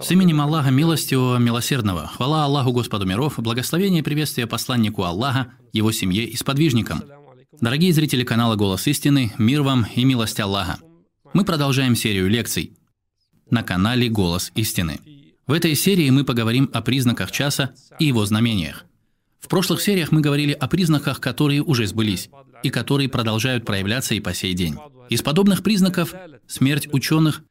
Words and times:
С 0.00 0.10
именем 0.10 0.40
Аллаха 0.40 0.70
Милостивого, 0.70 1.36
Милосердного, 1.36 2.06
хвала 2.06 2.44
Аллаху 2.44 2.72
Господу 2.72 3.04
миров, 3.04 3.38
благословение 3.38 4.00
и 4.00 4.02
приветствие 4.02 4.46
посланнику 4.46 5.02
Аллаха, 5.02 5.52
его 5.72 5.92
семье 5.92 6.24
и 6.24 6.34
сподвижникам. 6.34 7.02
Дорогие 7.60 7.92
зрители 7.92 8.24
канала 8.24 8.56
«Голос 8.56 8.86
истины», 8.86 9.34
мир 9.36 9.62
вам 9.62 9.86
и 9.94 10.04
милость 10.04 10.40
Аллаха. 10.40 10.78
Мы 11.34 11.44
продолжаем 11.44 11.94
серию 11.94 12.30
лекций 12.30 12.72
на 13.50 13.62
канале 13.62 14.08
«Голос 14.08 14.50
истины». 14.54 14.98
В 15.46 15.52
этой 15.52 15.74
серии 15.74 16.08
мы 16.08 16.24
поговорим 16.24 16.70
о 16.72 16.80
признаках 16.80 17.30
часа 17.30 17.74
и 17.98 18.06
его 18.06 18.24
знамениях. 18.24 18.86
В 19.40 19.48
прошлых 19.48 19.82
сериях 19.82 20.10
мы 20.10 20.22
говорили 20.22 20.52
о 20.52 20.68
признаках, 20.68 21.20
которые 21.20 21.62
уже 21.62 21.86
сбылись 21.86 22.30
и 22.62 22.70
которые 22.70 23.10
продолжают 23.10 23.66
проявляться 23.66 24.14
и 24.14 24.20
по 24.20 24.32
сей 24.32 24.54
день. 24.54 24.76
Из 25.10 25.20
подобных 25.20 25.62
признаков– 25.62 26.14
смерть 26.46 26.88
ученых, 26.92 27.42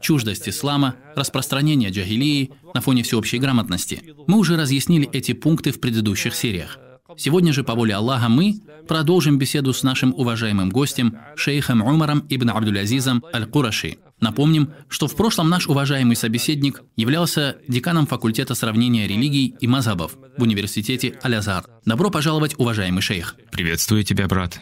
чуждость 0.00 0.48
ислама, 0.48 0.96
распространение 1.14 1.90
джахилии 1.90 2.52
на 2.74 2.80
фоне 2.80 3.02
всеобщей 3.02 3.38
грамотности. 3.38 4.02
Мы 4.26 4.38
уже 4.38 4.56
разъяснили 4.56 5.08
эти 5.12 5.32
пункты 5.32 5.72
в 5.72 5.80
предыдущих 5.80 6.34
сериях. 6.34 6.78
Сегодня 7.16 7.52
же, 7.52 7.62
по 7.62 7.74
воле 7.74 7.94
Аллаха, 7.94 8.28
мы 8.28 8.60
продолжим 8.88 9.38
беседу 9.38 9.72
с 9.72 9.82
нашим 9.82 10.12
уважаемым 10.14 10.70
гостем, 10.70 11.16
шейхом 11.36 11.80
Умаром 11.82 12.26
ибн 12.28 12.50
Абдулязизом 12.50 13.24
Аль-Кураши. 13.32 13.98
Напомним, 14.20 14.72
что 14.88 15.06
в 15.06 15.14
прошлом 15.14 15.48
наш 15.48 15.68
уважаемый 15.68 16.16
собеседник 16.16 16.82
являлся 16.96 17.58
деканом 17.68 18.06
факультета 18.06 18.54
сравнения 18.54 19.06
религий 19.06 19.54
и 19.60 19.66
мазхабов 19.66 20.16
в 20.36 20.42
университете 20.42 21.18
Аль-Азар. 21.24 21.66
Добро 21.84 22.10
пожаловать, 22.10 22.54
уважаемый 22.58 23.02
шейх. 23.02 23.36
Приветствую 23.52 24.02
тебя, 24.04 24.26
брат. 24.26 24.60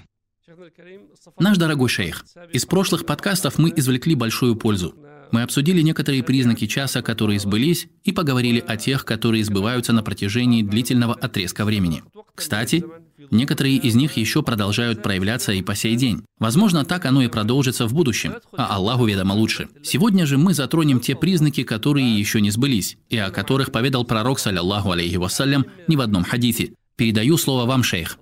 Наш 1.39 1.57
дорогой 1.57 1.89
шейх, 1.89 2.25
из 2.53 2.67
прошлых 2.67 3.07
подкастов 3.07 3.59
мы 3.59 3.73
извлекли 3.75 4.15
большую 4.15 4.57
пользу. 4.57 4.95
Мы 5.35 5.43
обсудили 5.43 5.83
некоторые 5.83 6.23
признаки 6.23 6.69
часа, 6.69 7.03
которые 7.03 7.41
сбылись, 7.41 7.89
и 8.05 8.13
поговорили 8.13 8.63
о 8.65 8.77
тех, 8.77 9.05
которые 9.05 9.45
сбываются 9.45 9.93
на 9.93 10.05
протяжении 10.05 10.63
длительного 10.63 11.13
отрезка 11.13 11.65
времени. 11.65 12.05
Кстати, 12.37 12.85
некоторые 13.33 13.79
из 13.79 13.97
них 13.97 14.17
еще 14.17 14.45
продолжают 14.45 15.03
проявляться 15.03 15.51
и 15.51 15.61
по 15.61 15.75
сей 15.75 15.97
день. 15.97 16.23
Возможно, 16.39 16.85
так 16.85 17.05
оно 17.05 17.21
и 17.21 17.27
продолжится 17.27 17.89
в 17.89 17.95
будущем, 17.95 18.35
а 18.57 18.77
Аллаху 18.77 19.07
ведомо 19.07 19.33
лучше. 19.33 19.69
Сегодня 19.83 20.25
же 20.25 20.39
мы 20.39 20.55
затронем 20.55 21.01
те 21.01 21.17
признаки, 21.17 21.65
которые 21.65 22.17
еще 22.17 22.41
не 22.41 22.53
сбылись, 22.53 22.97
и 23.09 23.17
о 23.17 23.33
которых 23.33 23.73
поведал 23.73 24.05
пророк, 24.05 24.39
саллиллаху 24.39 24.93
алейхи 24.93 25.17
вассалям, 25.17 25.67
ни 25.89 25.97
в 25.97 26.01
одном 26.01 26.23
хадите. 26.23 26.75
Передаю 26.95 27.39
слово 27.39 27.67
вам, 27.67 27.83
шейх. 27.83 28.21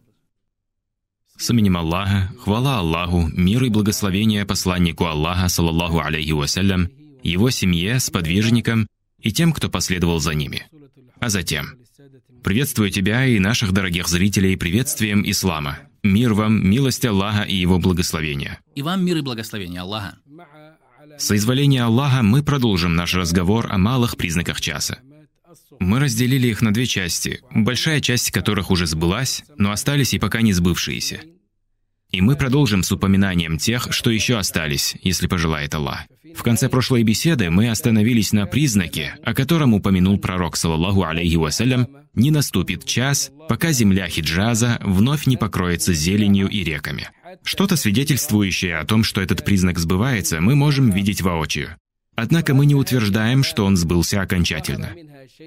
С 1.37 1.51
именем 1.51 1.77
Аллаха, 1.77 2.33
хвала 2.39 2.79
Аллаху, 2.79 3.29
мир 3.35 3.65
и 3.65 3.69
благословение 3.69 4.47
посланнику 4.47 5.05
Аллаха, 5.05 5.49
саллаллаху 5.49 5.99
алейхи 5.99 6.31
вассалям, 6.31 6.89
его 7.23 7.51
семье, 7.51 8.01
сподвижникам 8.01 8.87
и 9.19 9.33
тем, 9.33 9.53
кто 9.53 9.69
последовал 9.69 10.21
за 10.21 10.35
ними. 10.35 10.67
А 11.21 11.29
затем, 11.29 11.79
приветствую 12.43 12.91
тебя 12.91 13.27
и 13.27 13.39
наших 13.39 13.73
дорогих 13.73 14.09
зрителей 14.09 14.57
приветствием 14.57 15.23
Ислама. 15.25 15.79
Мир 16.03 16.35
вам, 16.35 16.69
милость 16.69 17.05
Аллаха 17.05 17.43
и 17.43 17.55
его 17.55 17.79
благословения. 17.79 18.59
И 18.75 18.83
вам 18.83 19.05
мир 19.05 19.19
и 19.19 19.21
благословение 19.21 19.83
Аллаха. 19.83 20.19
С 21.19 21.31
изволения 21.31 21.85
Аллаха 21.85 22.23
мы 22.23 22.43
продолжим 22.43 22.97
наш 22.97 23.15
разговор 23.15 23.69
о 23.71 23.79
малых 23.79 24.17
признаках 24.17 24.61
часа. 24.61 24.99
Мы 25.79 26.01
разделили 26.01 26.49
их 26.49 26.63
на 26.63 26.73
две 26.73 26.87
части, 26.87 27.41
большая 27.51 28.01
часть 28.01 28.31
которых 28.31 28.71
уже 28.71 28.87
сбылась, 28.87 29.45
но 29.57 29.71
остались 29.71 30.15
и 30.15 30.19
пока 30.19 30.43
не 30.43 30.53
сбывшиеся. 30.53 31.21
И 32.13 32.21
мы 32.21 32.37
продолжим 32.37 32.83
с 32.83 32.93
упоминанием 32.93 33.57
тех, 33.57 33.89
что 33.91 34.11
еще 34.11 34.37
остались, 34.37 34.97
если 35.03 35.27
пожелает 35.27 35.75
Аллах. 35.75 36.01
В 36.35 36.43
конце 36.43 36.69
прошлой 36.69 37.03
беседы 37.03 37.51
мы 37.51 37.71
остановились 37.71 38.33
на 38.33 38.47
признаке, 38.47 39.17
о 39.25 39.35
котором 39.35 39.75
упомянул 39.75 40.19
пророк, 40.19 40.57
саллаллаху 40.57 41.05
алейхи 41.05 41.37
вассалям, 41.37 41.89
«Не 42.15 42.31
наступит 42.31 42.85
час, 42.85 43.31
пока 43.49 43.73
земля 43.73 44.09
Хиджаза 44.09 44.79
вновь 44.83 45.27
не 45.27 45.39
покроется 45.39 45.95
зеленью 45.95 46.49
и 46.49 46.63
реками». 46.63 47.09
Что-то 47.43 47.77
свидетельствующее 47.77 48.77
о 48.77 48.85
том, 48.85 49.05
что 49.05 49.23
этот 49.23 49.45
признак 49.45 49.79
сбывается, 49.79 50.41
мы 50.41 50.55
можем 50.55 50.91
видеть 50.91 51.23
воочию. 51.23 51.77
Однако 52.15 52.55
мы 52.55 52.67
не 52.67 52.75
утверждаем, 52.75 53.43
что 53.43 53.65
он 53.65 53.77
сбылся 53.77 54.21
окончательно. 54.21 54.91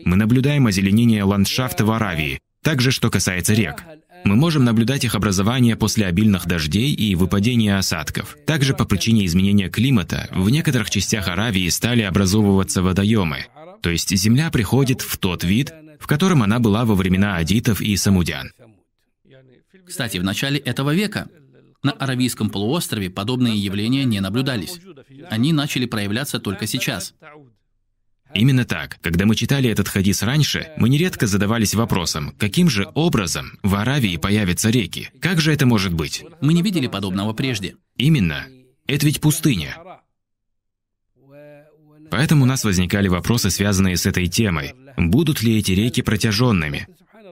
Мы 0.04 0.16
наблюдаем 0.16 0.66
озеленение 0.66 1.24
ландшафта 1.24 1.86
в 1.86 1.92
Аравии, 1.92 2.40
также 2.64 2.90
что 2.90 3.12
касается 3.12 3.54
рек. 3.54 3.84
Мы 4.26 4.36
можем 4.36 4.64
наблюдать 4.64 5.04
их 5.04 5.14
образование 5.14 5.76
после 5.76 6.08
обильных 6.08 6.48
дождей 6.48 6.92
и 6.92 7.14
выпадения 7.14 7.78
осадков. 7.78 8.36
Также 8.48 8.74
по 8.74 8.84
причине 8.84 9.28
изменения 9.28 9.70
климата 9.70 10.28
в 10.32 10.50
некоторых 10.50 10.90
частях 10.90 11.28
Аравии 11.28 11.70
стали 11.70 12.02
образовываться 12.02 12.82
водоемы. 12.82 13.46
То 13.82 13.92
есть 13.92 14.10
земля 14.18 14.50
приходит 14.50 15.02
в 15.02 15.18
тот 15.20 15.44
вид, 15.44 15.72
в 16.00 16.08
котором 16.08 16.42
она 16.42 16.58
была 16.58 16.86
во 16.86 16.96
времена 16.96 17.36
адитов 17.38 17.82
и 17.82 17.96
самудян. 17.96 18.52
Кстати, 19.86 20.18
в 20.18 20.24
начале 20.24 20.58
этого 20.58 20.96
века 20.96 21.28
на 21.84 21.92
Аравийском 21.92 22.50
полуострове 22.50 23.12
подобные 23.12 23.56
явления 23.56 24.06
не 24.06 24.22
наблюдались. 24.22 24.80
Они 25.30 25.54
начали 25.54 25.86
проявляться 25.86 26.40
только 26.40 26.66
сейчас. 26.66 27.14
Именно 28.36 28.66
так. 28.66 28.98
Когда 29.02 29.26
мы 29.26 29.34
читали 29.36 29.70
этот 29.70 29.88
хадис 29.88 30.22
раньше, 30.22 30.68
мы 30.76 30.90
нередко 30.90 31.26
задавались 31.26 31.74
вопросом, 31.74 32.36
каким 32.38 32.70
же 32.70 32.88
образом 32.94 33.58
в 33.64 33.74
Аравии 33.76 34.18
появятся 34.18 34.70
реки? 34.70 35.10
Как 35.22 35.40
же 35.40 35.54
это 35.54 35.66
может 35.66 35.94
быть? 35.94 36.24
Мы 36.42 36.54
не 36.54 36.62
видели 36.62 36.88
подобного 36.88 37.32
прежде. 37.32 37.76
Именно. 37.96 38.46
Это 38.88 39.06
ведь 39.06 39.22
пустыня. 39.22 39.78
Поэтому 42.12 42.44
у 42.44 42.46
нас 42.46 42.66
возникали 42.66 43.08
вопросы, 43.08 43.50
связанные 43.50 43.96
с 43.96 44.06
этой 44.06 44.28
темой. 44.28 44.74
Будут 44.98 45.42
ли 45.42 45.58
эти 45.58 45.72
реки 45.72 46.02
протяженными? 46.02 46.88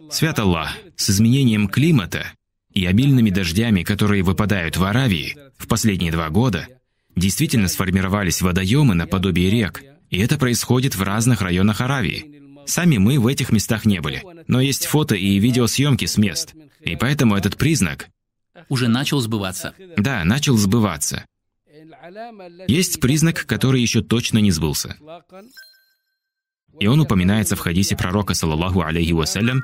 Свят 0.10 0.40
Аллах, 0.40 0.74
с 0.96 1.10
изменением 1.10 1.68
климата 1.68 2.32
и 2.74 2.86
обильными 2.86 3.30
дождями, 3.30 3.84
которые 3.84 4.24
выпадают 4.24 4.78
в 4.78 4.84
Аравии 4.86 5.36
в 5.58 5.68
последние 5.68 6.14
два 6.14 6.30
года, 6.30 6.68
действительно 7.16 7.68
сформировались 7.68 8.42
водоемы 8.42 8.96
наподобие 8.96 9.50
рек– 9.50 9.84
и 10.14 10.20
это 10.20 10.38
происходит 10.38 10.96
в 10.96 11.02
разных 11.02 11.42
районах 11.42 11.82
Аравии. 11.82 12.40
Сами 12.68 12.98
мы 12.98 13.20
в 13.20 13.26
этих 13.26 13.52
местах 13.52 13.84
не 13.84 14.00
были, 14.00 14.24
но 14.46 14.62
есть 14.62 14.86
фото 14.86 15.16
и 15.16 15.40
видеосъемки 15.40 16.06
с 16.06 16.18
мест. 16.18 16.54
И 16.82 16.96
поэтому 16.96 17.36
этот 17.36 17.58
признак 17.58 18.10
уже 18.70 18.88
начал 18.88 19.22
сбываться. 19.22 19.74
Да, 19.98 20.24
начал 20.24 20.56
сбываться. 20.56 21.26
Есть 22.68 23.00
признак, 23.00 23.48
который 23.48 23.82
еще 23.82 24.04
точно 24.04 24.38
не 24.38 24.52
сбылся. 24.52 24.98
И 26.80 26.86
он 26.86 27.00
упоминается 27.00 27.56
в 27.56 27.60
хадисе 27.60 27.98
пророка, 27.98 28.36
саллаллаху 28.36 28.84
алейхи 28.84 29.14
вассалям, 29.14 29.64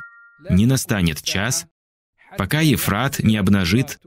«Не 0.49 0.65
настанет 0.65 1.21
час, 1.21 1.67
пока 2.39 2.61
Ефрат 2.61 3.19
не 3.19 3.37
обнажит 3.37 3.99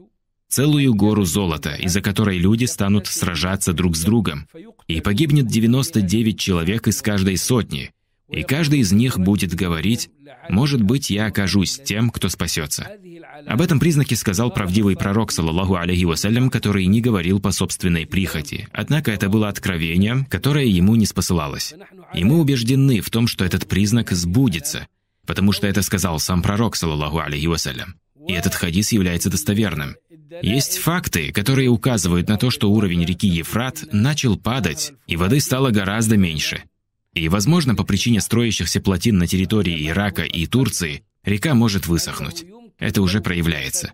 целую 0.53 0.93
гору 0.93 1.25
золота, 1.25 1.73
из-за 1.73 2.01
которой 2.01 2.37
люди 2.37 2.65
станут 2.65 3.07
сражаться 3.07 3.73
друг 3.73 3.95
с 3.95 4.03
другом. 4.03 4.47
И 4.87 5.01
погибнет 5.01 5.47
99 5.47 6.39
человек 6.39 6.87
из 6.87 7.01
каждой 7.01 7.37
сотни, 7.37 7.91
и 8.29 8.43
каждый 8.43 8.79
из 8.79 8.91
них 8.91 9.19
будет 9.19 9.53
говорить, 9.53 10.09
«Может 10.49 10.81
быть, 10.81 11.09
я 11.09 11.27
окажусь 11.27 11.79
тем, 11.83 12.09
кто 12.09 12.29
спасется». 12.29 12.87
Об 13.47 13.61
этом 13.61 13.79
признаке 13.79 14.15
сказал 14.15 14.51
правдивый 14.51 14.95
пророк, 14.95 15.31
саллаллаху 15.31 15.75
алейхи 15.75 16.05
вассалям, 16.05 16.49
который 16.49 16.85
не 16.85 17.01
говорил 17.01 17.39
по 17.39 17.51
собственной 17.51 18.05
прихоти. 18.05 18.67
Однако 18.71 19.11
это 19.11 19.29
было 19.29 19.49
откровением, 19.49 20.25
которое 20.25 20.65
ему 20.65 20.95
не 20.95 21.05
спосылалось. 21.05 21.73
И 22.13 22.23
мы 22.23 22.39
убеждены 22.39 23.01
в 23.01 23.09
том, 23.09 23.27
что 23.27 23.43
этот 23.43 23.67
признак 23.67 24.11
сбудется, 24.11 24.87
потому 25.25 25.51
что 25.51 25.67
это 25.67 25.81
сказал 25.81 26.19
сам 26.19 26.41
пророк, 26.41 26.75
саллаллаху 26.75 27.19
алейхи 27.19 27.47
вассалям. 27.47 27.95
И 28.27 28.33
этот 28.33 28.55
хадис 28.55 28.91
является 28.93 29.29
достоверным. 29.29 29.95
Есть 30.41 30.77
факты, 30.77 31.31
которые 31.31 31.69
указывают 31.69 32.27
на 32.27 32.37
то, 32.37 32.49
что 32.49 32.71
уровень 32.71 33.05
реки 33.05 33.27
Ефрат 33.27 33.83
начал 33.91 34.37
падать, 34.37 34.93
и 35.07 35.15
воды 35.15 35.39
стало 35.39 35.69
гораздо 35.69 36.17
меньше. 36.17 36.63
И, 37.13 37.29
возможно, 37.29 37.75
по 37.75 37.83
причине 37.83 38.21
строящихся 38.21 38.81
плотин 38.81 39.17
на 39.17 39.27
территории 39.27 39.87
Ирака 39.87 40.23
и 40.23 40.45
Турции, 40.47 41.03
река 41.23 41.53
может 41.53 41.87
высохнуть. 41.87 42.45
Это 42.79 43.01
уже 43.01 43.21
проявляется. 43.21 43.93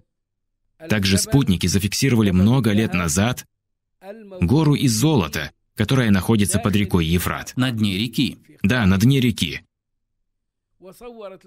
Также 0.88 1.18
спутники 1.18 1.68
зафиксировали 1.68 2.32
много 2.32 2.72
лет 2.72 2.94
назад 2.94 3.46
гору 4.40 4.76
из 4.76 4.94
золота, 4.94 5.52
которая 5.76 6.12
находится 6.12 6.60
под 6.60 6.76
рекой 6.76 7.06
Ефрат. 7.06 7.54
На 7.58 7.72
дне 7.72 7.98
реки. 7.98 8.38
Да, 8.64 8.86
на 8.86 8.98
дне 8.98 9.20
реки. 9.20 9.62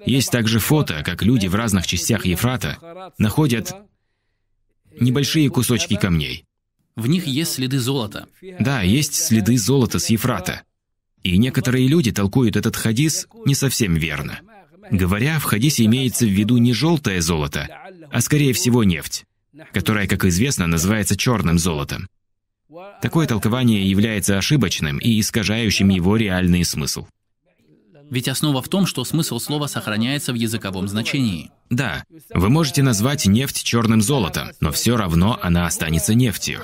Есть 0.04 0.30
также 0.30 0.58
фото, 0.58 1.02
как 1.02 1.22
люди 1.22 1.46
в 1.46 1.54
разных 1.54 1.86
частях 1.86 2.26
Ефрата 2.26 3.12
находят 3.16 3.74
небольшие 5.00 5.48
кусочки 5.50 5.96
камней. 5.96 6.44
В 6.96 7.06
них 7.06 7.26
есть 7.26 7.54
следы 7.54 7.78
золота. 7.78 8.26
Да, 8.60 8.82
есть 8.82 9.14
следы 9.14 9.56
золота 9.56 9.98
с 9.98 10.10
Ефрата. 10.10 10.62
И 11.22 11.38
некоторые 11.38 11.88
люди 11.88 12.12
толкуют 12.12 12.56
этот 12.56 12.76
хадис 12.76 13.26
не 13.46 13.54
совсем 13.54 13.94
верно. 13.94 14.40
Говоря, 14.90 15.38
в 15.38 15.44
хадисе 15.44 15.84
имеется 15.84 16.26
в 16.26 16.30
виду 16.30 16.58
не 16.58 16.72
желтое 16.72 17.22
золото, 17.22 17.68
а 18.10 18.20
скорее 18.20 18.52
всего 18.52 18.84
нефть, 18.84 19.24
которая, 19.72 20.06
как 20.06 20.24
известно, 20.24 20.66
называется 20.66 21.16
черным 21.16 21.58
золотом. 21.58 22.08
Такое 23.00 23.26
толкование 23.26 23.88
является 23.88 24.38
ошибочным 24.38 24.98
и 24.98 25.20
искажающим 25.20 25.88
его 25.88 26.16
реальный 26.16 26.64
смысл. 26.64 27.06
Ведь 28.10 28.28
основа 28.28 28.60
в 28.60 28.68
том, 28.68 28.86
что 28.86 29.04
смысл 29.04 29.38
слова 29.38 29.66
сохраняется 29.68 30.32
в 30.32 30.36
языковом 30.36 30.88
значении. 30.88 31.50
Да, 31.72 32.04
вы 32.34 32.50
можете 32.50 32.82
назвать 32.82 33.24
нефть 33.24 33.64
черным 33.64 34.02
золотом, 34.02 34.50
но 34.60 34.72
все 34.72 34.94
равно 34.94 35.38
она 35.42 35.66
останется 35.66 36.14
нефтью. 36.14 36.60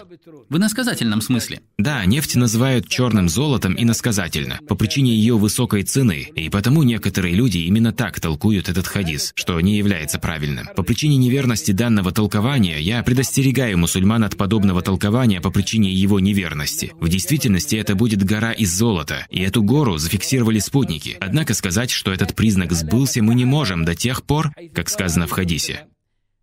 В 0.50 0.58
иносказательном 0.58 1.22
смысле. 1.22 1.62
Да, 1.78 2.04
нефть 2.04 2.36
называют 2.36 2.88
черным 2.88 3.30
золотом 3.30 3.74
иносказательно, 3.78 4.60
по 4.68 4.74
причине 4.74 5.14
ее 5.14 5.38
высокой 5.38 5.82
цены, 5.82 6.28
и 6.34 6.50
потому 6.50 6.82
некоторые 6.82 7.34
люди 7.34 7.58
именно 7.58 7.92
так 7.92 8.20
толкуют 8.20 8.68
этот 8.68 8.86
хадис, 8.86 9.32
что 9.34 9.58
не 9.62 9.78
является 9.78 10.18
правильным. 10.18 10.66
По 10.76 10.82
причине 10.82 11.16
неверности 11.16 11.72
данного 11.72 12.12
толкования 12.12 12.78
я 12.78 13.02
предостерегаю 13.02 13.78
мусульман 13.78 14.24
от 14.24 14.36
подобного 14.36 14.82
толкования 14.82 15.40
по 15.40 15.50
причине 15.50 15.90
его 15.90 16.20
неверности. 16.20 16.92
В 17.00 17.08
действительности 17.08 17.76
это 17.76 17.94
будет 17.94 18.22
гора 18.24 18.52
из 18.52 18.76
золота, 18.76 19.26
и 19.30 19.40
эту 19.40 19.62
гору 19.62 19.96
зафиксировали 19.96 20.58
спутники. 20.58 21.16
Однако 21.18 21.54
сказать, 21.54 21.90
что 21.90 22.12
этот 22.12 22.34
признак 22.34 22.72
сбылся, 22.72 23.22
мы 23.22 23.34
не 23.34 23.46
можем 23.46 23.86
до 23.86 23.94
тех 23.94 24.22
пор, 24.22 24.52
как 24.74 24.90
сказано 24.98 25.28
в 25.28 25.30
хадисе. 25.30 25.86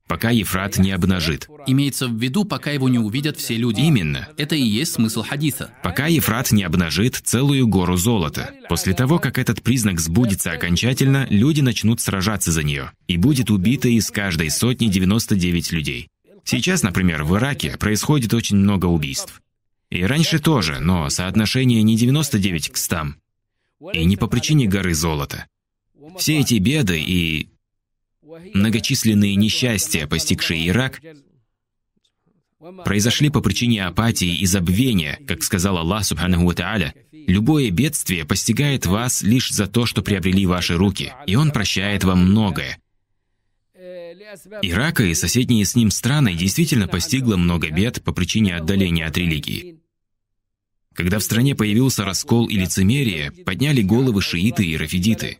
Пока 0.07 0.29
Ефрат 0.29 0.77
не 0.77 0.91
обнажит. 0.91 1.49
Имеется 1.67 2.07
в 2.07 2.17
виду, 2.17 2.45
пока 2.45 2.71
его 2.71 2.87
не 2.87 2.99
увидят 2.99 3.37
все 3.37 3.57
люди. 3.57 3.81
Именно. 3.81 4.29
Это 4.37 4.55
и 4.55 4.61
есть 4.61 4.93
смысл 4.93 5.23
хадиса. 5.23 5.71
Пока 5.83 6.05
Ефрат 6.07 6.53
не 6.53 6.63
обнажит 6.63 7.15
целую 7.15 7.67
гору 7.67 7.97
золота. 7.97 8.51
После 8.69 8.93
того, 8.93 9.19
как 9.19 9.39
этот 9.39 9.61
признак 9.61 9.99
сбудется 9.99 10.51
окончательно, 10.51 11.27
люди 11.29 11.59
начнут 11.59 11.99
сражаться 11.99 12.53
за 12.53 12.63
нее. 12.63 12.91
И 13.07 13.17
будет 13.17 13.49
убито 13.49 13.89
из 13.89 14.09
каждой 14.09 14.51
сотни 14.51 14.87
99 14.87 15.71
людей. 15.73 16.07
Сейчас, 16.45 16.81
например, 16.83 17.23
в 17.23 17.35
Ираке 17.35 17.75
происходит 17.77 18.33
очень 18.33 18.55
много 18.55 18.85
убийств. 18.85 19.41
И 19.89 20.01
раньше 20.03 20.39
тоже, 20.39 20.79
но 20.79 21.09
соотношение 21.09 21.83
не 21.83 21.97
99 21.97 22.69
к 22.69 22.77
100. 22.77 22.97
И 23.91 24.05
не 24.05 24.15
по 24.15 24.27
причине 24.27 24.67
горы 24.67 24.93
золота. 24.93 25.47
Все 26.17 26.39
эти 26.39 26.55
беды 26.55 27.01
и 27.01 27.49
Многочисленные 28.53 29.35
несчастья, 29.35 30.07
постигшие 30.07 30.67
Ирак, 30.67 31.01
произошли 32.83 33.29
по 33.29 33.41
причине 33.41 33.85
апатии 33.85 34.37
и 34.37 34.45
забвения, 34.45 35.19
как 35.27 35.43
сказал 35.43 35.77
Аллах 35.77 36.05
Субханаху 36.05 36.53
Тааля. 36.53 36.93
Любое 37.11 37.71
бедствие 37.71 38.25
постигает 38.25 38.85
вас 38.85 39.21
лишь 39.21 39.51
за 39.51 39.67
то, 39.67 39.85
что 39.85 40.01
приобрели 40.01 40.45
ваши 40.45 40.75
руки, 40.75 41.13
и 41.25 41.35
Он 41.35 41.51
прощает 41.51 42.03
вам 42.03 42.29
многое. 42.29 42.77
Ирака 44.61 45.03
и 45.03 45.13
соседние 45.13 45.65
с 45.65 45.75
ним 45.75 45.91
страны 45.91 46.33
действительно 46.33 46.87
постигло 46.87 47.37
много 47.37 47.69
бед 47.69 48.03
по 48.03 48.11
причине 48.11 48.55
отдаления 48.57 49.07
от 49.07 49.17
религии. 49.17 49.79
Когда 50.93 51.19
в 51.19 51.23
стране 51.23 51.55
появился 51.55 52.05
раскол 52.05 52.47
и 52.47 52.55
лицемерие, 52.55 53.31
подняли 53.31 53.81
головы 53.81 54.21
шииты 54.21 54.65
и 54.65 54.77
рафидиты 54.77 55.39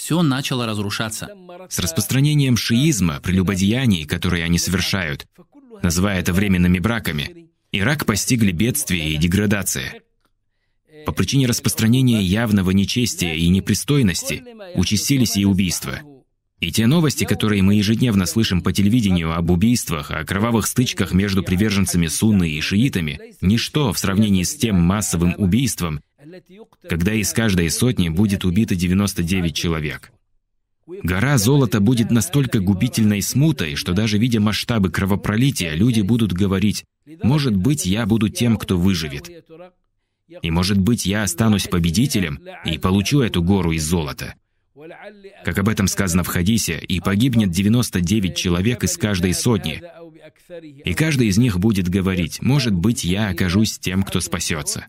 все 0.00 0.22
начало 0.22 0.64
разрушаться. 0.64 1.28
С 1.68 1.78
распространением 1.78 2.56
шиизма, 2.56 3.20
прелюбодеяний, 3.20 4.06
которые 4.06 4.44
они 4.44 4.58
совершают, 4.58 5.26
называя 5.82 6.20
это 6.20 6.32
временными 6.32 6.78
браками, 6.78 7.50
Ирак 7.70 8.06
постигли 8.06 8.50
бедствие 8.50 9.12
и 9.12 9.18
деградация. 9.18 10.00
По 11.04 11.12
причине 11.12 11.46
распространения 11.46 12.22
явного 12.22 12.70
нечестия 12.70 13.34
и 13.34 13.46
непристойности 13.48 14.42
участились 14.74 15.36
и 15.36 15.44
убийства. 15.44 16.00
И 16.60 16.72
те 16.72 16.86
новости, 16.86 17.24
которые 17.24 17.62
мы 17.62 17.74
ежедневно 17.74 18.24
слышим 18.24 18.62
по 18.62 18.72
телевидению 18.72 19.36
об 19.36 19.50
убийствах, 19.50 20.10
о 20.10 20.24
кровавых 20.24 20.66
стычках 20.66 21.12
между 21.12 21.42
приверженцами 21.42 22.06
сунны 22.06 22.50
и 22.50 22.60
шиитами, 22.62 23.34
ничто 23.42 23.92
в 23.92 23.98
сравнении 23.98 24.44
с 24.44 24.56
тем 24.56 24.76
массовым 24.76 25.34
убийством, 25.36 26.00
когда 26.88 27.14
из 27.14 27.32
каждой 27.32 27.70
сотни 27.70 28.08
будет 28.08 28.44
убито 28.44 28.74
99 28.74 29.54
человек. 29.54 30.12
Гора 31.02 31.38
золота 31.38 31.80
будет 31.80 32.10
настолько 32.10 32.60
губительной 32.60 33.22
смутой, 33.22 33.76
что 33.76 33.92
даже 33.92 34.18
видя 34.18 34.40
масштабы 34.40 34.90
кровопролития, 34.90 35.74
люди 35.74 36.00
будут 36.00 36.32
говорить, 36.32 36.84
«Может 37.22 37.56
быть, 37.56 37.86
я 37.86 38.06
буду 38.06 38.28
тем, 38.28 38.56
кто 38.56 38.76
выживет». 38.76 39.30
И 40.42 40.50
может 40.50 40.78
быть, 40.78 41.06
я 41.06 41.22
останусь 41.22 41.66
победителем 41.66 42.40
и 42.64 42.78
получу 42.78 43.20
эту 43.20 43.42
гору 43.42 43.72
из 43.72 43.84
золота. 43.84 44.34
Как 45.44 45.58
об 45.58 45.68
этом 45.68 45.86
сказано 45.88 46.22
в 46.22 46.28
хадисе, 46.28 46.78
и 46.78 47.00
погибнет 47.00 47.50
99 47.50 48.36
человек 48.36 48.84
из 48.84 48.96
каждой 48.96 49.34
сотни. 49.34 49.82
И 50.84 50.94
каждый 50.94 51.28
из 51.28 51.38
них 51.38 51.58
будет 51.58 51.88
говорить, 51.88 52.40
может 52.42 52.72
быть, 52.72 53.04
я 53.04 53.28
окажусь 53.28 53.78
тем, 53.78 54.02
кто 54.02 54.20
спасется. 54.20 54.86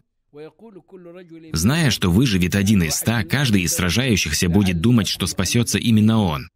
Зная, 1.54 1.92
что 1.92 2.10
выживет 2.10 2.56
один 2.56 2.84
из 2.84 2.96
ста, 2.96 3.24
каждый 3.24 3.64
из 3.64 3.74
сражающихся 3.74 4.48
будет 4.48 4.80
думать, 4.80 5.08
что 5.08 5.28
спасется 5.28 5.78
именно 5.78 6.22
он. 6.22 6.48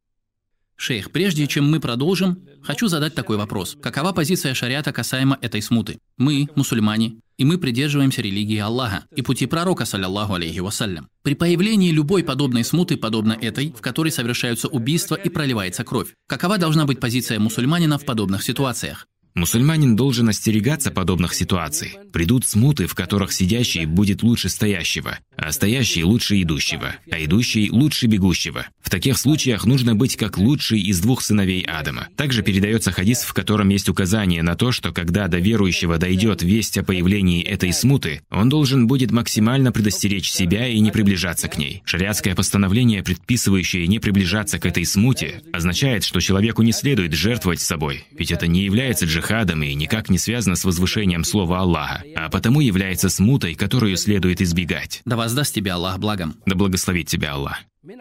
Шейх, 0.77 1.11
прежде 1.11 1.47
чем 1.47 1.69
мы 1.69 1.79
продолжим, 1.79 2.39
хочу 2.61 2.87
задать 2.87 3.15
такой 3.15 3.37
вопрос. 3.37 3.77
Какова 3.81 4.11
позиция 4.11 4.53
шариата 4.53 4.91
касаемо 4.91 5.37
этой 5.41 5.61
смуты? 5.61 5.99
Мы, 6.17 6.49
мусульмане, 6.55 7.15
и 7.37 7.45
мы 7.45 7.57
придерживаемся 7.57 8.21
религии 8.21 8.57
Аллаха 8.57 9.05
и 9.15 9.21
пути 9.21 9.45
пророка, 9.45 9.85
саллиллаху 9.85 10.33
алейхи 10.33 10.59
вассалям. 10.59 11.09
При 11.21 11.35
появлении 11.35 11.91
любой 11.91 12.23
подобной 12.23 12.63
смуты, 12.63 12.97
подобно 12.97 13.33
этой, 13.33 13.71
в 13.71 13.81
которой 13.81 14.11
совершаются 14.11 14.67
убийства 14.67 15.15
и 15.15 15.29
проливается 15.29 15.83
кровь, 15.83 16.13
какова 16.27 16.57
должна 16.57 16.85
быть 16.85 16.99
позиция 16.99 17.39
мусульманина 17.39 17.97
в 17.97 18.05
подобных 18.05 18.43
ситуациях? 18.43 19.07
Мусульманин 19.35 19.97
должен 19.97 20.29
остерегаться 20.29 20.91
подобных 20.91 21.33
ситуаций. 21.33 21.97
Придут 22.13 22.47
смуты, 22.47 22.87
в 22.87 22.95
которых 22.95 23.33
сидящий 23.33 23.85
будет 23.85 24.23
лучше 24.23 24.47
стоящего, 24.47 25.19
а 25.35 25.51
стоящий 25.51 26.05
лучше 26.05 26.41
идущего, 26.41 26.95
а 27.11 27.21
идущий 27.21 27.69
лучше 27.69 28.07
бегущего. 28.07 28.65
В 28.81 28.89
таких 28.89 29.17
случаях 29.17 29.65
нужно 29.65 29.93
быть 29.93 30.15
как 30.15 30.37
лучший 30.37 30.79
из 30.79 31.01
двух 31.01 31.21
сыновей 31.21 31.63
Адама. 31.63 32.07
Также 32.15 32.43
передается 32.43 32.93
хадис, 32.93 33.23
в 33.23 33.33
котором 33.33 33.67
есть 33.67 33.89
указание 33.89 34.41
на 34.41 34.55
то, 34.55 34.71
что 34.71 34.93
когда 34.93 35.27
до 35.27 35.39
верующего 35.39 35.97
дойдет 35.97 36.41
весть 36.41 36.77
о 36.77 36.83
появлении 36.83 37.43
этой 37.43 37.73
смуты, 37.73 38.21
он 38.31 38.47
должен 38.47 38.87
будет 38.87 39.11
максимально 39.11 39.73
предостеречь 39.73 40.29
себя 40.29 40.65
и 40.65 40.79
не 40.79 40.91
приближаться 40.91 41.49
к 41.49 41.57
ней. 41.57 41.81
Шариатское 41.83 42.35
постановление, 42.35 43.03
предписывающее 43.03 43.85
не 43.87 43.99
приближаться 43.99 44.59
к 44.59 44.65
этой 44.65 44.85
смуте, 44.85 45.41
означает, 45.51 46.05
что 46.05 46.21
человеку 46.21 46.61
не 46.61 46.71
следует 46.71 47.11
жертвовать 47.11 47.59
собой, 47.59 48.05
ведь 48.17 48.31
это 48.31 48.47
не 48.47 48.63
является 48.63 49.03
джихадом 49.05 49.24
и 49.29 49.75
никак 49.75 50.09
не 50.09 50.17
связано 50.17 50.55
с 50.55 50.65
возвышением 50.65 51.23
слова 51.23 51.59
Аллаха, 51.59 52.03
а 52.15 52.29
потому 52.29 52.59
является 52.59 53.09
смутой, 53.09 53.55
которую 53.55 53.97
следует 53.97 54.41
избегать. 54.41 55.01
Да 55.05 55.15
воздаст 55.15 55.53
тебя 55.53 55.75
Аллах 55.75 55.99
благом. 55.99 56.35
Да 56.45 56.55
благословит 56.55 57.07
тебя 57.07 57.33
Аллах. 57.33 57.59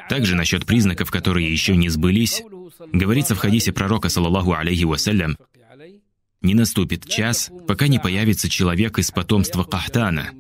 Также 0.09 0.35
насчет 0.35 0.66
признаков, 0.66 1.11
которые 1.11 1.50
еще 1.50 1.76
не 1.76 1.88
сбылись, 1.88 2.43
говорится 2.93 3.35
в 3.35 3.38
хадисе 3.38 3.73
пророка, 3.73 4.09
саллаллаху 4.09 4.52
алейхи 4.54 4.85
вассалям, 4.85 5.37
«Не 6.45 6.52
наступит 6.52 7.09
час, 7.09 7.50
пока 7.66 7.88
не 7.88 7.99
появится 7.99 8.50
человек 8.50 8.99
из 8.99 9.11
потомства 9.11 9.64
Кахтана, 9.64 10.31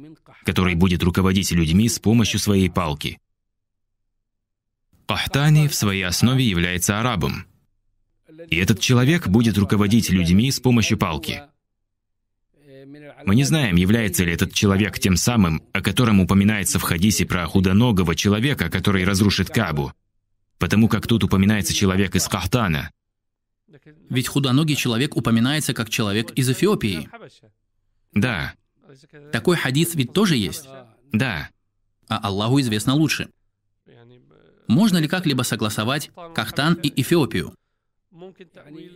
который 0.44 0.74
будет 0.74 1.02
руководить 1.02 1.50
людьми 1.50 1.88
с 1.88 1.98
помощью 1.98 2.38
своей 2.38 2.68
палки». 2.68 3.18
Кахтани 5.06 5.66
в 5.66 5.74
своей 5.74 6.02
основе 6.02 6.44
является 6.44 7.00
арабом, 7.00 7.46
и 8.48 8.56
этот 8.56 8.80
человек 8.80 9.28
будет 9.28 9.58
руководить 9.58 10.10
людьми 10.10 10.50
с 10.50 10.60
помощью 10.60 10.98
палки. 10.98 11.42
Мы 13.24 13.34
не 13.34 13.44
знаем, 13.44 13.76
является 13.76 14.24
ли 14.24 14.32
этот 14.32 14.52
человек 14.52 14.98
тем 14.98 15.16
самым, 15.16 15.62
о 15.72 15.80
котором 15.80 16.20
упоминается 16.20 16.78
в 16.78 16.82
хадисе 16.82 17.24
про 17.24 17.46
худоногого 17.46 18.14
человека, 18.14 18.68
который 18.68 19.04
разрушит 19.04 19.48
Кабу, 19.48 19.92
потому 20.58 20.88
как 20.88 21.06
тут 21.06 21.24
упоминается 21.24 21.72
человек 21.72 22.14
из 22.14 22.28
Кахтана. 22.28 22.90
Ведь 24.10 24.28
худоногий 24.28 24.76
человек 24.76 25.16
упоминается 25.16 25.74
как 25.74 25.90
человек 25.90 26.30
из 26.32 26.50
Эфиопии. 26.50 27.08
Да. 28.12 28.54
Такой 29.32 29.56
хадис 29.56 29.94
ведь 29.94 30.12
тоже 30.12 30.36
есть. 30.36 30.68
Да. 31.12 31.48
А 32.08 32.18
Аллаху 32.18 32.60
известно 32.60 32.94
лучше. 32.94 33.28
Можно 34.68 34.98
ли 34.98 35.08
как-либо 35.08 35.42
согласовать 35.42 36.10
Кахтан 36.34 36.74
и 36.74 37.00
Эфиопию? 37.00 37.54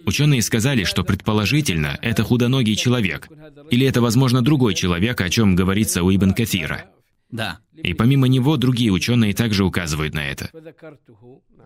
Ученые 0.06 0.42
сказали, 0.42 0.84
что 0.84 1.04
предположительно 1.04 1.98
это 2.02 2.22
худоногий 2.22 2.76
человек, 2.76 3.28
или 3.70 3.86
это, 3.86 4.00
возможно, 4.00 4.42
другой 4.42 4.74
человек, 4.74 5.20
о 5.20 5.28
чем 5.30 5.54
говорится 5.54 6.02
у 6.02 6.14
Ибн 6.14 6.32
Кафира. 6.32 6.86
Да. 7.30 7.60
И 7.74 7.94
помимо 7.94 8.26
него 8.26 8.56
другие 8.56 8.90
ученые 8.90 9.34
также 9.34 9.64
указывают 9.64 10.14
на 10.14 10.26
это. 10.26 10.50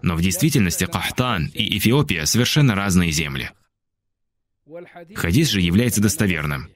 Но 0.03 0.17
в 0.17 0.21
действительности 0.21 0.87
Кахтан 0.87 1.47
и 1.55 1.79
Эфиопия 1.79 2.25
совершенно 2.25 2.75
разные 2.75 3.13
земли. 3.13 3.51
Хадис 5.15 5.51
же 5.51 5.61
является 5.61 6.01
достоверным. 6.01 6.69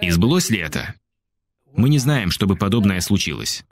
И 0.00 0.10
сбылось 0.10 0.50
ли 0.50 0.58
это? 0.58 0.94
Мы 1.76 1.88
не 1.88 1.98
знаем, 1.98 2.30
чтобы 2.30 2.56
подобное 2.56 3.00
случилось. 3.00 3.64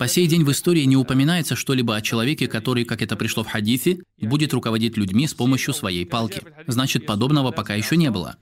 По 0.00 0.08
сей 0.08 0.26
день 0.26 0.44
в 0.44 0.50
истории 0.50 0.84
не 0.84 0.96
упоминается 0.96 1.56
что-либо 1.56 1.94
о 1.94 2.00
человеке, 2.00 2.48
который, 2.48 2.86
как 2.86 3.02
это 3.02 3.16
пришло 3.16 3.44
в 3.44 3.48
хадисе, 3.48 3.98
будет 4.18 4.54
руководить 4.54 4.96
людьми 4.96 5.26
с 5.26 5.34
помощью 5.34 5.74
своей 5.74 6.06
палки. 6.06 6.40
Значит, 6.66 7.04
подобного 7.04 7.50
пока 7.50 7.74
еще 7.74 7.98
не 7.98 8.10
было. 8.10 8.36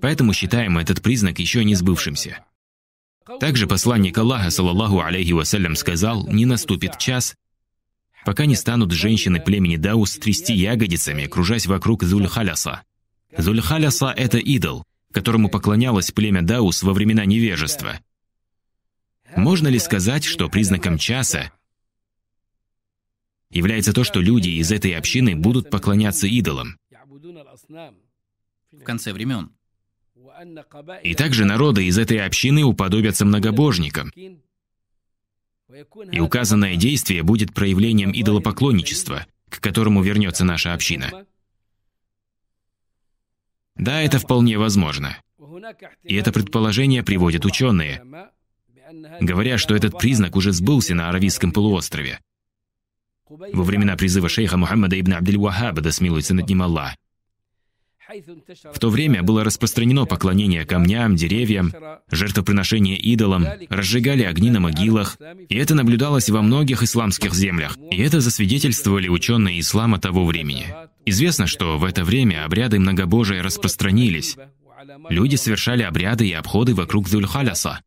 Поэтому 0.00 0.32
считаем 0.32 0.78
этот 0.78 1.02
признак 1.02 1.40
еще 1.40 1.64
не 1.64 1.74
сбывшимся. 1.74 2.44
Также 3.40 3.66
посланник 3.66 4.16
Аллаха, 4.16 4.50
саллаллаху 4.50 5.00
алейхи 5.00 5.32
вассалям, 5.32 5.74
сказал, 5.74 6.24
не 6.28 6.46
наступит 6.46 6.98
час, 6.98 7.34
пока 8.24 8.46
не 8.46 8.54
станут 8.54 8.92
женщины 8.92 9.40
племени 9.40 9.78
Даус 9.78 10.16
трясти 10.18 10.54
ягодицами, 10.54 11.26
кружась 11.26 11.66
вокруг 11.66 12.04
Зульхаляса. 12.04 12.82
Зульхаляса— 13.36 14.14
это 14.16 14.38
идол, 14.38 14.84
которому 15.10 15.48
поклонялось 15.48 16.12
племя 16.12 16.42
Даус 16.42 16.84
во 16.84 16.92
времена 16.92 17.24
невежества. 17.24 17.98
Можно 19.34 19.68
ли 19.68 19.78
сказать, 19.78 20.24
что 20.24 20.48
признаком 20.48 20.98
часа 20.98 21.52
является 23.50 23.92
то, 23.92 24.04
что 24.04 24.20
люди 24.20 24.50
из 24.50 24.70
этой 24.70 24.94
общины 24.94 25.34
будут 25.34 25.70
поклоняться 25.70 26.26
идолам? 26.26 26.78
В 28.72 28.82
конце 28.84 29.12
времен. 29.12 29.50
И 31.02 31.14
также 31.14 31.44
народы 31.44 31.86
из 31.86 31.98
этой 31.98 32.24
общины 32.24 32.62
уподобятся 32.62 33.24
многобожникам. 33.24 34.12
И 36.12 36.20
указанное 36.20 36.76
действие 36.76 37.22
будет 37.22 37.54
проявлением 37.54 38.12
идолопоклонничества, 38.12 39.26
к 39.48 39.60
которому 39.60 40.02
вернется 40.02 40.44
наша 40.44 40.74
община. 40.74 41.26
Да, 43.74 44.00
это 44.00 44.18
вполне 44.18 44.58
возможно. 44.58 45.16
И 46.02 46.14
это 46.14 46.32
предположение 46.32 47.02
приводят 47.02 47.44
ученые, 47.44 48.02
говоря, 49.20 49.58
что 49.58 49.74
этот 49.74 49.98
признак 49.98 50.36
уже 50.36 50.52
сбылся 50.52 50.94
на 50.94 51.08
Аравийском 51.08 51.52
полуострове. 51.52 52.20
Во 53.28 53.64
времена 53.64 53.96
призыва 53.96 54.28
шейха 54.28 54.56
Мухаммада 54.56 54.98
ибн 55.00 55.14
Абдель-Вахаба, 55.14 55.80
да 55.80 55.90
смилуется 55.90 56.34
над 56.34 56.48
ним 56.48 56.62
Аллах, 56.62 56.94
в 58.72 58.78
то 58.78 58.88
время 58.88 59.22
было 59.22 59.42
распространено 59.42 60.06
поклонение 60.06 60.64
камням, 60.64 61.16
деревьям, 61.16 61.72
жертвоприношение 62.10 62.96
идолам, 62.96 63.46
разжигали 63.68 64.22
огни 64.22 64.50
на 64.50 64.60
могилах, 64.60 65.18
и 65.48 65.56
это 65.56 65.74
наблюдалось 65.74 66.30
во 66.30 66.42
многих 66.42 66.82
исламских 66.82 67.34
землях, 67.34 67.76
и 67.90 68.00
это 68.00 68.20
засвидетельствовали 68.20 69.08
ученые 69.08 69.58
ислама 69.60 69.98
того 69.98 70.24
времени. 70.24 70.66
Известно, 71.04 71.46
что 71.46 71.78
в 71.78 71.84
это 71.84 72.04
время 72.04 72.44
обряды 72.44 72.78
многобожия 72.78 73.42
распространились. 73.42 74.36
Люди 75.08 75.34
совершали 75.34 75.82
обряды 75.82 76.28
и 76.28 76.32
обходы 76.32 76.74
вокруг 76.74 77.08
Зульхаляса. 77.08 77.80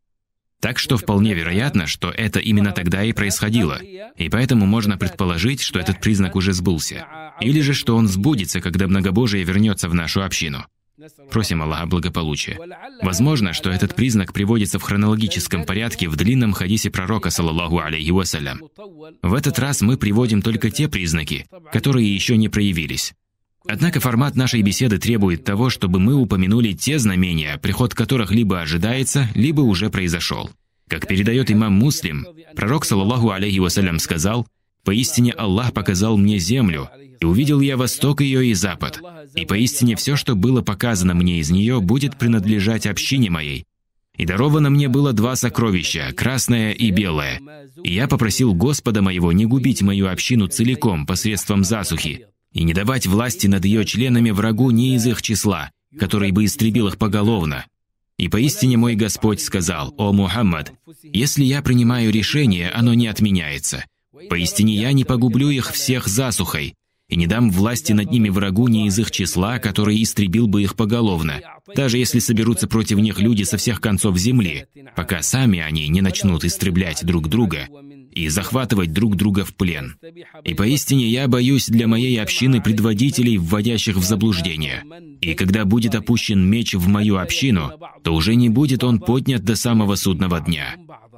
Так 0.62 0.78
что 0.78 0.98
вполне 0.98 1.34
вероятно, 1.34 1.88
что 1.88 2.10
это 2.10 2.39
именно 2.39 2.72
тогда 2.72 3.04
и 3.04 3.13
происходило, 3.13 3.80
и 4.18 4.30
поэтому 4.30 4.66
можно 4.66 4.98
предположить, 4.98 5.62
что 5.62 5.80
этот 5.80 6.01
признак 6.01 6.36
уже 6.36 6.54
сбылся. 6.54 7.08
Или 7.39 7.62
же, 7.62 7.74
что 7.74 7.96
он 7.96 8.08
сбудется, 8.08 8.60
когда 8.60 8.88
многобожие 8.88 9.44
вернется 9.44 9.88
в 9.88 9.94
нашу 9.94 10.22
общину. 10.22 10.66
Просим 11.32 11.62
Аллаха 11.62 11.86
благополучия. 11.86 12.60
Возможно, 13.01 13.54
что 13.54 13.70
этот 13.70 13.96
признак 13.96 14.34
приводится 14.34 14.80
в 14.80 14.84
хронологическом 14.84 15.63
порядке 15.63 16.10
в 16.10 16.18
длинном 16.18 16.51
хадисе 16.51 16.89
пророка, 16.89 17.30
саллаллаху 17.30 17.80
алейхи 17.80 18.12
вассалям. 18.12 18.62
В 19.22 19.34
этот 19.34 19.58
раз 19.60 19.82
мы 19.82 19.98
приводим 19.98 20.42
только 20.42 20.70
те 20.70 20.89
признаки, 20.89 21.48
которые 21.72 22.13
еще 22.13 22.36
не 22.36 22.50
проявились. 22.50 23.13
Однако 23.68 24.00
формат 24.00 24.36
нашей 24.36 24.62
беседы 24.62 24.98
требует 24.98 25.44
того, 25.44 25.70
чтобы 25.70 26.00
мы 26.00 26.16
упомянули 26.16 26.74
те 26.74 26.98
знамения, 26.98 27.58
приход 27.58 27.94
которых 27.94 28.32
либо 28.32 28.62
ожидается, 28.62 29.28
либо 29.36 29.62
уже 29.62 29.89
произошел. 29.89 30.50
Как 30.88 31.08
передает 31.08 31.51
имам 31.51 31.74
Муслим, 31.74 32.25
пророк, 32.56 32.86
саллаллаху 32.86 33.32
алейхи 33.32 33.60
вассалям, 33.60 34.00
сказал, 34.00 34.48
«Поистине 34.84 35.32
Аллах 35.34 35.74
показал 35.74 36.18
мне 36.18 36.39
землю, 36.39 36.89
и 37.20 37.25
увидел 37.25 37.60
я 37.60 37.78
восток 37.78 38.22
ее 38.22 38.48
и 38.48 38.54
запад. 38.54 39.01
И 39.36 39.46
поистине 39.46 39.96
все, 39.96 40.16
что 40.16 40.36
было 40.36 40.62
показано 40.62 41.13
мне 41.13 41.39
из 41.39 41.51
нее, 41.51 41.82
будет 41.82 42.18
принадлежать 42.18 42.88
общине 42.88 43.30
моей. 43.30 43.66
И 44.16 44.25
даровано 44.25 44.70
мне 44.70 44.88
было 44.88 45.13
два 45.13 45.36
сокровища, 45.36 46.12
красное 46.16 46.72
и 46.72 46.92
белое. 46.92 47.39
И 47.84 47.94
я 47.94 48.08
попросил 48.08 48.54
Господа 48.54 49.01
моего 49.01 49.32
не 49.32 49.46
губить 49.46 49.82
мою 49.82 50.08
общину 50.08 50.48
целиком 50.48 51.06
посредством 51.06 51.63
засухи, 51.63 52.25
и 52.53 52.63
не 52.63 52.74
давать 52.74 53.08
власти 53.08 53.48
над 53.48 53.65
ее 53.65 53.86
членами 53.86 54.32
врагу 54.32 54.72
не 54.72 54.96
из 54.96 55.06
их 55.06 55.22
числа, 55.22 55.72
который 55.98 56.32
бы 56.32 56.46
истребил 56.46 56.88
их 56.88 56.98
поголовно. 56.98 57.65
И 58.18 58.27
поистине 58.27 58.77
мой 58.77 58.96
Господь 58.96 59.41
сказал, 59.41 59.94
«О 59.98 60.12
Мухаммад, 60.12 60.74
если 61.03 61.44
я 61.44 61.62
принимаю 61.62 62.12
решение, 62.12 62.70
оно 62.70 62.94
не 62.94 63.08
отменяется. 63.08 63.86
Поистине 64.29 64.75
я 64.75 64.91
не 64.91 65.06
погублю 65.06 65.50
их 65.50 65.72
всех 65.72 66.08
засухой, 66.08 66.75
и 67.08 67.15
не 67.15 67.27
дам 67.27 67.50
власти 67.50 67.94
над 67.94 68.12
ними 68.12 68.29
врагу 68.29 68.68
не 68.68 68.88
из 68.88 69.00
их 69.00 69.10
числа, 69.10 69.60
который 69.60 70.01
истребил 70.03 70.48
бы 70.48 70.62
их 70.62 70.75
поголовно, 70.75 71.41
даже 71.75 71.98
если 71.98 72.20
соберутся 72.20 72.68
против 72.68 72.98
них 72.98 73.20
люди 73.20 73.44
со 73.44 73.58
всех 73.58 73.82
концов 73.82 74.18
земли, 74.18 74.65
пока 74.96 75.22
сами 75.22 75.60
они 75.60 75.88
не 75.88 76.01
начнут 76.01 76.44
истреблять 76.44 77.06
друг 77.06 77.29
друга 77.29 77.68
и 78.12 78.28
захватывать 78.28 78.94
друг 78.94 79.16
друга 79.16 79.46
в 79.46 79.56
плен. 79.56 79.98
И 80.44 80.54
поистине 80.54 81.08
я 81.08 81.28
боюсь 81.28 81.68
для 81.68 81.88
моей 81.88 82.20
общины 82.22 82.62
предводителей, 82.62 83.38
вводящих 83.38 83.96
в 83.96 84.04
заблуждение. 84.04 84.84
И 85.22 85.34
когда 85.34 85.66
будет 85.66 85.96
опущен 85.96 86.50
меч 86.50 86.74
в 86.74 86.88
мою 86.88 87.18
общину, 87.18 87.72
то 88.04 88.13
уже 88.13 88.36
не 88.36 88.50
будет 88.50 88.84
он 88.84 89.00
поднят 89.00 89.44
до 89.44 89.56
самого 89.56 89.96
судного 89.96 90.39
дня. 90.39 90.75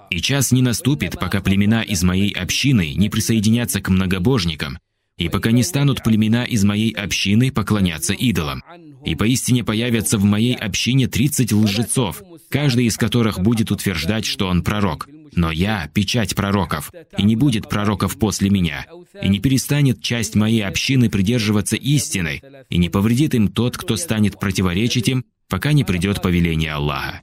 И 0.10 0.20
час 0.20 0.52
не 0.52 0.62
наступит, 0.62 1.18
пока 1.20 1.40
племена 1.40 1.82
из 1.84 2.04
моей 2.04 2.32
общины 2.32 2.94
не 2.94 3.10
присоединятся 3.10 3.80
к 3.80 3.90
многобожникам, 3.90 4.78
и 5.18 5.30
пока 5.30 5.52
не 5.52 5.64
станут 5.64 6.04
племена 6.04 6.44
из 6.44 6.64
моей 6.64 6.92
общины 6.92 7.52
поклоняться 7.52 8.14
идолам. 8.14 8.62
И 9.06 9.16
поистине 9.16 9.64
появятся 9.64 10.18
в 10.18 10.24
моей 10.26 10.56
общине 10.56 11.08
тридцать 11.08 11.54
лжецов, 11.54 12.22
каждый 12.50 12.86
из 12.86 12.98
которых 12.98 13.40
будет 13.40 13.72
утверждать, 13.72 14.26
что 14.26 14.48
он 14.48 14.64
пророк. 14.64 15.08
Но 15.34 15.52
я— 15.52 15.90
печать 15.94 16.36
пророков, 16.36 16.92
и 17.18 17.24
не 17.24 17.36
будет 17.36 17.70
пророков 17.70 18.18
после 18.20 18.50
меня, 18.50 18.86
и 19.22 19.30
не 19.30 19.40
перестанет 19.40 20.02
часть 20.02 20.36
моей 20.36 20.66
общины 20.66 21.10
придерживаться 21.10 21.76
истины, 21.76 22.42
и 22.70 22.78
не 22.78 22.90
повредит 22.90 23.34
им 23.34 23.48
тот, 23.48 23.78
кто 23.78 23.96
станет 23.96 24.40
противоречить 24.40 25.08
им, 25.08 25.26
пока 25.48 25.74
не 25.74 25.84
придет 25.84 26.22
повеление 26.22 26.74
Аллаха. 26.74 27.22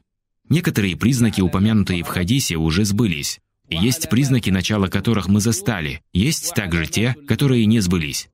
Некоторые 0.48 0.96
признаки, 0.96 1.40
упомянутые 1.40 2.02
в 2.02 2.08
хадисе, 2.08 2.56
уже 2.56 2.84
сбылись. 2.84 3.40
И 3.68 3.76
есть 3.76 4.08
признаки, 4.08 4.48
начала 4.48 4.88
которых 4.88 5.28
мы 5.28 5.40
застали. 5.40 6.02
Есть 6.14 6.54
также 6.54 6.86
те, 6.86 7.14
которые 7.26 7.66
не 7.66 7.80
сбылись. 7.80 8.30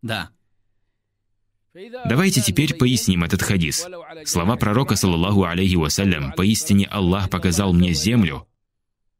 Да. 0.00 0.30
Давайте 2.06 2.40
теперь 2.40 2.74
поясним 2.74 3.24
этот 3.24 3.42
хадис. 3.42 3.86
Слова 4.24 4.56
пророка, 4.56 4.96
саллаллаху 4.96 5.44
алейхи 5.44 5.76
вассалям, 5.76 6.32
«Поистине 6.32 6.86
Аллах 6.86 7.28
показал 7.28 7.72
мне 7.74 7.92
землю», 7.92 8.48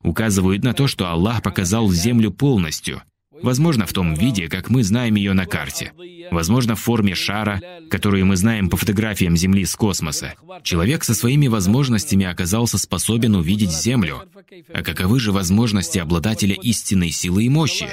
указывают 0.02 0.64
на 0.64 0.74
то, 0.74 0.86
что 0.86 1.08
Аллах 1.08 1.42
показал 1.42 1.90
землю 1.90 2.30
полностью– 2.30 3.02
Возможно, 3.42 3.86
в 3.86 3.92
том 3.92 4.14
виде, 4.14 4.48
как 4.48 4.70
мы 4.70 4.82
знаем 4.82 5.14
ее 5.14 5.32
на 5.32 5.46
карте. 5.46 5.92
Возможно, 6.30 6.74
в 6.74 6.80
форме 6.80 7.14
шара, 7.14 7.60
которую 7.90 8.26
мы 8.26 8.36
знаем 8.36 8.68
по 8.68 8.76
фотографиям 8.76 9.36
Земли 9.36 9.64
с 9.64 9.74
космоса. 9.76 10.34
Человек 10.62 11.04
со 11.04 11.14
своими 11.14 11.46
возможностями 11.46 12.26
оказался 12.26 12.78
способен 12.78 13.34
увидеть 13.36 13.70
Землю. 13.70 14.22
А 14.72 14.82
каковы 14.82 15.20
же 15.20 15.32
возможности 15.32 15.98
обладателя 15.98 16.54
истинной 16.54 17.10
силы 17.10 17.44
и 17.44 17.48
мощи? 17.48 17.88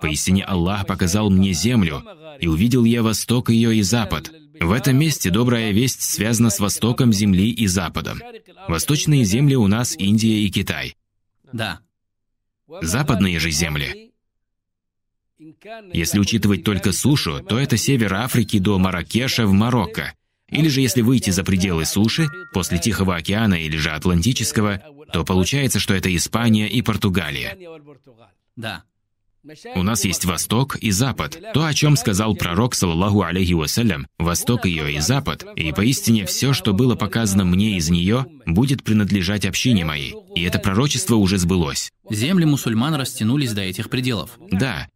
Поистине 0.00 0.44
Аллах 0.44 0.86
показал 0.86 1.30
мне 1.30 1.52
Землю, 1.52 2.02
и 2.40 2.48
увидел 2.48 2.84
я 2.84 3.02
восток 3.02 3.50
ее 3.50 3.76
и 3.76 3.82
запад. 3.82 4.32
В 4.60 4.72
этом 4.72 4.96
месте 4.96 5.30
добрая 5.30 5.70
весть 5.70 6.02
связана 6.02 6.50
с 6.50 6.58
востоком 6.58 7.12
Земли 7.12 7.50
и 7.50 7.66
западом. 7.66 8.20
Восточные 8.66 9.24
земли 9.24 9.54
у 9.54 9.68
нас 9.68 9.94
Индия 9.96 10.40
и 10.40 10.50
Китай. 10.50 10.94
Да. 11.52 11.80
Западные 12.82 13.38
же 13.38 13.50
земли 13.50 14.08
если 15.92 16.18
учитывать 16.18 16.64
только 16.64 16.92
сушу, 16.92 17.40
то 17.40 17.58
это 17.58 17.76
север 17.76 18.14
Африки 18.14 18.58
до 18.58 18.78
Маракеша 18.78 19.46
в 19.46 19.52
Марокко. 19.52 20.14
Или 20.48 20.68
же 20.68 20.80
если 20.80 21.02
выйти 21.02 21.30
за 21.30 21.44
пределы 21.44 21.84
суши, 21.84 22.26
после 22.52 22.78
Тихого 22.78 23.16
океана 23.16 23.54
или 23.54 23.76
же 23.76 23.90
Атлантического, 23.90 24.82
то 25.12 25.24
получается, 25.24 25.78
что 25.78 25.94
это 25.94 26.14
Испания 26.14 26.68
и 26.68 26.82
Португалия. 26.82 27.56
Да. 28.56 28.82
У 29.74 29.82
нас 29.82 30.04
есть 30.04 30.24
Восток 30.24 30.76
и 30.76 30.90
Запад. 30.90 31.40
То, 31.54 31.64
о 31.64 31.72
чем 31.72 31.96
сказал 31.96 32.34
пророк, 32.34 32.74
саллаху 32.74 33.22
алейхи 33.22 33.52
вассалям, 33.52 34.06
Восток 34.18 34.66
ее 34.66 34.92
и 34.92 35.00
Запад, 35.00 35.46
и 35.56 35.72
поистине 35.72 36.26
все, 36.26 36.52
что 36.52 36.72
было 36.72 36.96
показано 36.96 37.44
мне 37.44 37.76
из 37.76 37.88
нее, 37.88 38.26
будет 38.46 38.82
принадлежать 38.82 39.46
общине 39.46 39.84
моей. 39.84 40.14
И 40.34 40.42
это 40.42 40.58
пророчество 40.58 41.16
уже 41.16 41.38
сбылось. 41.38 41.90
Земли 42.10 42.44
мусульман 42.44 42.94
растянулись 42.94 43.52
до 43.52 43.62
этих 43.62 43.90
пределов. 43.90 44.38
Да, 44.50 44.88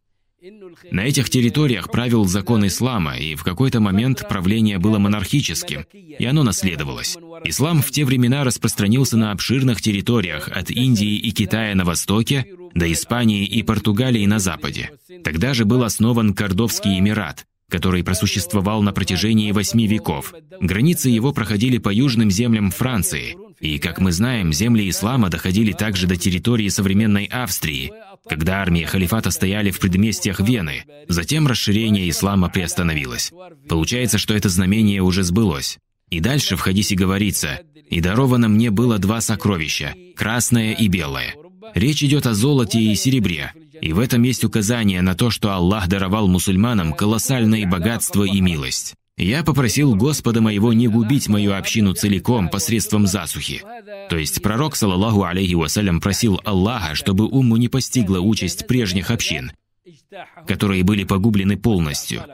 на 0.90 1.02
этих 1.02 1.30
территориях 1.30 1.88
правил 1.90 2.24
закон 2.24 2.66
ислама, 2.66 3.16
и 3.16 3.36
в 3.36 3.44
какой-то 3.44 3.78
момент 3.78 4.26
правление 4.28 4.78
было 4.78 4.98
монархическим, 4.98 5.86
и 5.92 6.24
оно 6.24 6.42
наследовалось. 6.42 7.16
Ислам 7.44 7.80
в 7.80 7.92
те 7.92 8.04
времена 8.04 8.42
распространился 8.42 9.16
на 9.16 9.30
обширных 9.30 9.80
территориях 9.80 10.48
от 10.48 10.70
Индии 10.70 11.16
и 11.16 11.30
Китая 11.30 11.76
на 11.76 11.84
востоке 11.84 12.46
до 12.74 12.90
Испании 12.92 13.44
и 13.44 13.62
Португалии 13.62 14.26
на 14.26 14.38
западе. 14.38 14.90
Тогда 15.24 15.54
же 15.54 15.64
был 15.64 15.84
основан 15.84 16.34
Кордовский 16.34 16.98
Эмират, 16.98 17.46
который 17.68 18.04
просуществовал 18.04 18.82
на 18.82 18.92
протяжении 18.92 19.50
восьми 19.50 19.86
веков. 19.86 20.34
Границы 20.60 21.08
его 21.08 21.32
проходили 21.32 21.78
по 21.78 21.88
южным 21.88 22.30
землям 22.30 22.70
Франции. 22.70 23.36
И, 23.60 23.78
как 23.78 24.00
мы 24.00 24.12
знаем, 24.12 24.52
земли 24.52 24.88
ислама 24.90 25.30
доходили 25.30 25.72
также 25.72 26.06
до 26.06 26.16
территории 26.16 26.68
современной 26.68 27.26
Австрии, 27.26 27.92
когда 28.28 28.60
армии 28.60 28.82
халифата 28.82 29.30
стояли 29.30 29.70
в 29.70 29.80
предместьях 29.80 30.40
Вены. 30.40 30.84
Затем 31.08 31.46
расширение 31.46 32.10
ислама 32.10 32.50
приостановилось. 32.50 33.32
Получается, 33.68 34.18
что 34.18 34.34
это 34.34 34.48
знамение 34.48 35.00
уже 35.00 35.22
сбылось. 35.22 35.78
И 36.10 36.20
дальше 36.20 36.56
в 36.56 36.60
хадисе 36.60 36.94
говорится, 36.94 37.60
«И 37.88 38.00
даровано 38.00 38.48
мне 38.48 38.70
было 38.70 38.98
два 38.98 39.20
сокровища, 39.20 39.94
красное 40.14 40.74
и 40.74 40.88
белое». 40.88 41.34
Речь 41.74 42.02
идет 42.02 42.26
о 42.26 42.34
золоте 42.34 42.80
и 42.80 42.94
серебре, 42.94 43.52
и 43.80 43.92
в 43.92 43.98
этом 43.98 44.22
есть 44.22 44.44
указание 44.44 45.02
на 45.02 45.14
то, 45.14 45.30
что 45.30 45.52
Аллах 45.52 45.88
даровал 45.88 46.28
мусульманам 46.28 46.92
колоссальные 46.92 47.66
богатства 47.66 48.24
и 48.24 48.40
милость. 48.40 48.94
Я 49.16 49.44
попросил 49.44 49.94
Господа 49.94 50.40
моего 50.40 50.72
не 50.72 50.88
губить 50.88 51.28
мою 51.28 51.54
общину 51.54 51.92
целиком 51.92 52.48
посредством 52.48 53.06
засухи. 53.06 53.62
То 54.08 54.16
есть 54.16 54.42
пророк, 54.42 54.74
саллаллаху 54.74 55.24
алейхи 55.24 55.54
вассалям, 55.54 56.00
просил 56.00 56.40
Аллаха, 56.44 56.94
чтобы 56.94 57.26
умму 57.26 57.56
не 57.56 57.68
постигла 57.68 58.20
участь 58.20 58.66
прежних 58.66 59.10
общин, 59.10 59.52
которые 60.46 60.82
были 60.82 61.04
погублены 61.04 61.56
полностью. 61.56 62.24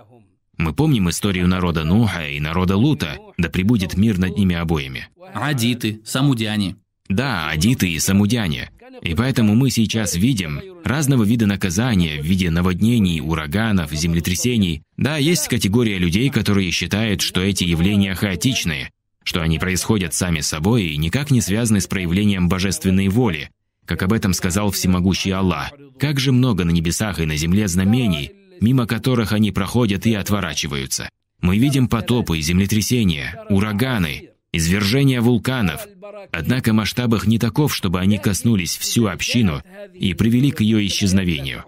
Мы 0.56 0.72
помним 0.72 1.08
историю 1.10 1.46
народа 1.46 1.84
Нуха 1.84 2.28
и 2.28 2.40
народа 2.40 2.76
Лута, 2.76 3.18
да 3.36 3.48
пребудет 3.48 3.96
мир 3.96 4.18
над 4.18 4.36
ними 4.36 4.56
обоими. 4.56 5.08
Адиты, 5.34 6.00
самудяне. 6.04 6.76
Да, 7.08 7.48
адиты 7.48 7.90
и 7.90 7.98
самудяне. 7.98 8.70
И 9.02 9.14
поэтому 9.14 9.54
мы 9.54 9.70
сейчас 9.70 10.14
видим 10.14 10.60
разного 10.84 11.24
вида 11.24 11.46
наказания 11.46 12.20
в 12.20 12.24
виде 12.24 12.50
наводнений, 12.50 13.20
ураганов, 13.20 13.92
землетрясений. 13.92 14.82
Да, 14.96 15.16
есть 15.16 15.48
категория 15.48 15.98
людей, 15.98 16.30
которые 16.30 16.70
считают, 16.70 17.20
что 17.20 17.40
эти 17.40 17.64
явления 17.64 18.14
хаотичные, 18.14 18.90
что 19.22 19.42
они 19.42 19.58
происходят 19.58 20.14
сами 20.14 20.40
собой 20.40 20.84
и 20.84 20.96
никак 20.96 21.30
не 21.30 21.40
связаны 21.40 21.80
с 21.80 21.86
проявлением 21.86 22.48
божественной 22.48 23.08
воли, 23.08 23.50
как 23.84 24.02
об 24.02 24.12
этом 24.12 24.32
сказал 24.32 24.70
всемогущий 24.70 25.30
Аллах. 25.30 25.72
Как 25.98 26.20
же 26.20 26.32
много 26.32 26.64
на 26.64 26.70
небесах 26.70 27.20
и 27.20 27.26
на 27.26 27.36
земле 27.36 27.68
знамений, 27.68 28.32
мимо 28.60 28.86
которых 28.86 29.32
они 29.32 29.50
проходят 29.50 30.06
и 30.06 30.14
отворачиваются. 30.14 31.08
Мы 31.40 31.58
видим 31.58 31.88
потопы, 31.88 32.40
землетрясения, 32.40 33.44
ураганы, 33.48 34.30
извержения 34.58 35.20
вулканов. 35.20 35.86
Однако 36.32 36.72
масштаб 36.72 37.14
их 37.14 37.26
не 37.26 37.38
таков, 37.38 37.74
чтобы 37.74 38.00
они 38.00 38.18
коснулись 38.18 38.76
всю 38.76 39.06
общину 39.06 39.62
и 39.94 40.14
привели 40.14 40.50
к 40.50 40.60
ее 40.60 40.86
исчезновению. 40.86 41.64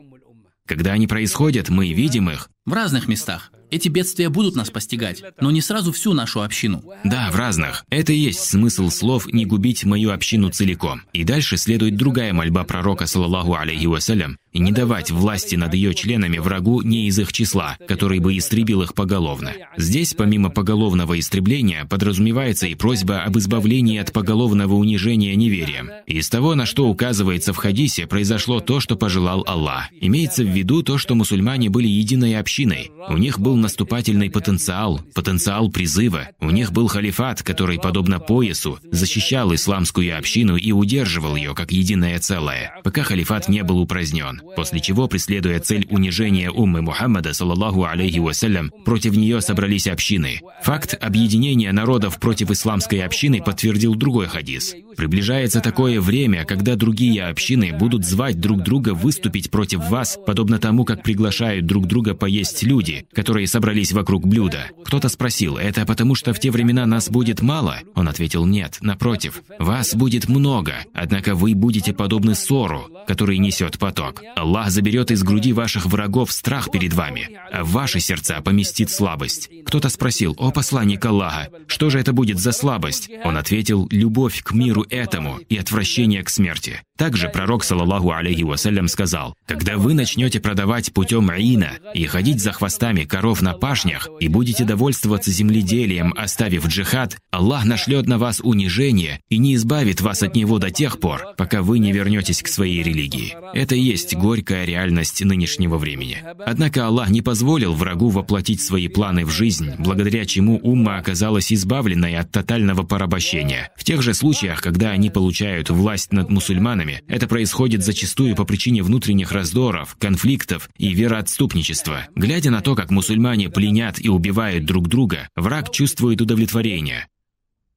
Когда 0.67 0.93
они 0.93 1.07
происходят, 1.07 1.69
мы 1.69 1.93
видим 1.93 2.31
их. 2.31 2.49
В 2.65 2.73
разных 2.73 3.09
местах. 3.09 3.51
Эти 3.71 3.89
бедствия 3.89 4.29
будут 4.29 4.57
нас 4.57 4.71
постигать, 4.71 5.23
но 5.41 5.51
не 5.51 5.61
сразу 5.61 5.93
всю 5.93 6.13
нашу 6.13 6.43
общину. 6.43 6.85
Да, 7.05 7.31
в 7.31 7.37
разных. 7.37 7.85
Это 7.89 8.13
и 8.13 8.19
есть 8.19 8.41
смысл 8.41 8.91
слов 8.91 9.27
«не 9.33 9.47
губить 9.47 9.85
мою 9.85 10.11
общину 10.11 10.51
целиком». 10.51 11.03
И 11.13 11.25
дальше 11.25 11.57
следует 11.57 11.97
другая 11.97 12.33
мольба 12.33 12.65
пророка, 12.65 13.07
саллаллаху 13.07 13.55
алейхи 13.55 13.87
вассалям, 13.87 14.39
и 14.52 14.59
не 14.59 14.73
давать 14.73 15.11
власти 15.11 15.57
над 15.57 15.75
ее 15.75 15.95
членами 15.95 16.38
врагу 16.38 16.83
не 16.83 17.07
из 17.07 17.19
их 17.19 17.33
числа, 17.33 17.76
который 17.87 18.19
бы 18.19 18.37
истребил 18.37 18.83
их 18.83 18.95
поголовно. 18.95 19.52
Здесь, 19.76 20.14
помимо 20.14 20.50
поголовного 20.50 21.19
истребления, 21.19 21.85
подразумевается 21.85 22.66
и 22.66 22.75
просьба 22.75 23.23
об 23.23 23.38
избавлении 23.38 23.99
от 23.99 24.12
поголовного 24.12 24.75
унижения 24.75 25.35
неверием. 25.35 25.90
Из 26.07 26.28
того, 26.28 26.54
на 26.54 26.66
что 26.66 26.88
указывается 26.88 27.52
в 27.52 27.57
хадисе, 27.57 28.07
произошло 28.07 28.61
то, 28.61 28.80
что 28.80 28.97
пожелал 28.97 29.45
Аллах. 29.47 29.88
Имеется 30.00 30.42
в 30.42 30.49
виду 30.49 30.83
то, 30.83 30.99
что 30.99 31.14
мусульмане 31.14 31.71
были 31.71 31.88
единой 31.88 32.38
общиной. 32.38 32.90
У 33.09 33.16
них 33.16 33.38
был 33.38 33.57
наступательный 33.57 34.30
потенциал, 34.30 35.00
потенциал 35.14 35.71
призыва. 35.71 36.28
У 36.40 36.50
них 36.50 36.73
был 36.73 36.88
халифат, 36.88 37.42
который, 37.42 37.78
подобно 37.78 38.19
поясу, 38.19 38.78
защищал 38.90 39.54
исламскую 39.54 40.16
общину 40.16 40.57
и 40.57 40.73
удерживал 40.73 41.37
ее 41.37 41.54
как 41.54 41.73
единое 41.73 42.19
целое, 42.19 42.80
пока 42.83 43.02
халифат 43.02 43.49
не 43.49 43.62
был 43.62 43.78
упразднен. 43.78 44.40
После 44.57 44.81
чего, 44.81 45.09
преследуя 45.09 45.61
цель 45.61 45.87
унижения 45.91 46.51
уммы 46.51 46.83
Мухаммада, 46.83 47.33
саллаллаху 47.33 47.85
алейхи 47.85 48.19
вассалям, 48.19 48.71
против 48.85 49.17
нее 49.17 49.41
собрались 49.41 49.87
общины. 49.87 50.41
Факт 50.63 50.97
объединения 51.00 51.73
народов 51.73 52.19
против 52.19 52.50
исламской 52.50 53.03
общины 53.03 53.43
подтвердил 53.43 53.95
другой 53.95 54.26
хадис. 54.26 54.75
Приближается 55.00 55.63
такое 55.63 55.99
время, 55.99 56.45
когда 56.45 56.76
другие 56.76 57.25
общины 57.25 57.73
будут 57.73 58.04
звать 58.04 58.39
друг 58.39 58.63
друга 58.63 58.93
выступить 58.93 59.50
против 59.50 59.89
вас, 59.89 60.19
подобно 60.26 60.58
тому, 60.58 60.84
как 60.84 61.02
приглашают 61.02 61.65
друг 61.65 61.86
друга 61.86 62.13
поесть 62.13 62.63
люди, 62.63 63.06
которые 63.15 63.47
собрались 63.47 63.93
вокруг 63.93 64.26
блюда. 64.26 64.67
Кто-то 64.84 65.08
спросил, 65.08 65.56
это 65.56 65.86
потому 65.86 66.15
что 66.15 66.34
в 66.34 66.39
те 66.39 66.50
времена 66.50 66.84
нас 66.84 67.08
будет 67.08 67.41
мало? 67.41 67.78
Он 67.95 68.10
ответил, 68.10 68.45
нет, 68.45 68.76
напротив, 68.82 69.43
вас 69.58 69.95
будет 69.95 70.28
много, 70.28 70.75
однако 70.93 71.34
вы 71.34 71.54
будете 71.54 71.95
подобны 71.95 72.34
ссору, 72.34 72.91
который 73.08 73.39
несет 73.39 73.78
поток. 73.78 74.23
Аллах 74.36 74.69
заберет 74.71 75.10
из 75.10 75.23
груди 75.23 75.54
ваших 75.54 75.86
врагов 75.86 76.30
страх 76.30 76.71
перед 76.71 76.93
вами, 76.93 77.39
а 77.50 77.65
в 77.65 77.71
ваши 77.71 78.00
сердца 78.00 78.43
поместит 78.43 78.91
слабость. 78.91 79.49
Кто-то 79.65 79.89
спросил, 79.89 80.34
о 80.36 80.50
посланник 80.50 81.02
Аллаха, 81.06 81.49
что 81.69 81.89
же 81.89 81.99
это 81.99 82.13
будет 82.13 82.39
за 82.39 82.52
слабость? 82.52 83.08
Он 83.25 83.39
ответил, 83.39 83.89
любовь 83.91 84.43
к 84.43 84.52
миру 84.52 84.84
этому 84.91 85.39
и 85.39 85.57
отвращение 85.57 86.23
к 86.23 86.29
смерти. 86.29 86.83
Также 87.00 87.30
пророк, 87.30 87.65
саллаллаху 87.65 88.13
алейхи 88.13 88.43
вассалям, 88.43 88.86
сказал, 88.86 89.34
«Когда 89.47 89.78
вы 89.78 89.95
начнете 89.95 90.39
продавать 90.39 90.93
путем 90.93 91.30
аина 91.30 91.71
и 91.95 92.04
ходить 92.04 92.43
за 92.43 92.52
хвостами 92.52 93.04
коров 93.04 93.41
на 93.41 93.54
пашнях 93.54 94.06
и 94.21 94.28
будете 94.28 94.65
довольствоваться 94.65 95.30
земледелием, 95.30 96.13
оставив 96.15 96.67
джихад, 96.67 97.17
Аллах 97.30 97.65
нашлет 97.65 98.06
на 98.06 98.19
вас 98.19 98.41
унижение 98.43 99.21
и 99.30 99.39
не 99.39 99.54
избавит 99.54 100.02
вас 100.02 100.23
от 100.23 100.36
него 100.36 100.58
до 100.58 100.71
тех 100.71 101.00
пор, 101.00 101.28
пока 101.39 101.63
вы 101.63 101.78
не 101.78 101.91
вернетесь 101.91 102.43
к 102.43 102.49
своей 102.49 102.82
религии». 102.82 103.34
Это 103.54 103.76
и 103.76 103.80
есть 103.80 104.15
горькая 104.15 104.67
реальность 104.67 105.25
нынешнего 105.25 105.78
времени. 105.78 106.19
Однако 106.45 106.86
Аллах 106.86 107.08
не 107.08 107.23
позволил 107.23 107.73
врагу 107.73 108.10
воплотить 108.10 108.60
свои 108.60 108.89
планы 108.89 109.25
в 109.25 109.30
жизнь, 109.30 109.73
благодаря 109.78 110.26
чему 110.26 110.58
умма 110.58 110.99
оказалась 110.99 111.50
избавленной 111.50 112.17
от 112.17 112.30
тотального 112.30 112.82
порабощения. 112.82 113.71
В 113.75 113.84
тех 113.84 114.02
же 114.02 114.13
случаях, 114.13 114.60
когда 114.60 114.91
они 114.91 115.08
получают 115.08 115.71
власть 115.71 116.13
над 116.13 116.28
мусульманами, 116.28 116.90
это 117.07 117.26
происходит 117.26 117.85
зачастую 117.85 118.37
по 118.37 118.45
причине 118.45 118.83
внутренних 118.83 119.33
раздоров, 119.33 119.97
конфликтов 119.99 120.69
и 120.76 120.93
вероотступничества. 120.93 122.07
Глядя 122.15 122.50
на 122.50 122.61
то, 122.61 122.75
как 122.75 122.91
мусульмане 122.91 123.50
пленят 123.50 124.00
и 124.00 124.09
убивают 124.09 124.65
друг 124.65 124.89
друга, 124.89 125.29
враг 125.37 125.71
чувствует 125.71 126.21
удовлетворение. 126.21 127.09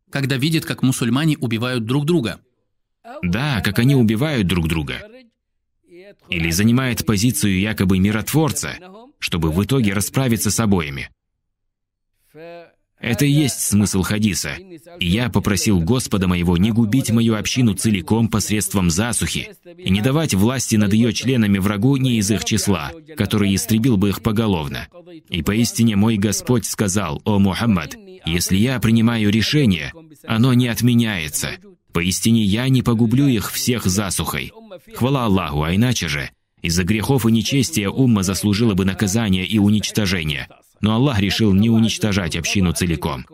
Когда 0.09 0.37
видит, 0.37 0.65
как 0.65 0.83
мусульмане 0.83 1.37
убивают 1.37 1.85
друг 1.85 2.05
друга. 2.05 2.39
Да, 3.21 3.61
как 3.61 3.79
они 3.79 3.95
убивают 3.95 4.47
друг 4.47 4.67
друга. 4.67 5.01
Или 6.29 6.51
занимает 6.51 7.05
позицию 7.05 7.59
якобы 7.59 7.99
миротворца, 7.99 8.77
чтобы 9.19 9.51
в 9.51 9.63
итоге 9.63 9.93
расправиться 9.93 10.51
с 10.51 10.59
обоими. 10.59 11.09
Это 13.03 13.25
и 13.25 13.31
есть 13.31 13.59
смысл 13.59 14.01
хадиса. 14.01 14.55
Я 14.97 15.29
попросил 15.29 15.81
Господа 15.81 16.29
моего 16.29 16.55
не 16.55 16.71
губить 16.71 17.11
мою 17.11 17.35
общину 17.35 17.73
целиком 17.73 18.29
посредством 18.29 18.89
засухи 18.89 19.49
и 19.77 19.89
не 19.89 19.99
давать 19.99 20.33
власти 20.33 20.77
над 20.77 20.93
ее 20.93 21.11
членами 21.11 21.57
врагу 21.57 21.97
не 21.97 22.17
из 22.17 22.31
их 22.31 22.45
числа, 22.45 22.93
который 23.17 23.53
истребил 23.53 23.97
бы 23.97 24.09
их 24.09 24.21
поголовно. 24.21 24.87
И 25.29 25.41
поистине 25.41 25.97
мой 25.97 26.15
Господь 26.15 26.65
сказал, 26.65 27.21
«О 27.25 27.39
Мухаммад, 27.39 27.97
если 28.25 28.55
я 28.55 28.79
принимаю 28.79 29.29
решение, 29.31 29.91
оно 30.25 30.53
не 30.53 30.69
отменяется. 30.69 31.49
Поистине 31.91 32.43
я 32.43 32.69
не 32.69 32.83
погублю 32.83 33.27
их 33.27 33.51
всех 33.51 33.85
засухой. 33.85 34.53
Хвала 34.95 35.25
Аллаху, 35.25 35.63
а 35.63 35.75
иначе 35.75 36.07
же, 36.07 36.29
из-за 36.61 36.85
грехов 36.85 37.25
и 37.25 37.31
нечестия 37.33 37.89
умма 37.89 38.23
заслужила 38.23 38.75
бы 38.75 38.85
наказание 38.85 39.45
и 39.45 39.59
уничтожение. 39.59 40.47
Но 40.83 40.95
Аллах 40.95 41.19
решил 41.19 41.53
не 41.53 41.69
уничтожать 41.69 42.35
общину 42.35 42.73
целиком. 42.73 43.25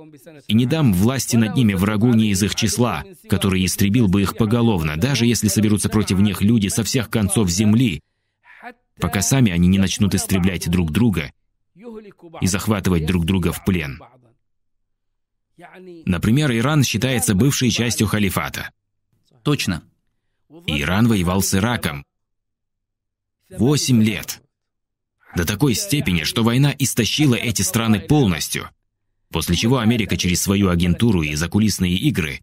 И 0.47 0.53
не 0.53 0.67
дам 0.67 0.93
власти 0.93 1.35
над 1.35 1.55
ними 1.55 1.73
врагу 1.73 2.13
не 2.13 2.29
из 2.29 2.43
их 2.43 2.53
числа, 2.53 3.03
который 3.27 3.65
истребил 3.65 4.07
бы 4.07 4.21
их 4.21 4.37
поголовно, 4.37 4.97
даже 4.97 5.25
если 5.25 5.47
соберутся 5.47 5.89
против 5.89 6.19
них 6.19 6.43
люди 6.43 6.67
со 6.67 6.83
всех 6.83 7.09
концов 7.09 7.49
земли, 7.49 8.01
пока 8.99 9.23
сами 9.23 9.51
они 9.51 9.67
не 9.67 9.79
начнут 9.79 10.13
истреблять 10.13 10.69
друг 10.69 10.91
друга 10.91 11.31
и 12.39 12.45
захватывать 12.45 13.07
друг 13.07 13.25
друга 13.25 13.51
в 13.51 13.65
плен. 13.65 13.99
Например, 16.05 16.55
Иран 16.55 16.83
считается 16.83 17.33
бывшей 17.33 17.71
частью 17.71 18.05
халифата. 18.05 18.69
Точно. 19.41 19.81
Иран 20.67 21.07
воевал 21.07 21.41
с 21.41 21.55
Ираком. 21.55 22.05
Восемь 23.49 24.03
лет. 24.03 24.39
До 25.35 25.45
такой 25.45 25.75
степени, 25.75 26.23
что 26.23 26.43
война 26.43 26.73
истощила 26.77 27.35
эти 27.35 27.61
страны 27.61 27.99
полностью. 27.99 28.69
После 29.31 29.55
чего 29.55 29.77
Америка 29.77 30.17
через 30.17 30.41
свою 30.41 30.69
агентуру 30.69 31.21
и 31.21 31.35
закулисные 31.35 31.93
игры 31.95 32.41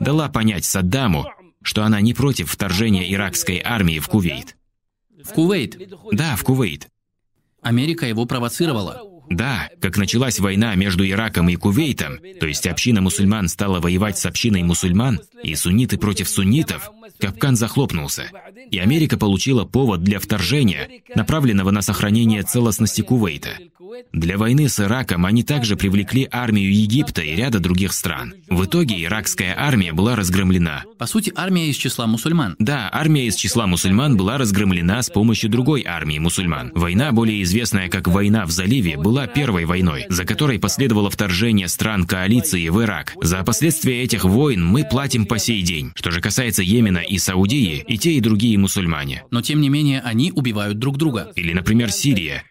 дала 0.00 0.28
понять 0.28 0.64
Саддаму, 0.64 1.28
что 1.62 1.84
она 1.84 2.00
не 2.00 2.12
против 2.12 2.50
вторжения 2.50 3.12
иракской 3.12 3.60
армии 3.64 3.98
в 3.98 4.08
Кувейт. 4.08 4.56
В 5.22 5.32
Кувейт? 5.32 5.78
Да, 6.10 6.34
в 6.36 6.42
Кувейт. 6.42 6.88
Америка 7.62 8.06
его 8.06 8.26
провоцировала. 8.26 9.02
Да, 9.30 9.70
как 9.80 9.96
началась 9.96 10.40
война 10.40 10.74
между 10.74 11.08
Ираком 11.08 11.48
и 11.48 11.56
Кувейтом, 11.56 12.18
то 12.40 12.46
есть 12.46 12.66
община 12.66 13.00
мусульман 13.00 13.48
стала 13.48 13.80
воевать 13.80 14.18
с 14.18 14.26
общиной 14.26 14.62
мусульман, 14.62 15.20
и 15.42 15.54
сунниты 15.54 15.96
против 15.96 16.28
суннитов, 16.28 16.90
капкан 17.22 17.54
захлопнулся, 17.54 18.30
и 18.70 18.78
Америка 18.78 19.16
получила 19.16 19.64
повод 19.64 20.02
для 20.02 20.18
вторжения, 20.18 20.88
направленного 21.14 21.70
на 21.70 21.80
сохранение 21.80 22.42
целостности 22.42 23.02
Кувейта. 23.02 23.58
Для 24.12 24.38
войны 24.38 24.68
с 24.68 24.80
Ираком 24.80 25.26
они 25.26 25.42
также 25.42 25.76
привлекли 25.76 26.28
армию 26.30 26.74
Египта 26.74 27.22
и 27.22 27.34
ряда 27.34 27.60
других 27.60 27.92
стран. 27.92 28.34
В 28.48 28.64
итоге 28.64 29.02
иракская 29.02 29.54
армия 29.58 29.92
была 29.92 30.16
разгромлена. 30.16 30.84
По 30.98 31.06
сути, 31.06 31.32
армия 31.34 31.68
из 31.68 31.76
числа 31.76 32.06
мусульман. 32.06 32.56
Да, 32.58 32.88
армия 32.92 33.26
из 33.26 33.36
числа 33.36 33.66
мусульман 33.66 34.16
была 34.16 34.38
разгромлена 34.38 35.02
с 35.02 35.10
помощью 35.10 35.50
другой 35.50 35.84
армии 35.86 36.18
мусульман. 36.18 36.72
Война, 36.74 37.12
более 37.12 37.42
известная 37.42 37.88
как 37.88 38.08
«Война 38.08 38.46
в 38.46 38.50
заливе», 38.50 38.96
была 38.96 39.26
первой 39.26 39.64
войной, 39.64 40.06
за 40.08 40.24
которой 40.24 40.58
последовало 40.58 41.10
вторжение 41.10 41.68
стран 41.68 42.06
коалиции 42.06 42.68
в 42.68 42.82
Ирак. 42.82 43.14
За 43.22 43.42
последствия 43.42 44.02
этих 44.02 44.24
войн 44.24 44.64
мы 44.64 44.84
платим 44.84 45.26
по 45.26 45.38
сей 45.38 45.62
день. 45.62 45.92
Что 45.94 46.10
же 46.10 46.20
касается 46.20 46.62
Йемена 46.62 46.98
и 47.12 47.18
Саудии, 47.18 47.84
и 47.86 47.98
те, 47.98 48.12
и 48.12 48.20
другие 48.20 48.58
мусульмане. 48.58 49.24
Но 49.30 49.42
тем 49.42 49.60
не 49.60 49.68
менее, 49.68 50.00
они 50.00 50.32
убивают 50.32 50.78
друг 50.78 50.96
друга. 50.96 51.30
Или, 51.36 51.52
например, 51.52 51.92
Сирия. 51.92 52.44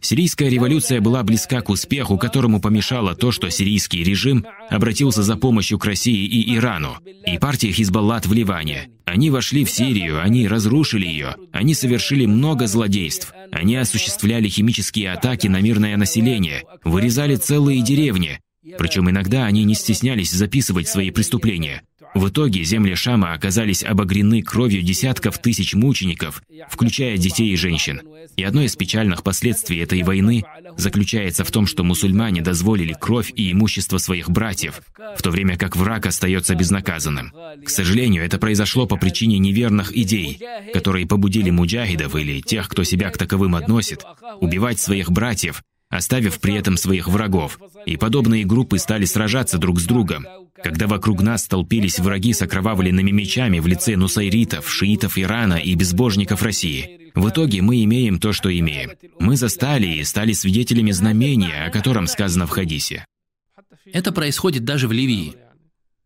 Сирийская 0.00 0.50
революция 0.50 1.00
была 1.00 1.22
близка 1.22 1.62
к 1.62 1.70
успеху, 1.70 2.18
которому 2.18 2.60
помешало 2.60 3.14
то, 3.14 3.32
что 3.32 3.48
сирийский 3.48 4.04
режим 4.04 4.44
обратился 4.68 5.22
за 5.22 5.36
помощью 5.36 5.78
к 5.78 5.86
России 5.86 6.26
и 6.26 6.56
Ирану, 6.56 6.98
и 7.26 7.38
партия 7.38 7.72
Хизбаллат 7.72 8.26
в 8.26 8.32
Ливане. 8.34 8.90
Они 9.06 9.30
вошли 9.30 9.64
в 9.64 9.70
Сирию, 9.70 10.20
они 10.20 10.46
разрушили 10.46 11.06
ее, 11.06 11.36
они 11.52 11.74
совершили 11.74 12.26
много 12.26 12.66
злодейств. 12.66 13.32
Они 13.50 13.76
осуществляли 13.76 14.48
химические 14.48 15.12
атаки 15.12 15.46
на 15.46 15.62
мирное 15.62 15.96
население, 15.96 16.64
вырезали 16.84 17.36
целые 17.36 17.80
деревни. 17.80 18.40
Причем 18.78 19.08
иногда 19.08 19.44
они 19.44 19.64
не 19.64 19.74
стеснялись 19.74 20.32
записывать 20.32 20.88
свои 20.88 21.10
преступления. 21.10 21.82
В 22.14 22.28
итоге 22.28 22.62
земли 22.62 22.94
Шама 22.94 23.32
оказались 23.32 23.82
обогрены 23.82 24.42
кровью 24.42 24.82
десятков 24.82 25.38
тысяч 25.38 25.74
мучеников, 25.74 26.42
включая 26.68 27.16
детей 27.16 27.52
и 27.52 27.56
женщин. 27.56 28.02
И 28.36 28.44
одно 28.44 28.62
из 28.62 28.76
печальных 28.76 29.22
последствий 29.22 29.78
этой 29.78 30.02
войны 30.02 30.44
заключается 30.76 31.44
в 31.44 31.50
том, 31.50 31.66
что 31.66 31.82
мусульмане 31.82 32.40
дозволили 32.40 32.94
кровь 32.98 33.32
и 33.34 33.50
имущество 33.50 33.98
своих 33.98 34.30
братьев, 34.30 34.80
в 35.16 35.22
то 35.22 35.30
время 35.30 35.56
как 35.56 35.76
враг 35.76 36.06
остается 36.06 36.54
безнаказанным. 36.54 37.32
К 37.64 37.68
сожалению, 37.68 38.24
это 38.24 38.38
произошло 38.38 38.86
по 38.86 38.96
причине 38.96 39.38
неверных 39.38 39.96
идей, 39.96 40.40
которые 40.72 41.06
побудили 41.06 41.50
муджахидов 41.50 42.14
или 42.14 42.40
тех, 42.40 42.68
кто 42.68 42.84
себя 42.84 43.10
к 43.10 43.18
таковым 43.18 43.56
относит, 43.56 44.04
убивать 44.40 44.78
своих 44.78 45.10
братьев, 45.10 45.62
оставив 45.90 46.40
при 46.40 46.54
этом 46.54 46.76
своих 46.76 47.08
врагов. 47.08 47.58
И 47.86 47.96
подобные 47.96 48.44
группы 48.44 48.78
стали 48.78 49.04
сражаться 49.04 49.58
друг 49.58 49.80
с 49.80 49.84
другом, 49.84 50.26
когда 50.64 50.86
вокруг 50.86 51.20
нас 51.20 51.44
столпились 51.44 51.98
враги 51.98 52.32
с 52.32 52.40
окровавленными 52.40 53.10
мечами 53.10 53.58
в 53.58 53.66
лице 53.66 53.96
нусайритов, 53.96 54.70
шиитов 54.72 55.18
Ирана 55.18 55.56
и 55.56 55.74
безбожников 55.74 56.42
России. 56.42 57.12
В 57.14 57.28
итоге 57.28 57.60
мы 57.60 57.84
имеем 57.84 58.18
то, 58.18 58.32
что 58.32 58.48
имеем. 58.48 58.92
Мы 59.18 59.36
застали 59.36 59.86
и 59.86 60.04
стали 60.04 60.32
свидетелями 60.32 60.90
знамения, 60.90 61.66
о 61.66 61.70
котором 61.70 62.06
сказано 62.06 62.46
в 62.46 62.50
хадисе. 62.50 63.04
Это 63.92 64.10
происходит 64.10 64.64
даже 64.64 64.88
в 64.88 64.92
Ливии. 64.92 65.34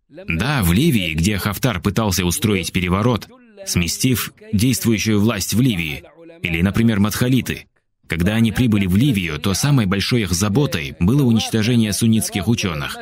Да, 0.08 0.64
в 0.64 0.72
Ливии, 0.72 1.14
где 1.14 1.38
Хафтар 1.38 1.80
пытался 1.80 2.24
устроить 2.24 2.72
переворот, 2.72 3.28
сместив 3.64 4.32
действующую 4.52 5.20
власть 5.20 5.54
в 5.54 5.60
Ливии, 5.60 6.02
или, 6.42 6.62
например, 6.62 6.98
Мадхалиты, 6.98 7.68
когда 8.08 8.34
они 8.34 8.50
прибыли 8.50 8.86
в 8.86 8.96
Ливию, 8.96 9.38
то 9.38 9.54
самой 9.54 9.86
большой 9.86 10.22
их 10.22 10.32
заботой 10.32 10.96
было 10.98 11.22
уничтожение 11.22 11.92
суннитских 11.92 12.48
ученых. 12.48 12.96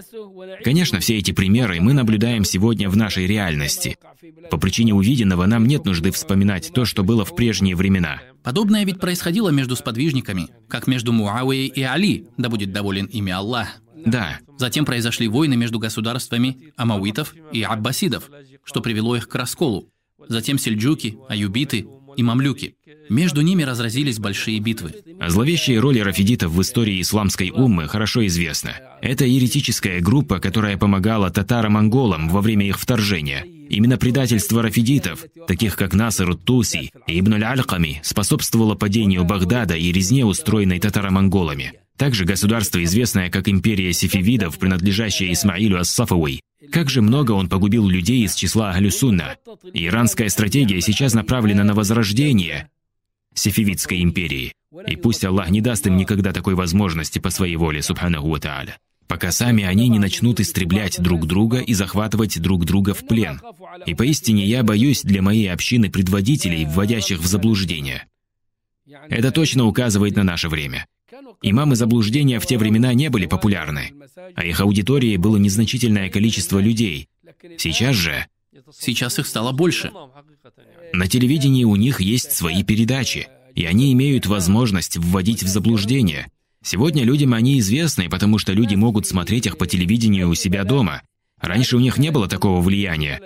Конечно, 0.64 1.00
все 1.00 1.16
эти 1.16 1.30
примеры 1.30 1.80
мы 1.80 1.92
наблюдаем 1.92 2.44
сегодня 2.44 2.90
в 2.90 2.96
нашей 2.96 3.26
реальности. 3.26 3.96
По 4.50 4.58
причине 4.58 4.94
увиденного 4.94 5.46
нам 5.46 5.66
нет 5.66 5.84
нужды 5.84 6.10
вспоминать 6.10 6.72
то, 6.72 6.84
что 6.84 7.02
было 7.02 7.24
в 7.24 7.34
прежние 7.34 7.76
времена. 7.76 8.20
Подобное 8.42 8.84
ведь 8.84 9.00
происходило 9.00 9.48
между 9.50 9.76
сподвижниками, 9.76 10.48
как 10.68 10.86
между 10.86 11.12
Муавией 11.12 11.66
и 11.66 11.82
Али, 11.82 12.26
да 12.36 12.48
будет 12.48 12.72
доволен 12.72 13.06
ими 13.06 13.32
Аллах. 13.32 13.68
Да. 14.04 14.38
Затем 14.58 14.84
произошли 14.84 15.28
войны 15.28 15.56
между 15.56 15.78
государствами 15.78 16.72
амауитов 16.76 17.34
и 17.52 17.62
аббасидов, 17.62 18.30
что 18.64 18.80
привело 18.80 19.16
их 19.16 19.28
к 19.28 19.34
расколу. 19.34 19.90
Затем 20.28 20.58
сельджуки, 20.58 21.18
аюбиты 21.28 21.86
и 22.16 22.22
мамлюки. 22.22 22.75
Между 23.08 23.40
ними 23.40 23.62
разразились 23.62 24.18
большие 24.18 24.58
битвы. 24.58 24.94
О 25.20 25.30
зловещей 25.30 25.78
роли 25.78 26.00
рафидитов 26.00 26.52
в 26.52 26.62
истории 26.62 27.00
исламской 27.00 27.50
уммы 27.50 27.88
хорошо 27.88 28.26
известно. 28.26 28.76
Это 29.00 29.24
еретическая 29.24 30.00
группа, 30.00 30.38
которая 30.40 30.76
помогала 30.76 31.30
татаро-монголам 31.30 32.28
во 32.28 32.40
время 32.40 32.66
их 32.66 32.78
вторжения. 32.78 33.44
Именно 33.68 33.98
предательство 33.98 34.62
рафидитов, 34.62 35.24
таких 35.46 35.76
как 35.76 35.92
Наср 35.92 36.36
Туси 36.36 36.92
и 37.06 37.20
Ибн 37.20 37.34
аль-Альками, 37.34 38.00
способствовало 38.02 38.74
падению 38.74 39.24
Багдада 39.24 39.74
и 39.74 39.92
резне, 39.92 40.24
устроенной 40.24 40.78
татаро-монголами. 40.78 41.72
Также 41.96 42.24
государство, 42.24 42.82
известное 42.84 43.30
как 43.30 43.48
империя 43.48 43.92
сефевидов, 43.92 44.58
принадлежащее 44.58 45.32
Исмаилю 45.32 45.80
Ас-Сафавой, 45.80 46.40
как 46.70 46.90
же 46.90 47.02
много 47.02 47.32
он 47.32 47.48
погубил 47.48 47.88
людей 47.88 48.24
из 48.24 48.34
числа 48.34 48.70
Ахлюсунна. 48.70 49.36
Иранская 49.72 50.28
стратегия 50.28 50.80
сейчас 50.80 51.14
направлена 51.14 51.64
на 51.64 51.74
возрождение 51.74 52.68
Сефевидской 53.38 54.02
империи. 54.02 54.52
И 54.86 54.96
пусть 54.96 55.24
Аллах 55.24 55.50
не 55.50 55.60
даст 55.60 55.86
им 55.86 55.96
никогда 55.96 56.32
такой 56.32 56.54
возможности 56.54 57.18
по 57.18 57.30
своей 57.30 57.56
воле, 57.56 57.82
субханаху 57.82 58.28
ва. 58.28 58.66
Пока 59.06 59.30
сами 59.30 59.62
они 59.64 59.88
не 59.88 59.98
начнут 59.98 60.40
истреблять 60.40 61.00
друг 61.00 61.26
друга 61.26 61.58
и 61.58 61.74
захватывать 61.74 62.40
друг 62.40 62.64
друга 62.64 62.92
в 62.92 63.06
плен. 63.06 63.40
И 63.86 63.94
поистине 63.94 64.44
я 64.44 64.62
боюсь 64.64 65.02
для 65.02 65.22
моей 65.22 65.52
общины 65.52 65.90
предводителей, 65.90 66.64
вводящих 66.64 67.20
в 67.20 67.26
заблуждение. 67.26 68.06
Это 69.08 69.30
точно 69.30 69.66
указывает 69.66 70.16
на 70.16 70.24
наше 70.24 70.48
время. 70.48 70.86
Имамы 71.42 71.76
заблуждения 71.76 72.40
в 72.40 72.46
те 72.46 72.58
времена 72.58 72.94
не 72.94 73.08
были 73.08 73.26
популярны, 73.26 73.92
а 74.34 74.44
их 74.44 74.60
аудиторией 74.60 75.16
было 75.16 75.36
незначительное 75.36 76.10
количество 76.10 76.58
людей. 76.58 77.08
Сейчас 77.58 77.94
же... 77.94 78.26
Сейчас 78.72 79.18
их 79.18 79.26
стало 79.26 79.52
больше. 79.52 79.92
На 80.92 81.06
телевидении 81.06 81.64
у 81.64 81.76
них 81.76 82.00
есть 82.00 82.32
свои 82.32 82.62
передачи, 82.62 83.28
и 83.54 83.64
они 83.64 83.92
имеют 83.92 84.26
возможность 84.26 84.96
вводить 84.96 85.42
в 85.42 85.48
заблуждение. 85.48 86.26
Сегодня 86.62 87.04
людям 87.04 87.32
они 87.32 87.58
известны, 87.58 88.08
потому 88.08 88.38
что 88.38 88.52
люди 88.52 88.74
могут 88.74 89.06
смотреть 89.06 89.46
их 89.46 89.56
по 89.58 89.66
телевидению 89.66 90.28
у 90.28 90.34
себя 90.34 90.64
дома. 90.64 91.02
Раньше 91.40 91.76
у 91.76 91.80
них 91.80 91.98
не 91.98 92.10
было 92.10 92.28
такого 92.28 92.60
влияния. 92.60 93.20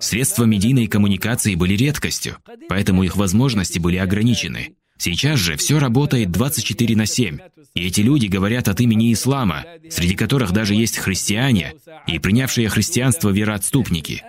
Средства 0.00 0.44
медийной 0.44 0.86
коммуникации 0.86 1.54
были 1.54 1.74
редкостью, 1.74 2.36
поэтому 2.68 3.02
их 3.02 3.16
возможности 3.16 3.78
были 3.78 3.96
ограничены. 3.96 4.74
Сейчас 4.96 5.38
же 5.40 5.56
все 5.56 5.78
работает 5.78 6.30
24 6.30 6.96
на 6.96 7.06
7, 7.06 7.38
и 7.74 7.86
эти 7.86 8.00
люди 8.00 8.26
говорят 8.26 8.68
от 8.68 8.80
имени 8.80 9.12
ислама, 9.12 9.64
среди 9.90 10.14
которых 10.14 10.52
даже 10.52 10.74
есть 10.74 10.98
христиане 10.98 11.74
и 12.06 12.18
принявшие 12.18 12.68
христианство 12.68 13.30
вероотступники. 13.30 14.22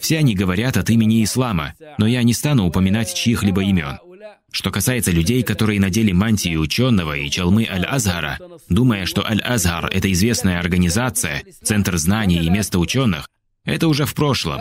Все 0.00 0.18
они 0.18 0.34
говорят 0.34 0.76
от 0.76 0.90
имени 0.90 1.22
ислама, 1.22 1.74
но 1.98 2.06
я 2.06 2.22
не 2.22 2.32
стану 2.32 2.66
упоминать 2.66 3.14
чьих-либо 3.14 3.62
имен. 3.62 3.98
Что 4.52 4.70
касается 4.70 5.12
людей, 5.12 5.42
которые 5.42 5.78
надели 5.78 6.10
мантии 6.10 6.56
ученого 6.56 7.16
и 7.16 7.30
чалмы 7.30 7.68
Аль-Азгара, 7.70 8.38
думая, 8.68 9.06
что 9.06 9.24
Аль-Азгар– 9.24 9.86
это 9.92 10.10
известная 10.10 10.58
организация, 10.58 11.42
центр 11.62 11.96
знаний 11.98 12.44
и 12.44 12.50
место 12.50 12.78
ученых, 12.80 13.28
это 13.64 13.88
уже 13.88 14.06
в 14.06 14.14
прошлом. 14.14 14.60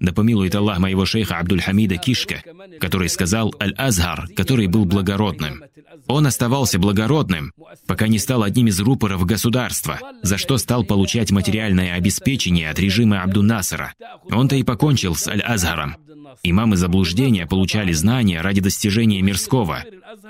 Да 0.00 0.12
помилует 0.12 0.54
Аллах 0.54 0.78
моего 0.78 1.04
шейха 1.04 1.38
Абдуль-Хамида 1.38 1.96
Кишка, 1.96 2.42
который 2.80 3.08
сказал 3.08 3.52
«Аль-Азгар», 3.60 4.28
который 4.36 4.68
был 4.68 4.84
благородным. 4.84 5.64
Он 6.06 6.26
оставался 6.26 6.78
благородным, 6.78 7.52
пока 7.86 8.06
не 8.06 8.18
стал 8.18 8.44
одним 8.44 8.68
из 8.68 8.80
рупоров 8.80 9.24
государства, 9.26 9.98
за 10.22 10.38
что 10.38 10.56
стал 10.58 10.84
получать 10.84 11.30
материальное 11.30 11.94
обеспечение 11.94 12.70
от 12.70 12.78
режима 12.78 13.22
Абдун-Насара. 13.22 13.92
Он-то 14.30 14.56
и 14.56 14.62
покончил 14.62 15.14
с 15.14 15.26
Аль-Азгаром. 15.26 15.96
Имамы 16.44 16.76
заблуждения 16.76 17.46
получали 17.46 17.92
знания 17.92 18.40
ради 18.40 18.60
достижения 18.60 19.20
мирского. 19.22 19.84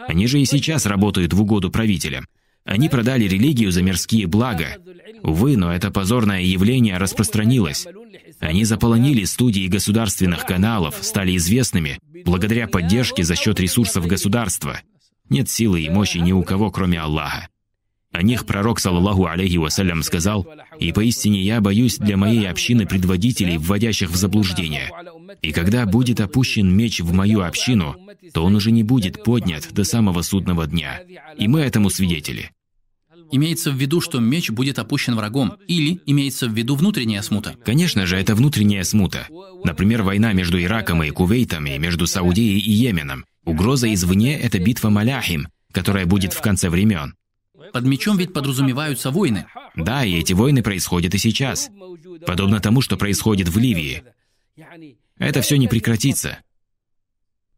Они 0.07 0.27
же 0.27 0.41
и 0.41 0.47
сейчас 0.47 0.87
работают 0.87 1.35
в 1.35 1.43
угоду 1.43 1.71
правителям. 1.71 2.27
Они 2.69 2.91
продали 2.91 3.25
религию 3.25 3.73
за 3.73 3.83
мирские 3.83 4.27
блага. 4.27 4.77
Увы, 5.23 5.57
но 5.57 5.75
это 5.75 5.91
позорное 5.91 6.43
явление 6.43 6.99
распространилось. 6.99 7.87
Они 8.41 8.65
заполонили 8.65 9.25
студии 9.25 9.67
государственных 9.69 10.45
каналов, 10.45 10.97
стали 11.01 11.35
известными 11.39 11.99
благодаря 12.27 12.69
поддержке 12.69 13.25
за 13.25 13.37
счет 13.37 13.59
ресурсов 13.59 14.07
государства. 14.07 14.83
Нет 15.31 15.49
силы 15.49 15.81
и 15.81 15.89
мощи 15.89 16.19
ни 16.19 16.33
у 16.33 16.43
кого, 16.43 16.71
кроме 16.71 17.01
Аллаха. 17.01 17.49
О 18.13 18.23
них 18.23 18.45
пророк, 18.45 18.81
саллаллаху 18.81 19.25
алейхи 19.25 19.57
вассалям, 19.57 20.03
сказал, 20.03 20.47
«И 20.79 20.93
поистине 20.93 21.41
я 21.41 21.63
боюсь 21.63 21.97
для 21.97 22.19
моей 22.19 22.51
общины 22.51 22.85
предводителей, 22.85 23.57
вводящих 23.57 24.11
в 24.11 24.17
заблуждение. 24.17 24.91
И 25.41 25.53
когда 25.53 25.87
будет 25.87 26.21
опущен 26.21 26.71
меч 26.71 27.01
в 27.01 27.15
мою 27.15 27.41
общину, 27.41 27.97
то 28.35 28.45
он 28.45 28.57
уже 28.57 28.73
не 28.73 28.83
будет 28.83 29.25
поднят 29.25 29.73
до 29.73 29.85
самого 29.85 30.21
судного 30.21 30.67
дня. 30.67 31.01
И 31.39 31.49
мы 31.49 31.61
этому 31.61 31.89
свидетели». 31.89 32.51
Имеется 33.31 33.71
в 33.71 33.75
виду, 33.75 34.01
что 34.01 34.21
меч 34.21 34.51
будет 34.51 34.79
опущен 34.79 35.15
врагом, 35.15 35.57
или 35.67 36.01
имеется 36.07 36.49
в 36.49 36.55
виду 36.55 36.77
внутренняя 36.77 37.23
смута? 37.23 37.55
Конечно 37.65 38.07
же, 38.07 38.17
это 38.17 38.35
внутренняя 38.35 38.85
смута. 38.85 39.27
Например, 39.65 40.03
война 40.03 40.33
между 40.33 40.61
Ираком 40.61 41.03
и 41.03 41.11
Кувейтом, 41.11 41.67
и 41.67 41.79
между 41.79 42.07
Саудией 42.07 42.59
и 42.59 42.71
Йеменом. 42.71 43.27
Угроза 43.45 43.93
извне– 43.93 44.39
это 44.41 44.59
битва 44.59 44.89
Маляхим, 44.91 45.49
которая 45.73 46.07
будет 46.07 46.33
в 46.33 46.41
конце 46.41 46.71
времен. 46.71 47.15
Под 47.73 47.85
мечом 47.85 48.17
ведь 48.17 48.33
подразумеваются 48.33 49.11
войны. 49.11 49.47
Да, 49.75 50.05
и 50.05 50.19
эти 50.19 50.33
войны 50.33 50.63
происходят 50.63 51.15
и 51.15 51.19
сейчас. 51.19 51.71
Подобно 52.27 52.61
тому, 52.61 52.81
что 52.81 52.97
происходит 52.97 53.49
в 53.49 53.59
Ливии. 53.59 54.05
Это 55.19 55.43
все 55.43 55.57
не 55.57 55.69
прекратится. 55.69 56.39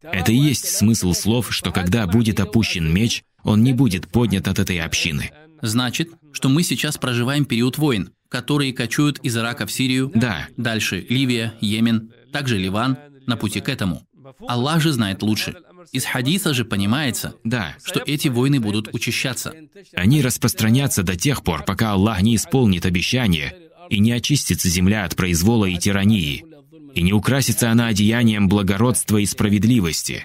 Это 0.01 0.31
и 0.31 0.37
есть 0.37 0.65
смысл 0.67 1.13
слов, 1.13 1.53
что 1.53 1.71
когда 1.71 2.07
будет 2.07 2.39
опущен 2.39 2.91
меч, 2.91 3.23
он 3.43 3.63
не 3.63 3.73
будет 3.73 4.07
поднят 4.07 4.47
от 4.47 4.59
этой 4.59 4.79
общины. 4.79 5.31
Значит, 5.61 6.09
что 6.31 6.49
мы 6.49 6.63
сейчас 6.63 6.97
проживаем 6.97 7.45
период 7.45 7.77
войн, 7.77 8.11
которые 8.29 8.73
кочуют 8.73 9.19
из 9.19 9.37
Ирака 9.37 9.65
в 9.65 9.71
Сирию, 9.71 10.11
Да, 10.15 10.47
дальше 10.57 11.05
Ливия, 11.09 11.53
Йемен, 11.61 12.11
также 12.31 12.57
Ливан, 12.57 12.97
на 13.27 13.37
пути 13.37 13.59
к 13.59 13.69
этому. 13.69 14.03
Аллах 14.47 14.81
же 14.81 14.91
знает 14.91 15.21
лучше. 15.21 15.55
Из 15.91 16.05
хадиса 16.05 16.53
же 16.53 16.63
понимается, 16.63 17.35
да. 17.43 17.75
что 17.83 18.01
эти 18.05 18.27
войны 18.27 18.59
будут 18.59 18.93
учащаться. 18.93 19.53
Они 19.93 20.21
распространятся 20.21 21.03
до 21.03 21.15
тех 21.15 21.43
пор, 21.43 21.63
пока 21.65 21.91
Аллах 21.91 22.21
не 22.21 22.35
исполнит 22.35 22.85
обещание 22.85 23.55
и 23.89 23.99
не 23.99 24.11
очистится 24.11 24.69
земля 24.69 25.03
от 25.03 25.15
произвола 25.15 25.65
и 25.65 25.77
тирании, 25.77 26.45
и 26.93 27.01
не 27.01 27.13
украсится 27.13 27.71
она 27.71 27.87
одеянием 27.87 28.47
благородства 28.47 29.17
и 29.17 29.25
справедливости. 29.25 30.23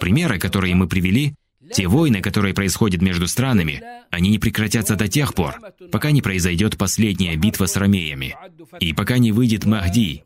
Примеры, 0.00 0.38
которые 0.38 0.74
мы 0.74 0.86
привели, 0.88 1.34
те 1.72 1.86
войны, 1.86 2.20
которые 2.20 2.54
происходят 2.54 3.02
между 3.02 3.26
странами, 3.26 3.82
они 4.10 4.30
не 4.30 4.38
прекратятся 4.38 4.96
до 4.96 5.08
тех 5.08 5.34
пор, 5.34 5.56
пока 5.90 6.10
не 6.10 6.22
произойдет 6.22 6.76
последняя 6.76 7.36
битва 7.36 7.66
с 7.66 7.76
ромеями, 7.76 8.36
и 8.80 8.92
пока 8.92 9.18
не 9.18 9.32
выйдет 9.32 9.64
Махди, 9.64 10.24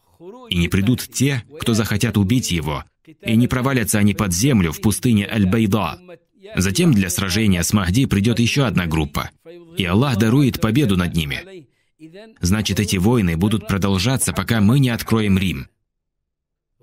и 0.48 0.56
не 0.56 0.68
придут 0.68 1.08
те, 1.12 1.44
кто 1.60 1.74
захотят 1.74 2.16
убить 2.18 2.50
его, 2.50 2.84
и 3.24 3.36
не 3.36 3.48
провалятся 3.48 3.98
они 3.98 4.14
под 4.14 4.32
землю 4.32 4.72
в 4.72 4.80
пустыне 4.80 5.26
Аль-Байда. 5.26 5.98
Затем 6.56 6.92
для 6.92 7.10
сражения 7.10 7.62
с 7.62 7.72
Махди 7.72 8.06
придет 8.06 8.40
еще 8.40 8.64
одна 8.64 8.86
группа, 8.86 9.30
и 9.76 9.84
Аллах 9.84 10.16
дарует 10.16 10.60
победу 10.60 10.96
над 10.96 11.14
ними. 11.14 11.66
Значит, 12.40 12.80
эти 12.80 12.96
войны 12.96 13.36
будут 13.36 13.68
продолжаться, 13.68 14.32
пока 14.32 14.60
мы 14.60 14.80
не 14.80 14.88
откроем 14.88 15.38
Рим. 15.38 15.68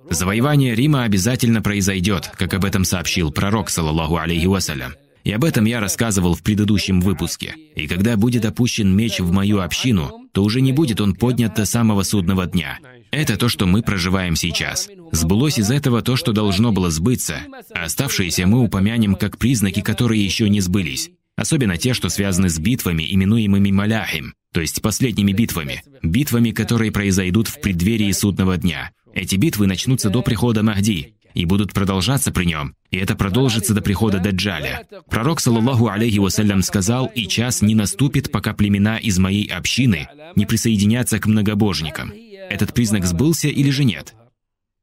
Завоевание 0.10 0.76
Рима 0.76 1.04
обязательно 1.04 1.62
произойдет, 1.62 2.32
как 2.38 2.54
об 2.54 2.66
этом 2.66 2.84
сообщил 2.84 3.32
пророк, 3.32 3.70
саллаллаху 3.70 4.18
алейхи 4.18 4.46
вассалям. 4.46 4.94
И 5.24 5.32
об 5.32 5.44
этом 5.44 5.66
я 5.66 5.82
рассказывал 5.82 6.36
в 6.36 6.42
предыдущем 6.42 7.02
выпуске. 7.02 7.54
И 7.76 7.88
когда 7.88 8.16
будет 8.16 8.46
опущен 8.46 8.96
меч 8.96 9.20
в 9.20 9.32
мою 9.32 9.60
общину, 9.60 10.30
то 10.32 10.44
уже 10.44 10.62
не 10.62 10.72
будет 10.72 11.02
он 11.02 11.16
поднят 11.16 11.56
до 11.56 11.66
самого 11.66 12.04
судного 12.04 12.46
дня. 12.46 12.80
Это 13.12 13.36
то, 13.38 13.50
что 13.50 13.66
мы 13.66 13.82
проживаем 13.82 14.36
сейчас. 14.36 14.90
Сбылось 15.12 15.60
из 15.60 15.70
этого 15.70 16.02
то, 16.02 16.16
что 16.16 16.32
должно 16.32 16.72
было 16.72 16.90
сбыться, 16.90 17.42
а 17.74 17.84
оставшиеся 17.84 18.48
мы 18.48 18.64
упомянем 18.64 19.16
как 19.16 19.38
признаки, 19.38 19.82
которые 19.82 20.24
еще 20.24 20.50
не 20.50 20.62
сбылись. 20.62 21.12
Особенно 21.36 21.78
те, 21.78 21.94
что 21.94 22.10
связаны 22.10 22.50
с 22.50 22.58
битвами, 22.58 23.06
именуемыми 23.14 23.72
Маляхим, 23.72 24.34
то 24.54 24.62
есть 24.62 24.82
последними 24.82 25.34
битвами. 25.34 25.84
Битвами, 26.02 26.52
которые 26.52 26.92
произойдут 26.92 27.48
в 27.48 27.62
преддверии 27.62 28.12
судного 28.12 28.58
дня. 28.58 28.92
Эти 29.18 29.36
битвы 29.36 29.66
начнутся 29.66 30.12
до 30.12 30.22
прихода 30.22 30.62
Махди 30.62 31.16
и 31.34 31.46
будут 31.46 31.74
продолжаться 31.74 32.32
при 32.32 32.46
нем, 32.46 32.76
и 32.92 32.98
это 32.98 33.16
продолжится 33.16 33.74
до 33.74 33.82
прихода 33.82 34.20
Даджаля. 34.20 34.86
Пророк, 35.10 35.40
саллаллаху 35.40 35.88
алейхи 35.88 36.20
вассалям, 36.20 36.62
сказал, 36.62 37.08
«И 37.08 37.28
час 37.28 37.64
не 37.64 37.74
наступит, 37.74 38.32
пока 38.32 38.54
племена 38.54 39.00
из 39.00 39.18
моей 39.18 39.48
общины 39.48 40.08
не 40.36 40.46
присоединятся 40.46 41.18
к 41.18 41.26
многобожникам». 41.26 42.14
Этот 42.52 42.76
признак 42.76 43.06
сбылся 43.06 43.48
или 43.48 43.72
же 43.72 43.86
нет? 43.86 44.14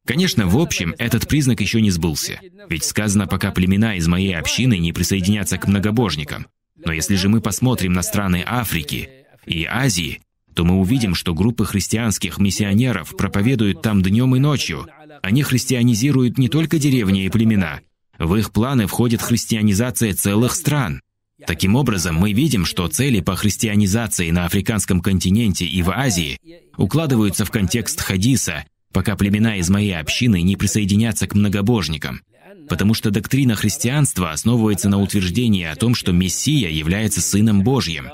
Конечно, 0.05 0.49
в 0.49 0.59
общем, 0.59 0.97
этот 0.99 1.29
признак 1.29 1.61
еще 1.61 1.81
не 1.81 1.93
сбылся. 1.93 2.41
Ведь 2.69 2.83
сказано, 2.83 3.29
пока 3.29 3.53
племена 3.53 3.95
из 3.95 4.09
моей 4.09 4.37
общины 4.37 4.79
не 4.79 4.93
присоединятся 4.93 5.59
к 5.59 5.69
многобожникам. 5.69 6.49
Но 6.77 6.91
если 6.91 7.15
же 7.15 7.29
мы 7.29 7.41
посмотрим 7.41 7.93
на 7.93 8.03
страны 8.03 8.43
Африки 8.45 9.11
и 9.47 9.65
Азии, 9.65 10.24
то 10.55 10.65
мы 10.65 10.77
увидим, 10.77 11.15
что 11.15 11.35
группы 11.35 11.65
христианских 11.65 12.39
миссионеров 12.39 13.17
проповедуют 13.17 13.83
там 13.83 14.03
днем 14.03 14.37
и 14.37 14.39
ночью. 14.39 14.87
Они 15.23 15.43
христианизируют 15.43 16.39
не 16.39 16.49
только 16.49 16.79
деревни 16.79 17.25
и 17.25 17.29
племена. 17.29 17.81
В 18.19 18.37
их 18.37 18.53
планы 18.53 18.87
входит 18.87 19.21
христианизация 19.21 20.15
целых 20.15 20.55
стран. 20.55 21.01
Таким 21.47 21.75
образом, 21.75 22.15
мы 22.15 22.33
видим, 22.33 22.65
что 22.65 22.87
цели 22.89 23.21
по 23.21 23.35
христианизации 23.35 24.31
на 24.31 24.47
африканском 24.47 25.01
континенте 25.01 25.67
и 25.67 25.83
в 25.83 25.91
Азии 25.91 26.39
укладываются 26.77 27.45
в 27.45 27.51
контекст 27.51 28.01
хадиса, 28.01 28.65
пока 28.93 29.17
племена 29.17 29.57
из 29.57 29.69
моей 29.69 29.99
общины 29.99 30.43
не 30.43 30.57
присоединятся 30.57 31.27
к 31.27 31.35
многобожникам. 31.35 32.23
Потому 32.69 32.95
что 32.95 33.11
доктрина 33.11 33.57
христианства 33.57 34.31
основывается 34.31 34.89
на 34.89 35.01
утверждении 35.03 35.65
о 35.65 35.75
том, 35.75 35.95
что 35.95 36.13
Мессия 36.13 36.71
является 36.71 37.21
Сыном 37.21 37.63
Божьим, 37.63 38.07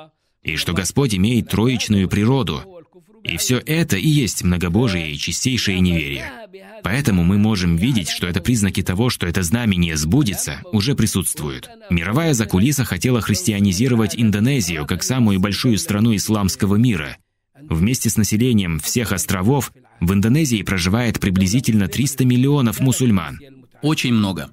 и 0.42 0.56
что 0.56 0.72
Господь 0.72 1.14
имеет 1.14 1.48
троичную 1.48 2.08
природу. 2.08 2.62
И 3.22 3.36
все 3.36 3.58
это 3.58 3.96
и 3.96 4.08
есть 4.08 4.42
многобожие 4.42 5.12
и 5.12 5.18
чистейшее 5.18 5.80
неверие. 5.80 6.32
Поэтому 6.82 7.22
мы 7.22 7.36
можем 7.36 7.76
видеть, 7.76 8.08
что 8.08 8.26
это 8.26 8.40
признаки 8.40 8.82
того, 8.82 9.10
что 9.10 9.26
это 9.26 9.42
знамение 9.42 9.96
сбудется, 9.96 10.62
уже 10.72 10.94
присутствуют. 10.94 11.68
Мировая 11.90 12.32
закулиса 12.32 12.84
хотела 12.84 13.20
христианизировать 13.20 14.14
Индонезию 14.16 14.86
как 14.86 15.02
самую 15.02 15.40
большую 15.40 15.76
страну 15.78 16.16
исламского 16.16 16.76
мира. 16.76 17.18
Вместе 17.68 18.08
с 18.08 18.16
населением 18.16 18.80
всех 18.80 19.12
островов 19.12 19.72
в 20.00 20.12
Индонезии 20.14 20.62
проживает 20.62 21.20
приблизительно 21.20 21.88
300 21.88 22.24
миллионов 22.24 22.80
мусульман. 22.80 23.38
Очень 23.82 24.14
много. 24.14 24.50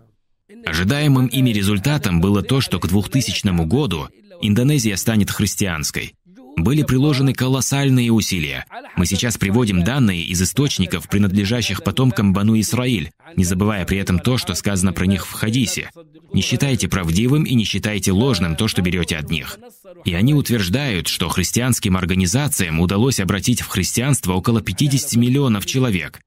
Ожидаемым 0.66 1.28
ими 1.28 1.52
результатом 1.52 2.20
было 2.20 2.42
то, 2.42 2.60
что 2.60 2.80
к 2.80 2.88
2000 2.88 3.66
году 3.66 4.10
Индонезия 4.42 4.96
станет 4.96 5.32
христианской. 5.32 6.14
Были 6.58 6.82
приложены 6.82 7.34
колоссальные 7.34 8.12
усилия. 8.12 8.66
Мы 8.96 9.06
сейчас 9.06 9.38
приводим 9.38 9.84
данные 9.84 10.24
из 10.24 10.42
источников, 10.42 11.08
принадлежащих 11.08 11.84
потомкам 11.84 12.34
Бану 12.34 12.60
Исраиль, 12.60 13.12
не 13.36 13.44
забывая 13.44 13.86
при 13.86 14.00
этом 14.00 14.18
то, 14.18 14.38
что 14.38 14.56
сказано 14.56 14.92
про 14.92 15.06
них 15.06 15.28
в 15.28 15.32
хадисе. 15.34 15.92
Не 16.34 16.42
считайте 16.42 16.88
правдивым 16.88 17.44
и 17.44 17.54
не 17.54 17.64
считайте 17.64 18.12
ложным 18.12 18.56
то, 18.56 18.68
что 18.68 18.82
берете 18.82 19.18
от 19.18 19.30
них. 19.30 19.60
И 20.04 20.16
они 20.16 20.34
утверждают, 20.34 21.08
что 21.08 21.30
христианским 21.30 21.96
организациям 21.96 22.80
удалось 22.80 23.20
обратить 23.20 23.62
в 23.62 23.68
христианство 23.68 24.34
около 24.34 24.60
50 24.62 25.16
миллионов 25.16 25.68
человек. 25.68 26.20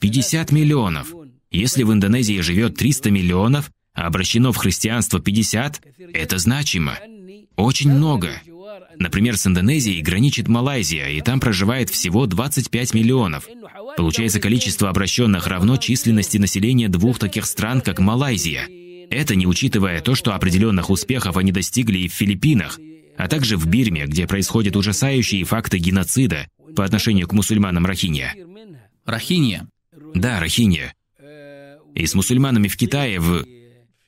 50 0.00 0.52
миллионов. 0.52 1.14
Если 1.50 1.82
в 1.82 1.92
Индонезии 1.92 2.40
живет 2.40 2.76
300 2.76 3.10
миллионов, 3.10 3.70
а 3.94 4.06
обращено 4.06 4.52
в 4.52 4.58
христианство 4.58 5.18
50, 5.18 5.80
это 6.12 6.38
значимо. 6.38 6.98
Очень 7.58 7.92
много. 7.92 8.40
Например, 8.98 9.36
с 9.36 9.46
Индонезией 9.46 10.00
граничит 10.00 10.46
Малайзия, 10.46 11.08
и 11.08 11.20
там 11.20 11.40
проживает 11.40 11.90
всего 11.90 12.26
25 12.26 12.94
миллионов. 12.94 13.48
Получается, 13.96 14.38
количество 14.38 14.88
обращенных 14.88 15.48
равно 15.48 15.76
численности 15.76 16.38
населения 16.38 16.88
двух 16.88 17.18
таких 17.18 17.46
стран, 17.46 17.80
как 17.80 17.98
Малайзия. 17.98 18.68
Это 19.10 19.34
не 19.34 19.46
учитывая 19.46 20.00
то, 20.00 20.14
что 20.14 20.34
определенных 20.34 20.88
успехов 20.88 21.36
они 21.36 21.50
достигли 21.50 21.98
и 21.98 22.08
в 22.08 22.12
Филиппинах, 22.12 22.78
а 23.16 23.26
также 23.26 23.56
в 23.56 23.66
Бирме, 23.66 24.06
где 24.06 24.28
происходят 24.28 24.76
ужасающие 24.76 25.42
факты 25.42 25.78
геноцида 25.78 26.46
по 26.76 26.84
отношению 26.84 27.26
к 27.26 27.32
мусульманам 27.32 27.86
Рахинья. 27.86 28.34
Рахинья 29.04 29.66
Да, 30.14 30.38
Рахинья. 30.38 30.94
И 31.96 32.06
с 32.06 32.14
мусульманами 32.14 32.68
в 32.68 32.76
Китае, 32.76 33.18
в, 33.18 33.44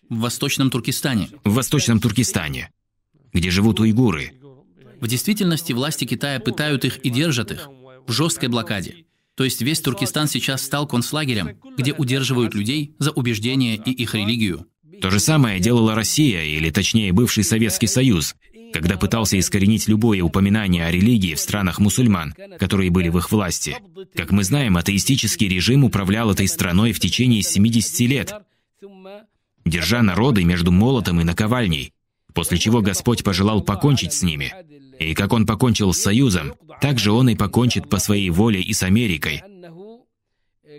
в 0.09 0.19
Восточном 0.21 0.71
Туркестане. 0.71 1.31
в 1.43 1.55
Восточном 1.55 1.99
Туркестане, 1.99 2.71
где 3.33 3.51
живут 3.51 3.81
уйгуры. 3.81 4.33
В 5.01 5.07
действительности 5.07 5.73
власти 5.73 6.05
Китая 6.05 6.41
пытают 6.41 6.85
их 6.85 6.99
и 6.99 7.11
держат 7.11 7.53
их 7.53 7.69
в 8.07 8.13
жесткой 8.13 8.49
блокаде. 8.49 9.07
То 9.35 9.45
есть 9.45 9.63
весь 9.63 9.81
Туркестан 9.81 10.29
сейчас 10.29 10.63
стал 10.63 10.87
концлагерем, 10.87 11.57
где 11.79 11.95
удерживают 11.95 12.55
людей 12.55 12.95
за 12.99 13.11
убеждения 13.11 13.77
и 13.77 13.91
их 13.91 14.15
религию. 14.15 14.67
То 15.01 15.11
же 15.11 15.19
самое 15.19 15.61
делала 15.61 15.95
Россия, 15.95 16.45
или 16.45 16.71
точнее 16.71 17.13
бывший 17.13 17.43
Советский 17.43 17.87
Союз, 17.87 18.35
когда 18.73 18.99
пытался 18.99 19.39
искоренить 19.39 19.89
любое 19.89 20.23
упоминание 20.23 20.85
о 20.85 20.91
религии 20.91 21.35
в 21.35 21.41
странах 21.41 21.79
мусульман, 21.79 22.35
которые 22.59 22.91
были 22.91 23.09
в 23.09 23.17
их 23.17 23.33
власти. 23.33 23.79
Как 24.15 24.31
мы 24.31 24.45
знаем, 24.45 24.77
атеистический 24.77 25.49
режим 25.49 25.85
управлял 25.85 26.31
этой 26.31 26.47
страной 26.47 26.93
в 26.93 27.01
течение 27.01 27.43
70 27.43 28.01
лет, 28.01 28.35
держа 29.65 30.03
народы 30.03 30.45
между 30.45 30.71
молотом 30.71 31.21
и 31.21 31.25
наковальней, 31.25 31.93
после 32.35 32.59
чего 32.59 32.81
Господь 32.81 33.25
пожелал 33.25 33.61
покончить 33.63 34.13
с 34.13 34.23
ними. 34.23 34.53
И 34.99 35.15
как 35.15 35.33
Он 35.33 35.47
покончил 35.47 35.93
с 35.93 35.99
Союзом, 35.99 36.55
так 36.81 36.99
же 36.99 37.13
Он 37.13 37.29
и 37.29 37.35
покончит 37.35 37.89
по 37.89 37.99
своей 37.99 38.31
воле 38.31 38.61
и 38.61 38.73
с 38.73 38.83
Америкой. 38.83 39.43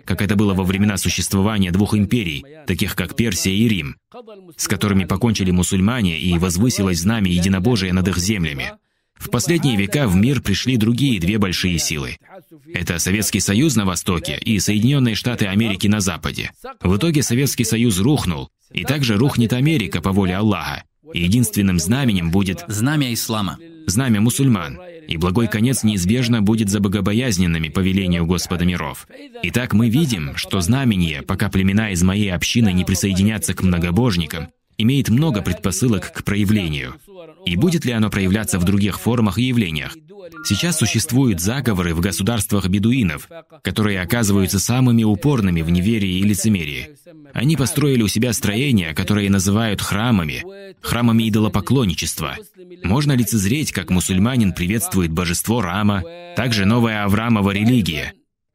как 0.04 0.22
это 0.22 0.36
было 0.36 0.54
во 0.54 0.64
времена 0.64 0.96
существования 0.96 1.70
двух 1.70 1.94
империй, 1.94 2.44
таких 2.66 2.96
как 2.96 3.14
Персия 3.14 3.52
и 3.52 3.68
Рим, 3.68 3.96
с 4.56 4.66
которыми 4.66 5.04
покончили 5.04 5.50
мусульмане 5.50 6.18
и 6.18 6.38
возвысилось 6.38 7.00
знамя 7.00 7.30
единобожия 7.30 7.92
над 7.92 8.08
их 8.08 8.18
землями. 8.18 8.72
В 9.14 9.30
последние 9.30 9.76
века 9.76 10.08
в 10.08 10.16
мир 10.16 10.40
пришли 10.40 10.76
другие 10.76 11.20
две 11.20 11.38
большие 11.38 11.78
силы. 11.78 12.18
Это 12.74 12.98
Советский 12.98 13.38
Союз 13.38 13.76
на 13.76 13.84
востоке 13.84 14.36
и 14.36 14.58
Соединенные 14.58 15.14
Штаты 15.14 15.46
Америки 15.46 15.86
на 15.86 16.00
западе. 16.00 16.50
В 16.80 16.96
итоге 16.96 17.22
Советский 17.22 17.64
Союз 17.64 18.00
рухнул, 18.00 18.50
и 18.72 18.84
также 18.84 19.16
рухнет 19.16 19.52
Америка 19.52 20.00
по 20.00 20.10
воле 20.10 20.34
Аллаха. 20.34 20.82
Единственным 21.14 21.78
знаменем 21.78 22.30
будет 22.30 22.64
знамя 22.68 23.12
ислама, 23.12 23.58
знамя 23.86 24.20
мусульман, 24.20 24.78
и 25.08 25.16
благой 25.16 25.48
конец 25.48 25.82
неизбежно 25.82 26.42
будет 26.42 26.68
за 26.68 26.80
богобоязненными 26.80 27.68
по 27.68 27.80
велению 27.80 28.26
Господа 28.26 28.64
миров. 28.64 29.06
Итак, 29.42 29.72
мы 29.72 29.88
видим, 29.88 30.36
что 30.36 30.60
знамение, 30.60 31.22
пока 31.22 31.48
племена 31.48 31.90
из 31.90 32.02
моей 32.02 32.32
общины 32.32 32.72
не 32.72 32.84
присоединятся 32.84 33.54
к 33.54 33.62
многобожникам, 33.62 34.48
имеет 34.78 35.08
много 35.08 35.42
предпосылок 35.42 36.12
к 36.12 36.24
проявлению. 36.24 36.94
И 37.44 37.56
будет 37.56 37.84
ли 37.84 37.92
оно 37.92 38.10
проявляться 38.10 38.58
в 38.58 38.64
других 38.64 39.00
формах 39.00 39.38
и 39.38 39.42
явлениях? 39.42 39.96
Сейчас 40.44 40.78
существуют 40.78 41.40
заговоры 41.40 41.94
в 41.94 42.00
государствах 42.00 42.68
бедуинов, 42.68 43.28
которые 43.62 44.00
оказываются 44.00 44.58
самыми 44.58 45.04
упорными 45.04 45.62
в 45.62 45.70
неверии 45.70 46.18
и 46.18 46.22
лицемерии. 46.22 46.90
Они 47.32 47.56
построили 47.56 48.02
у 48.02 48.08
себя 48.08 48.32
строения, 48.32 48.94
которые 48.94 49.30
называют 49.30 49.80
храмами, 49.80 50.44
храмами 50.80 51.28
идолопоклонничества. 51.28 52.36
Можно 52.84 53.12
лицезреть, 53.12 53.72
как 53.72 53.90
мусульманин 53.90 54.52
приветствует 54.52 55.12
божество 55.12 55.60
Рама, 55.60 56.02
также 56.36 56.64
новая 56.64 57.04
Авраамова 57.04 57.50
религия, 57.50 58.14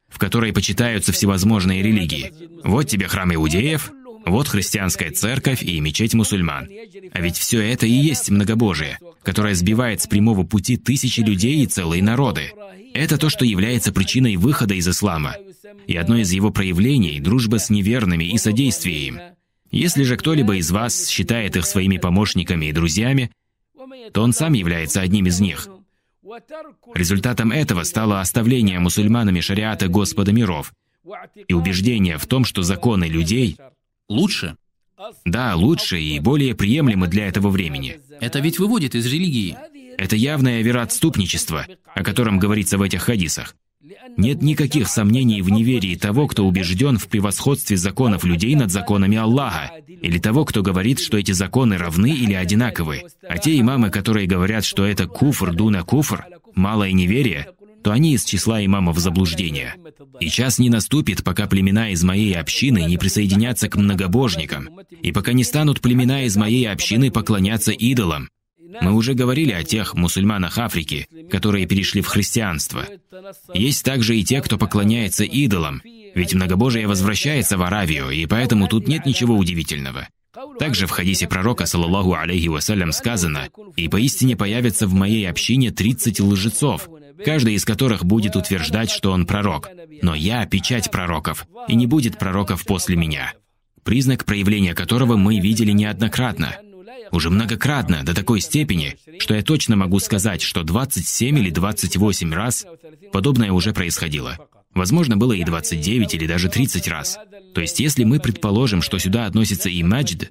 в 0.09 0.19
которой 0.19 0.53
почитаются 0.53 1.11
всевозможные 1.11 1.83
религии. 1.83 2.33
Вот 2.63 2.83
тебе 2.83 3.07
храм 3.07 3.33
иудеев, 3.33 3.91
вот 4.29 4.47
христианская 4.47 5.11
церковь 5.11 5.63
и 5.63 5.79
мечеть 5.79 6.13
мусульман. 6.13 6.69
А 7.11 7.21
ведь 7.21 7.37
все 7.37 7.61
это 7.61 7.85
и 7.85 7.91
есть 7.91 8.29
многобожие, 8.29 8.99
которое 9.23 9.55
сбивает 9.55 10.01
с 10.01 10.07
прямого 10.07 10.43
пути 10.43 10.77
тысячи 10.77 11.21
людей 11.21 11.63
и 11.63 11.67
целые 11.67 12.03
народы. 12.03 12.51
Это 12.93 13.17
то, 13.17 13.29
что 13.29 13.45
является 13.45 13.91
причиной 13.91 14.35
выхода 14.37 14.73
из 14.73 14.87
ислама. 14.87 15.35
И 15.85 15.95
одно 15.95 16.17
из 16.17 16.31
его 16.31 16.51
проявлений– 16.51 17.19
дружба 17.21 17.59
с 17.59 17.69
неверными 17.69 18.25
и 18.25 18.37
содействие 18.37 19.07
им. 19.07 19.19
Если 19.71 20.03
же 20.03 20.17
кто-либо 20.17 20.55
из 20.55 20.71
вас 20.71 21.07
считает 21.07 21.55
их 21.55 21.65
своими 21.65 21.97
помощниками 21.97 22.67
и 22.67 22.71
друзьями, 22.71 23.31
то 24.13 24.23
он 24.23 24.33
сам 24.33 24.53
является 24.53 25.01
одним 25.01 25.27
из 25.27 25.39
них. 25.39 25.67
Результатом 26.93 27.51
этого 27.51 27.83
стало 27.83 28.19
оставление 28.19 28.79
мусульманами 28.79 29.39
шариата 29.39 29.87
Господа 29.87 30.31
миров 30.31 30.73
и 31.47 31.53
убеждение 31.53 32.17
в 32.17 32.25
том, 32.25 32.43
что 32.43 32.63
законы 32.63 33.05
людей 33.05 33.57
Лучше? 34.09 34.55
Да, 35.25 35.55
лучше 35.55 35.99
и 35.99 36.19
более 36.19 36.55
приемлемы 36.55 37.07
для 37.07 37.27
этого 37.27 37.49
времени. 37.49 37.99
Это 38.19 38.39
ведь 38.39 38.59
выводит 38.59 38.95
из 38.95 39.05
религии. 39.05 39.55
Это 39.97 40.15
явное 40.15 40.61
вероотступничество, 40.61 41.65
о 41.93 42.03
котором 42.03 42.39
говорится 42.39 42.77
в 42.77 42.81
этих 42.81 43.03
хадисах. 43.03 43.55
Нет 44.17 44.41
никаких 44.41 44.87
сомнений 44.89 45.41
в 45.41 45.49
неверии 45.49 45.95
того, 45.95 46.27
кто 46.27 46.45
убежден 46.45 46.97
в 46.97 47.07
превосходстве 47.07 47.77
законов 47.77 48.23
людей 48.23 48.55
над 48.55 48.71
законами 48.71 49.17
Аллаха, 49.17 49.71
или 49.87 50.17
того, 50.17 50.45
кто 50.45 50.63
говорит, 50.63 50.99
что 50.99 51.17
эти 51.17 51.31
законы 51.31 51.77
равны 51.77 52.09
или 52.09 52.33
одинаковы. 52.33 53.03
А 53.27 53.37
те 53.37 53.59
имамы, 53.59 53.89
которые 53.89 54.27
говорят, 54.27 54.65
что 54.65 54.85
это 54.85 55.07
куфр 55.07 55.53
дуна 55.53 55.83
куфр, 55.83 56.25
малое 56.55 56.91
неверие, 56.91 57.47
то 57.83 57.91
они 57.91 58.13
из 58.13 58.25
числа 58.25 58.63
имамов 58.65 58.97
заблуждения. 58.99 59.75
И 60.19 60.29
час 60.29 60.59
не 60.59 60.69
наступит, 60.69 61.23
пока 61.23 61.47
племена 61.47 61.91
из 61.91 62.03
моей 62.03 62.35
общины 62.35 62.83
не 62.85 62.97
присоединятся 62.97 63.69
к 63.69 63.75
многобожникам, 63.75 64.69
и 65.01 65.11
пока 65.11 65.33
не 65.33 65.43
станут 65.43 65.81
племена 65.81 66.23
из 66.23 66.35
моей 66.35 66.69
общины 66.69 67.11
поклоняться 67.11 67.71
идолам. 67.71 68.29
Мы 68.81 68.93
уже 68.93 69.13
говорили 69.13 69.53
о 69.53 69.63
тех 69.63 69.93
мусульманах 69.93 70.57
Африки, 70.57 71.07
которые 71.31 71.67
перешли 71.67 72.01
в 72.01 72.07
христианство. 72.07 72.85
Есть 73.53 73.85
также 73.85 74.17
и 74.17 74.23
те, 74.23 74.41
кто 74.41 74.57
поклоняется 74.57 75.23
идолам, 75.23 75.81
ведь 76.13 76.33
многобожие 76.33 76.87
возвращается 76.87 77.57
в 77.57 77.63
Аравию, 77.63 78.09
и 78.09 78.25
поэтому 78.25 78.67
тут 78.67 78.87
нет 78.87 79.05
ничего 79.05 79.35
удивительного. 79.35 80.07
Также 80.59 80.85
в 80.85 80.91
хадисе 80.91 81.27
пророка, 81.27 81.65
саллаллаху 81.65 82.13
алейхи 82.13 82.47
вассалям, 82.47 82.91
сказано, 82.91 83.49
«И 83.75 83.87
поистине 83.87 84.35
появятся 84.35 84.87
в 84.87 84.93
моей 84.93 85.27
общине 85.27 85.71
30 85.71 86.19
лжецов, 86.19 86.89
каждый 87.23 87.55
из 87.55 87.65
которых 87.65 88.05
будет 88.05 88.35
утверждать, 88.35 88.89
что 88.89 89.11
он 89.11 89.25
пророк. 89.25 89.69
Но 90.01 90.15
я– 90.15 90.45
печать 90.47 90.91
пророков, 90.91 91.47
и 91.67 91.75
не 91.75 91.87
будет 91.87 92.17
пророков 92.17 92.65
после 92.65 92.95
меня. 92.95 93.33
Признак 93.83 94.25
проявления 94.25 94.73
которого 94.73 95.15
мы 95.15 95.39
видели 95.39 95.71
неоднократно. 95.71 96.57
Уже 97.11 97.29
многократно, 97.29 98.03
до 98.03 98.13
такой 98.13 98.41
степени, 98.41 98.97
что 99.19 99.33
я 99.33 99.41
точно 99.41 99.75
могу 99.75 99.99
сказать, 99.99 100.41
что 100.41 100.63
27 100.63 101.39
или 101.39 101.49
28 101.49 102.33
раз 102.33 102.65
подобное 103.11 103.51
уже 103.51 103.73
происходило. 103.73 104.37
Возможно, 104.73 105.17
было 105.17 105.33
и 105.33 105.43
29 105.43 106.13
или 106.13 106.27
даже 106.27 106.49
30 106.49 106.87
раз. 106.87 107.17
То 107.55 107.61
есть, 107.61 107.79
если 107.79 108.03
мы 108.03 108.19
предположим, 108.19 108.81
что 108.81 108.99
сюда 108.99 109.25
относится 109.25 109.69
и 109.69 109.81
Маджд, 109.81 110.29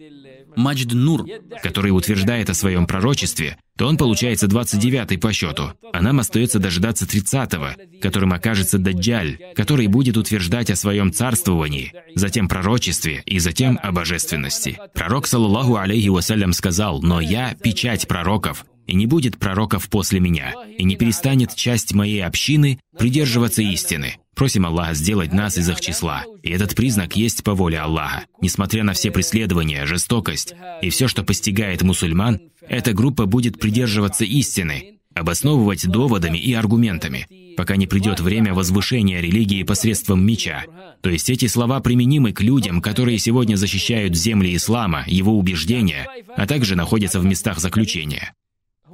Маджд 0.56 0.92
Нур, 0.92 1.26
который 1.62 1.90
утверждает 1.90 2.50
о 2.50 2.54
своем 2.54 2.86
пророчестве, 2.86 3.58
то 3.76 3.86
он 3.86 3.96
получается 3.98 4.46
29-й 4.46 5.18
по 5.18 5.32
счету, 5.32 5.72
а 5.92 6.00
нам 6.00 6.18
остается 6.18 6.58
дожидаться 6.58 7.04
30-го, 7.04 8.00
которым 8.00 8.32
окажется 8.32 8.78
Даджаль, 8.78 9.38
который 9.54 9.86
будет 9.86 10.16
утверждать 10.16 10.70
о 10.70 10.76
своем 10.76 11.12
царствовании, 11.12 11.92
затем 12.14 12.48
пророчестве 12.48 13.22
и 13.26 13.38
затем 13.38 13.78
о 13.82 13.92
божественности. 13.92 14.78
Пророк, 14.94 15.26
саллаллаху 15.26 15.76
алейхи 15.76 16.08
вассалям, 16.08 16.52
сказал, 16.52 17.02
«Но 17.02 17.20
я– 17.20 17.54
печать 17.62 18.08
пророков, 18.08 18.64
и 18.86 18.94
не 18.94 19.06
будет 19.06 19.38
пророков 19.38 19.88
после 19.88 20.20
меня, 20.20 20.54
и 20.78 20.84
не 20.84 20.96
перестанет 20.96 21.54
часть 21.54 21.92
моей 21.92 22.24
общины 22.24 22.78
придерживаться 22.98 23.62
истины. 23.62 24.16
Просим 24.34 24.66
Аллаха 24.66 24.94
сделать 24.94 25.32
нас 25.32 25.56
из 25.56 25.68
их 25.68 25.80
числа. 25.80 26.24
И 26.42 26.50
этот 26.50 26.74
признак 26.74 27.16
есть 27.16 27.42
по 27.42 27.54
воле 27.54 27.78
Аллаха. 27.78 28.26
Несмотря 28.42 28.84
на 28.84 28.92
все 28.92 29.10
преследования, 29.10 29.86
жестокость 29.86 30.54
и 30.82 30.90
все, 30.90 31.08
что 31.08 31.22
постигает 31.22 31.82
мусульман, 31.82 32.40
эта 32.68 32.92
группа 32.92 33.24
будет 33.24 33.58
придерживаться 33.58 34.24
истины, 34.24 34.96
обосновывать 35.14 35.88
доводами 35.88 36.36
и 36.36 36.52
аргументами, 36.52 37.26
пока 37.56 37.76
не 37.76 37.86
придет 37.86 38.20
время 38.20 38.52
возвышения 38.52 39.22
религии 39.22 39.62
посредством 39.62 40.24
меча. 40.24 40.64
То 41.00 41.08
есть 41.08 41.30
эти 41.30 41.46
слова 41.46 41.80
применимы 41.80 42.32
к 42.32 42.42
людям, 42.42 42.82
которые 42.82 43.18
сегодня 43.18 43.56
защищают 43.56 44.14
земли 44.14 44.54
ислама, 44.54 45.04
его 45.06 45.38
убеждения, 45.38 46.06
а 46.36 46.46
также 46.46 46.76
находятся 46.76 47.20
в 47.20 47.24
местах 47.24 47.58
заключения. 47.58 48.34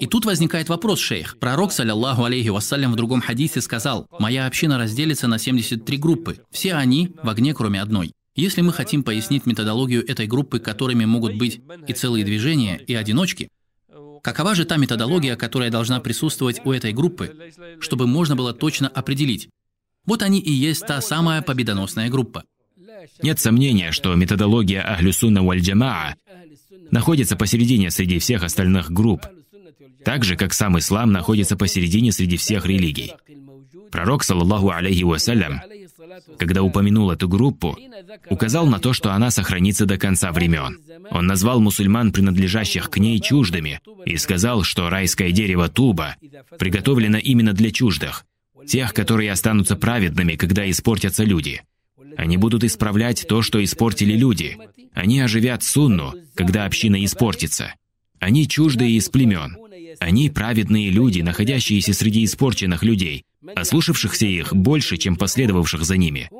И 0.00 0.07
тут 0.07 0.24
возникает 0.24 0.68
вопрос, 0.68 0.98
шейх. 0.98 1.38
Пророк, 1.38 1.72
саллиллаху 1.72 2.24
алейхи 2.24 2.48
вассалям, 2.48 2.92
в 2.92 2.96
другом 2.96 3.20
хадисе 3.20 3.61
сказал, 3.61 4.07
«Моя 4.18 4.46
община 4.46 4.78
разделится 4.78 5.28
на 5.28 5.38
73 5.38 5.96
группы. 5.98 6.38
Все 6.50 6.74
они 6.74 7.14
в 7.22 7.28
огне, 7.28 7.55
кроме 7.55 7.81
одной». 7.81 8.12
Если 8.35 8.62
мы 8.62 8.72
хотим 8.72 9.02
пояснить 9.02 9.44
методологию 9.44 10.09
этой 10.09 10.26
группы, 10.26 10.59
которыми 10.59 11.05
могут 11.05 11.37
быть 11.37 11.61
и 11.87 11.92
целые 11.92 12.24
движения, 12.24 12.78
и 12.78 12.94
одиночки, 12.94 13.48
какова 14.22 14.55
же 14.55 14.64
та 14.64 14.78
методология, 14.78 15.37
которая 15.37 15.70
должна 15.70 16.00
присутствовать 16.00 16.62
у 16.64 16.72
этой 16.72 16.92
группы, 16.92 17.52
чтобы 17.81 18.07
можно 18.07 18.35
было 18.35 18.55
точно 18.55 18.88
определить? 18.88 19.50
Вот 20.07 20.22
они 20.22 20.40
и 20.40 20.50
есть 20.50 20.87
та 20.87 21.00
самая 21.02 21.42
победоносная 21.42 22.09
группа. 22.09 22.44
Нет 23.22 23.38
сомнения, 23.38 23.92
что 23.92 24.14
методология 24.14 24.83
Ахлюсунна 24.83 25.42
Уаль-Джамаа 25.42 26.14
находится 26.90 27.37
посередине 27.37 27.90
среди 27.90 28.18
всех 28.18 28.42
остальных 28.42 28.90
групп, 28.90 29.26
так 30.05 30.25
же, 30.25 30.37
как 30.37 30.53
сам 30.53 30.79
ислам 30.79 31.12
находится 31.12 31.57
посередине 31.57 32.12
среди 32.12 32.37
всех 32.37 32.67
религий. 32.67 33.12
Пророк, 33.91 34.25
саллаллаху 34.25 34.71
алейхи 34.71 35.03
вассалям, 35.03 35.61
когда 36.38 36.62
упомянул 36.62 37.11
эту 37.11 37.29
группу, 37.29 37.79
указал 38.31 38.67
на 38.67 38.79
то, 38.79 38.93
что 38.93 39.12
она 39.12 39.31
сохранится 39.31 39.87
до 39.87 39.99
конца 39.99 40.33
времен. 40.33 40.81
Он 41.11 41.27
назвал 41.27 41.61
мусульман, 41.61 42.12
принадлежащих 42.12 42.91
к 42.91 42.99
ней, 42.99 43.21
чуждыми, 43.21 43.81
и 44.07 44.17
сказал, 44.17 44.62
что 44.62 44.88
райское 44.88 45.31
дерево 45.31 45.69
туба 45.69 46.17
приготовлено 46.59 47.19
именно 47.19 47.53
для 47.53 47.71
чуждых, 47.71 48.25
тех, 48.67 48.95
которые 48.95 49.31
останутся 49.31 49.77
праведными, 49.77 50.37
когда 50.37 50.69
испортятся 50.71 51.25
люди. 51.25 51.63
Они 52.17 52.37
будут 52.37 52.65
исправлять 52.65 53.27
то, 53.29 53.42
что 53.42 53.63
испортили 53.63 54.15
люди. 54.15 54.59
Они 54.92 55.21
оживят 55.21 55.63
сунну, 55.63 56.15
когда 56.35 56.67
община 56.67 57.03
испортится. 57.05 57.75
Они 58.21 58.46
чуждые 58.46 58.92
из 58.92 59.09
племен. 59.09 59.57
Они 60.01 60.31
праведные 60.31 60.90
люди, 60.90 61.21
находящиеся 61.21 61.93
среди 61.93 62.25
испорченных 62.25 62.83
людей, 62.83 63.25
ослушавшихся 63.55 64.27
их 64.27 64.55
больше, 64.55 64.97
чем 64.97 65.17
последовавших 65.17 65.85
за 65.85 65.97
ними. 65.97 66.31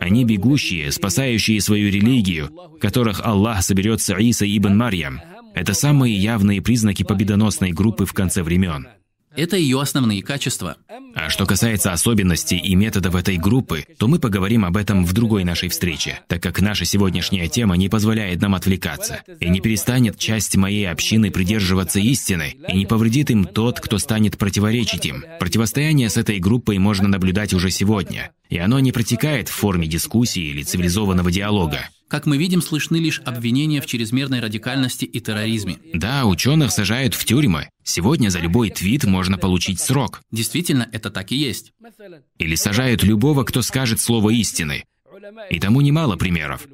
Они 0.00 0.24
бегущие, 0.24 0.90
спасающие 0.92 1.60
свою 1.60 1.90
религию, 1.90 2.50
которых 2.80 3.24
Аллах 3.24 3.62
соберет 3.62 4.00
с 4.00 4.14
Иса 4.14 4.46
ибн 4.46 4.76
Марьям. 4.76 5.20
Это 5.54 5.74
самые 5.74 6.16
явные 6.16 6.62
признаки 6.62 7.02
победоносной 7.02 7.72
группы 7.72 8.06
в 8.06 8.12
конце 8.12 8.42
времен. 8.42 8.88
Это 9.36 9.56
ее 9.56 9.80
основные 9.80 10.22
качества. 10.22 10.76
А 11.14 11.30
что 11.30 11.46
касается 11.46 11.92
особенностей 11.92 12.56
и 12.56 12.74
методов 12.74 13.14
этой 13.14 13.36
группы, 13.36 13.84
то 13.98 14.08
мы 14.08 14.18
поговорим 14.18 14.64
об 14.64 14.76
этом 14.76 15.04
в 15.04 15.12
другой 15.12 15.44
нашей 15.44 15.68
встрече, 15.68 16.20
так 16.28 16.42
как 16.42 16.60
наша 16.60 16.84
сегодняшняя 16.84 17.48
тема 17.48 17.76
не 17.76 17.88
позволяет 17.88 18.40
нам 18.40 18.54
отвлекаться. 18.54 19.22
И 19.40 19.48
не 19.48 19.60
перестанет 19.60 20.18
часть 20.18 20.56
моей 20.56 20.88
общины 20.88 21.30
придерживаться 21.30 22.00
истины, 22.00 22.56
и 22.68 22.76
не 22.76 22.86
повредит 22.86 23.30
им 23.30 23.44
тот, 23.44 23.80
кто 23.80 23.98
станет 23.98 24.38
противоречить 24.38 25.06
им. 25.06 25.24
Противостояние 25.38 26.08
с 26.08 26.16
этой 26.16 26.38
группой 26.38 26.78
можно 26.78 27.08
наблюдать 27.08 27.52
уже 27.52 27.70
сегодня. 27.70 28.32
И 28.48 28.58
оно 28.58 28.80
не 28.80 28.92
протекает 28.92 29.48
в 29.48 29.52
форме 29.52 29.86
дискуссии 29.86 30.42
или 30.42 30.62
цивилизованного 30.62 31.30
диалога. 31.30 31.88
Как 32.08 32.24
мы 32.24 32.38
видим, 32.38 32.62
слышны 32.62 32.96
лишь 32.96 33.20
обвинения 33.24 33.82
в 33.82 33.86
чрезмерной 33.86 34.40
радикальности 34.40 35.04
и 35.04 35.20
терроризме. 35.20 35.78
Да, 35.92 36.24
ученых 36.24 36.72
сажают 36.72 37.14
в 37.14 37.24
тюрьмы. 37.24 37.68
Сегодня 37.84 38.30
за 38.30 38.38
любой 38.40 38.70
твит 38.70 39.04
можно 39.04 39.36
получить 39.36 39.78
срок. 39.78 40.22
Действительно, 40.32 40.88
это 40.92 41.10
так 41.10 41.32
и 41.32 41.36
есть. 41.36 41.72
Или 42.38 42.54
сажают 42.54 43.02
любого, 43.02 43.44
кто 43.44 43.60
скажет 43.60 44.00
слово 44.00 44.30
истины. 44.30 44.84
И 45.50 45.60
тому 45.60 45.82
немало 45.82 46.16
примеров. 46.16 46.66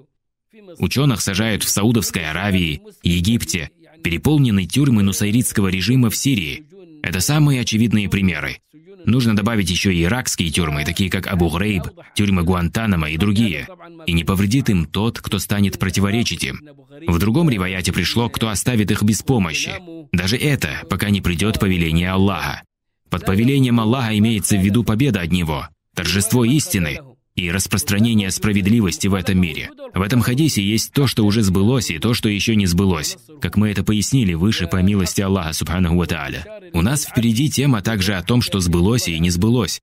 Ученых 0.79 1.21
сажают 1.21 1.65
в 1.65 1.69
Саудовской 1.69 2.31
Аравии, 2.31 2.81
Египте, 3.03 3.71
переполнены 4.03 4.67
тюрьмы 4.67 5.03
нусайритского 5.03 5.69
режима 5.69 6.11
в 6.11 6.17
Сирии. 6.17 6.65
Это 7.03 7.21
самые 7.21 7.61
очевидные 7.61 8.09
примеры. 8.09 8.61
Нужно 9.05 9.37
добавить 9.37 9.71
еще 9.71 9.95
и 9.95 10.05
иракские 10.05 10.51
тюрьмы, 10.51 10.85
такие 10.85 11.11
как 11.11 11.27
Абу 11.27 11.49
Грейб, 11.49 11.85
тюрьмы 12.15 12.43
Гуантанамо 12.43 13.11
и 13.11 13.17
другие. 13.17 13.69
И 14.07 14.13
не 14.13 14.25
повредит 14.25 14.71
им 14.71 14.87
тот, 14.87 15.21
кто 15.21 15.39
станет 15.39 15.79
противоречить 15.79 16.45
им. 16.45 16.61
В 17.07 17.19
другом 17.19 17.51
риваяте 17.51 17.93
пришло, 17.93 18.29
кто 18.29 18.49
оставит 18.49 18.91
их 18.91 19.03
без 19.03 19.23
помощи. 19.23 19.73
Даже 20.13 20.37
это, 20.37 20.83
пока 20.89 21.11
не 21.11 21.21
придет 21.21 21.59
повеление 21.59 22.11
Аллаха. 22.11 22.63
Под 23.11 23.25
повелением 23.27 23.81
Аллаха 23.81 24.17
имеется 24.19 24.57
в 24.57 24.63
виду 24.63 24.85
победа 24.85 25.21
от 25.21 25.31
Него, 25.31 25.69
торжество 25.95 26.45
истины, 26.45 26.99
и 27.35 27.51
распространение 27.51 28.31
справедливости 28.31 29.09
в 29.09 29.15
этом 29.15 29.41
мире. 29.41 29.71
В 29.93 30.03
этом 30.03 30.21
хадисе 30.21 30.63
есть 30.63 30.93
то, 30.93 31.07
что 31.07 31.25
уже 31.25 31.43
сбылось, 31.43 31.91
и 31.91 31.99
то, 31.99 32.15
что 32.15 32.29
еще 32.29 32.55
не 32.55 32.67
сбылось, 32.67 33.17
как 33.41 33.57
мы 33.57 33.71
это 33.71 33.83
пояснили 33.83 34.35
выше 34.35 34.67
по 34.67 34.81
милости 34.83 35.21
Аллаха 35.21 35.53
Субханаху 35.53 35.97
Ва. 35.97 36.29
У 36.73 36.83
нас 36.83 37.05
впереди 37.05 37.51
тема 37.51 37.83
также 37.83 38.15
о 38.15 38.23
том, 38.23 38.41
что 38.41 38.61
сбылось 38.61 39.09
и 39.09 39.19
не 39.19 39.31
сбылось. 39.31 39.81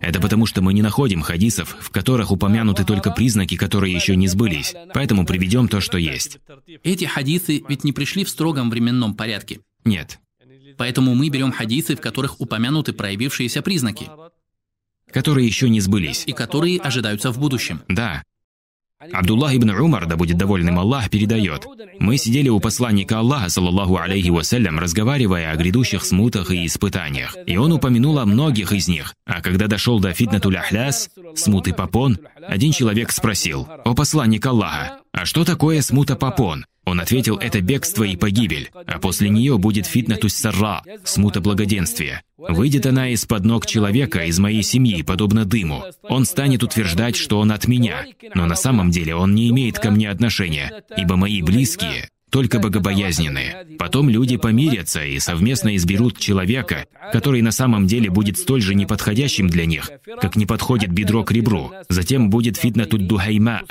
Это 0.00 0.20
потому, 0.20 0.46
что 0.46 0.62
мы 0.62 0.72
не 0.72 0.82
находим 0.82 1.20
хадисов, 1.20 1.76
в 1.80 1.90
которых 1.90 2.30
упомянуты 2.30 2.84
только 2.84 3.10
признаки, 3.10 3.56
которые 3.56 3.92
еще 3.92 4.14
не 4.14 4.28
сбылись. 4.28 4.74
Поэтому 4.92 5.26
приведем 5.26 5.66
то, 5.68 5.80
что 5.80 5.98
есть. 5.98 6.38
Эти 6.84 7.04
хадисы 7.04 7.62
ведь 7.68 7.82
не 7.82 7.92
пришли 7.92 8.24
в 8.24 8.28
строгом 8.28 8.70
временном 8.70 9.14
порядке. 9.14 9.60
Нет. 9.84 10.20
Поэтому 10.76 11.14
мы 11.14 11.28
берем 11.28 11.52
хадисы, 11.52 11.96
в 11.96 12.00
которых 12.00 12.40
упомянуты 12.40 12.92
проявившиеся 12.92 13.62
признаки 13.62 14.08
которые 15.12 15.46
еще 15.46 15.68
не 15.68 15.80
сбылись. 15.80 16.24
И 16.26 16.32
которые 16.32 16.80
ожидаются 16.80 17.30
в 17.30 17.38
будущем. 17.38 17.82
Да. 17.88 18.22
Абдуллах 19.12 19.54
ибн 19.54 19.70
Умар, 19.70 20.06
да 20.06 20.16
будет 20.16 20.38
довольным 20.38 20.78
Аллах, 20.78 21.10
передает. 21.10 21.66
Мы 21.98 22.16
сидели 22.16 22.48
у 22.48 22.60
посланника 22.60 23.18
Аллаха, 23.18 23.48
саллаллаху 23.48 23.98
алейхи 23.98 24.30
вассалям, 24.30 24.78
разговаривая 24.78 25.52
о 25.52 25.56
грядущих 25.56 26.04
смутах 26.04 26.50
и 26.50 26.64
испытаниях. 26.64 27.36
И 27.46 27.56
он 27.56 27.72
упомянул 27.72 28.18
о 28.18 28.24
многих 28.24 28.72
из 28.72 28.88
них. 28.88 29.14
А 29.26 29.42
когда 29.42 29.66
дошел 29.66 30.00
до 30.00 30.12
фитнатуль 30.12 30.56
ахляс, 30.56 31.10
смуты 31.34 31.74
попон, 31.74 32.18
один 32.40 32.72
человек 32.72 33.12
спросил, 33.12 33.68
«О 33.84 33.94
посланник 33.94 34.46
Аллаха, 34.46 35.00
а 35.12 35.24
что 35.26 35.44
такое 35.44 35.82
смута 35.82 36.16
попон?» 36.16 36.64
Он 36.86 37.00
ответил, 37.00 37.36
это 37.36 37.60
бегство 37.60 38.04
и 38.04 38.16
погибель, 38.16 38.70
а 38.86 38.98
после 38.98 39.30
нее 39.30 39.58
будет 39.58 39.86
фитнатус 39.86 40.34
сарра, 40.34 40.82
смута 41.04 41.40
благоденствия. 41.40 42.22
Выйдет 42.36 42.86
она 42.86 43.08
из-под 43.10 43.44
ног 43.44 43.66
человека 43.66 44.24
из 44.24 44.38
моей 44.38 44.62
семьи, 44.62 45.02
подобно 45.02 45.44
дыму. 45.44 45.84
Он 46.02 46.24
станет 46.24 46.62
утверждать, 46.62 47.16
что 47.16 47.38
он 47.38 47.52
от 47.52 47.66
меня, 47.66 48.06
но 48.34 48.46
на 48.46 48.54
самом 48.54 48.90
деле 48.90 49.14
он 49.14 49.34
не 49.34 49.48
имеет 49.50 49.78
ко 49.78 49.90
мне 49.90 50.10
отношения, 50.10 50.82
ибо 50.96 51.16
мои 51.16 51.42
близкие 51.42 52.08
только 52.34 52.58
богобоязненные. 52.58 53.64
Потом 53.78 54.08
люди 54.10 54.36
помирятся 54.36 55.04
и 55.04 55.20
совместно 55.20 55.76
изберут 55.76 56.18
человека, 56.18 56.84
который 57.12 57.42
на 57.42 57.52
самом 57.52 57.86
деле 57.86 58.10
будет 58.10 58.38
столь 58.38 58.60
же 58.60 58.74
неподходящим 58.74 59.48
для 59.48 59.66
них, 59.66 59.88
как 60.20 60.34
не 60.34 60.44
подходит 60.44 60.90
бедро 60.90 61.22
к 61.22 61.30
ребру. 61.30 61.70
Затем 61.88 62.30
будет 62.30 62.56
фитнатут 62.56 63.06
духайма, 63.06 63.62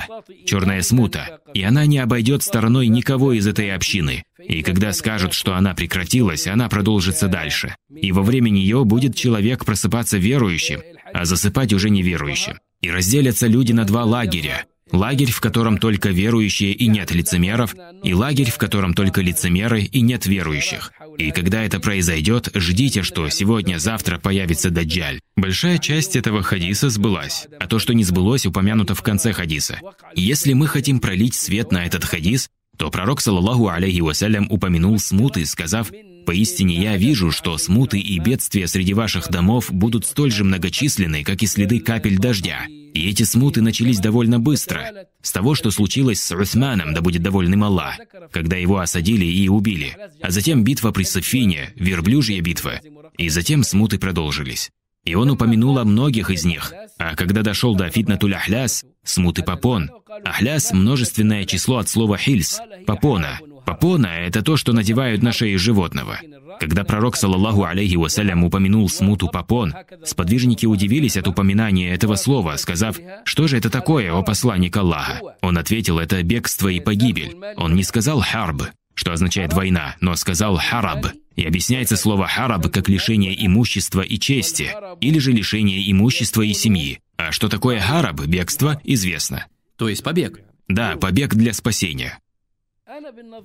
черная 0.46 0.82
смута, 0.82 1.40
и 1.54 1.62
она 1.62 1.86
не 1.86 1.98
обойдет 1.98 2.42
стороной 2.42 2.88
никого 2.88 3.34
из 3.34 3.46
этой 3.46 3.76
общины. 3.76 4.24
И 4.42 4.64
когда 4.64 4.94
скажут, 4.94 5.34
что 5.34 5.56
она 5.56 5.74
прекратилась, 5.74 6.48
она 6.48 6.70
продолжится 6.70 7.28
дальше. 7.28 7.76
И 7.94 8.14
во 8.14 8.22
время 8.22 8.50
нее 8.50 8.86
будет 8.86 9.14
человек 9.14 9.66
просыпаться 9.66 10.18
верующим, 10.18 10.80
а 11.14 11.26
засыпать 11.26 11.74
уже 11.74 11.90
неверующим. 11.90 12.60
И 12.80 12.90
разделятся 12.90 13.48
люди 13.48 13.74
на 13.74 13.84
два 13.84 14.06
лагеря. 14.06 14.64
Лагерь, 14.94 15.32
в 15.32 15.42
котором 15.42 15.80
только 15.80 16.10
верующие 16.10 16.72
и 16.72 16.88
нет 16.88 17.12
лицемеров, 17.12 17.76
и 18.04 18.14
лагерь, 18.14 18.52
в 18.52 18.60
котором 18.60 18.94
только 18.94 19.22
лицемеры 19.22 19.82
и 19.82 20.02
нет 20.02 20.28
верующих. 20.28 20.92
И 21.18 21.32
когда 21.32 21.64
это 21.64 21.80
произойдет, 21.80 22.50
ждите, 22.54 23.02
что 23.02 23.28
сегодня-завтра 23.28 24.20
появится 24.20 24.70
Даджаль. 24.70 25.20
Большая 25.36 25.80
часть 25.80 26.16
этого 26.16 26.44
хадиса 26.44 26.90
сбылась, 26.90 27.48
а 27.60 27.66
то, 27.66 27.80
что 27.80 27.94
не 27.94 28.04
сбылось, 28.04 28.46
упомянуто 28.46 28.94
в 28.94 29.02
конце 29.02 29.34
хадиса. 29.34 29.80
Если 30.14 30.54
мы 30.54 30.68
хотим 30.68 31.00
пролить 31.00 31.34
свет 31.34 31.72
на 31.72 31.88
этот 31.88 32.06
хадис, 32.06 32.48
то 32.78 32.92
пророк, 32.92 33.20
саллаллаху 33.20 33.70
алейхи 33.70 34.02
вассалям, 34.02 34.48
упомянул 34.50 35.00
смуты, 35.00 35.46
сказав, 35.46 35.92
«Поистине 36.26 36.82
я 36.82 36.98
вижу, 36.98 37.32
что 37.32 37.58
смуты 37.58 38.00
и 38.00 38.20
бедствия 38.20 38.68
среди 38.68 38.94
ваших 38.94 39.30
домов 39.30 39.72
будут 39.72 40.06
столь 40.06 40.32
же 40.32 40.44
многочисленны, 40.44 41.24
как 41.24 41.42
и 41.44 41.48
следы 41.48 41.80
капель 41.80 42.18
дождя». 42.18 42.66
И 42.94 43.10
эти 43.10 43.24
смуты 43.24 43.62
начались 43.62 44.00
довольно 44.00 44.40
быстро, 44.40 45.08
с 45.22 45.32
того, 45.32 45.56
что 45.56 45.72
случилось 45.72 46.22
с 46.22 46.36
Усманом, 46.36 46.94
да 46.94 47.02
будет 47.02 47.24
довольным 47.24 47.64
Аллах, 47.64 48.00
когда 48.32 48.56
его 48.56 48.78
осадили 48.78 49.26
и 49.26 49.50
убили, 49.50 49.98
а 50.22 50.30
затем 50.30 50.64
битва 50.64 50.92
при 50.92 51.04
Софине, 51.04 51.74
верблюжья 51.76 52.40
битва, 52.40 52.82
и 53.18 53.30
затем 53.30 53.64
смуты 53.64 53.98
продолжились. 53.98 54.70
И 55.06 55.16
он 55.16 55.30
упомянул 55.32 55.78
о 55.80 55.84
многих 55.84 56.30
из 56.30 56.46
них, 56.46 56.72
а 56.98 57.16
когда 57.16 57.42
дошел 57.42 57.76
до 57.76 57.90
фитнатуль 57.90 58.36
ахляс, 58.36 58.86
смуты 59.04 59.44
попон, 59.44 59.92
ахляс– 60.24 60.72
множественное 60.74 61.46
число 61.46 61.78
от 61.78 61.90
слова 61.90 62.18
хильс, 62.18 62.62
попона. 62.86 63.40
Попона– 63.66 64.08
это 64.28 64.42
то, 64.42 64.58
что 64.58 64.74
надевают 64.74 65.24
на 65.24 65.32
шею 65.32 65.58
животного. 65.58 66.20
Когда 66.60 66.84
пророк, 66.84 67.16
саллаллаху 67.16 67.64
алейхи 67.64 67.96
вассалям, 67.96 68.44
упомянул 68.44 68.90
смуту 68.90 69.28
попон, 69.30 69.74
сподвижники 70.04 70.66
удивились 70.66 71.18
от 71.18 71.28
упоминания 71.28 71.94
этого 71.94 72.16
слова, 72.16 72.56
сказав, 72.58 72.98
«Что 73.24 73.48
же 73.48 73.58
это 73.58 73.70
такое, 73.70 74.12
о 74.14 74.22
посланник 74.24 74.76
Аллаха?» 74.78 75.20
Он 75.42 75.58
ответил, 75.58 76.00
«Это 76.00 76.22
бегство 76.24 76.68
и 76.68 76.80
погибель». 76.80 77.36
Он 77.58 77.76
не 77.76 77.84
сказал 77.84 78.22
«харб», 78.22 78.64
что 78.94 79.12
означает 79.12 79.54
«война», 79.54 79.96
но 80.02 80.16
сказал 80.16 80.58
«хараб». 80.58 81.08
И 81.36 81.44
объясняется 81.46 81.98
слово 81.98 82.28
«хараб» 82.28 82.70
как 82.72 82.90
лишение 82.90 83.46
имущества 83.46 84.02
и 84.02 84.20
чести, 84.20 84.72
или 85.02 85.20
же 85.20 85.32
лишение 85.32 85.92
имущества 85.92 86.44
и 86.44 86.54
семьи. 86.54 87.00
А 87.18 87.32
что 87.32 87.50
такое 87.50 87.80
хараб, 87.80 88.26
бегство, 88.26 88.80
известно. 88.84 89.46
То 89.78 89.90
есть 89.90 90.04
побег. 90.04 90.42
Да, 90.68 90.96
побег 90.96 91.34
для 91.36 91.54
спасения. 91.54 92.20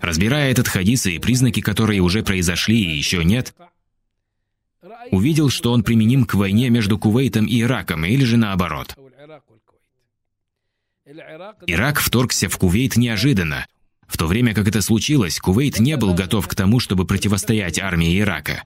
Разбирая 0.01 0.51
этот 0.51 0.69
хадис 0.69 1.07
и 1.07 1.19
признаки, 1.19 1.61
которые 1.61 2.01
уже 2.01 2.23
произошли 2.23 2.81
и 2.81 2.97
еще 2.97 3.25
нет, 3.25 3.55
увидел, 5.11 5.49
что 5.51 5.73
он 5.73 5.85
применим 5.85 6.25
к 6.25 6.35
войне 6.35 6.71
между 6.71 6.99
Кувейтом 6.99 7.47
и 7.47 7.61
Ираком, 7.61 8.05
или 8.05 8.25
же 8.25 8.37
наоборот. 8.37 8.97
Ирак 11.67 12.01
вторгся 12.01 12.49
в 12.49 12.59
Кувейт 12.59 12.97
неожиданно. 12.97 13.67
В 14.07 14.17
то 14.17 14.27
время 14.27 14.55
как 14.55 14.69
это 14.69 14.83
случилось, 14.83 15.39
Кувейт 15.39 15.79
не 15.79 15.97
был 15.97 16.15
готов 16.15 16.49
к 16.49 16.55
тому, 16.55 16.81
чтобы 16.81 17.07
противостоять 17.07 17.79
армии 17.79 18.19
Ирака. 18.19 18.65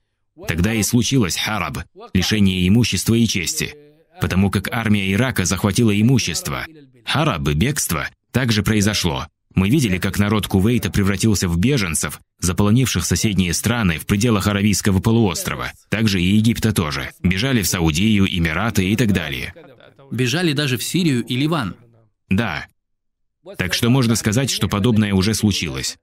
Тогда 0.48 0.72
и 0.72 0.82
случилось 0.82 1.36
хараб, 1.36 1.78
лишение 2.14 2.66
имущества 2.66 3.14
и 3.14 3.26
чести, 3.26 3.76
потому 4.20 4.50
как 4.50 4.68
армия 4.72 5.12
Ирака 5.12 5.44
захватила 5.44 5.98
имущество. 6.00 6.64
Хараб, 7.04 7.42
бегство, 7.42 8.08
также 8.30 8.62
произошло. 8.62 9.26
Мы 9.54 9.68
видели, 9.68 9.98
как 9.98 10.18
народ 10.18 10.46
Кувейта 10.46 10.90
превратился 10.90 11.48
в 11.48 11.58
беженцев, 11.58 12.20
заполонивших 12.40 13.04
соседние 13.04 13.52
страны 13.52 13.98
в 13.98 14.06
пределах 14.06 14.46
Аравийского 14.46 15.00
полуострова. 15.00 15.72
Также 15.88 16.20
и 16.22 16.36
Египта 16.36 16.72
тоже. 16.72 17.10
Бежали 17.22 17.62
в 17.62 17.68
Саудию, 17.68 18.26
Эмираты 18.26 18.88
и 18.88 18.96
так 18.96 19.12
далее. 19.12 19.54
Бежали 20.10 20.52
даже 20.52 20.76
в 20.76 20.82
Сирию 20.82 21.24
и 21.24 21.36
Ливан. 21.36 21.76
Да. 22.28 22.66
Так 23.58 23.74
что 23.74 23.90
можно 23.90 24.14
сказать, 24.14 24.50
что 24.50 24.68
подобное 24.68 25.14
уже 25.14 25.34
случилось. 25.34 25.98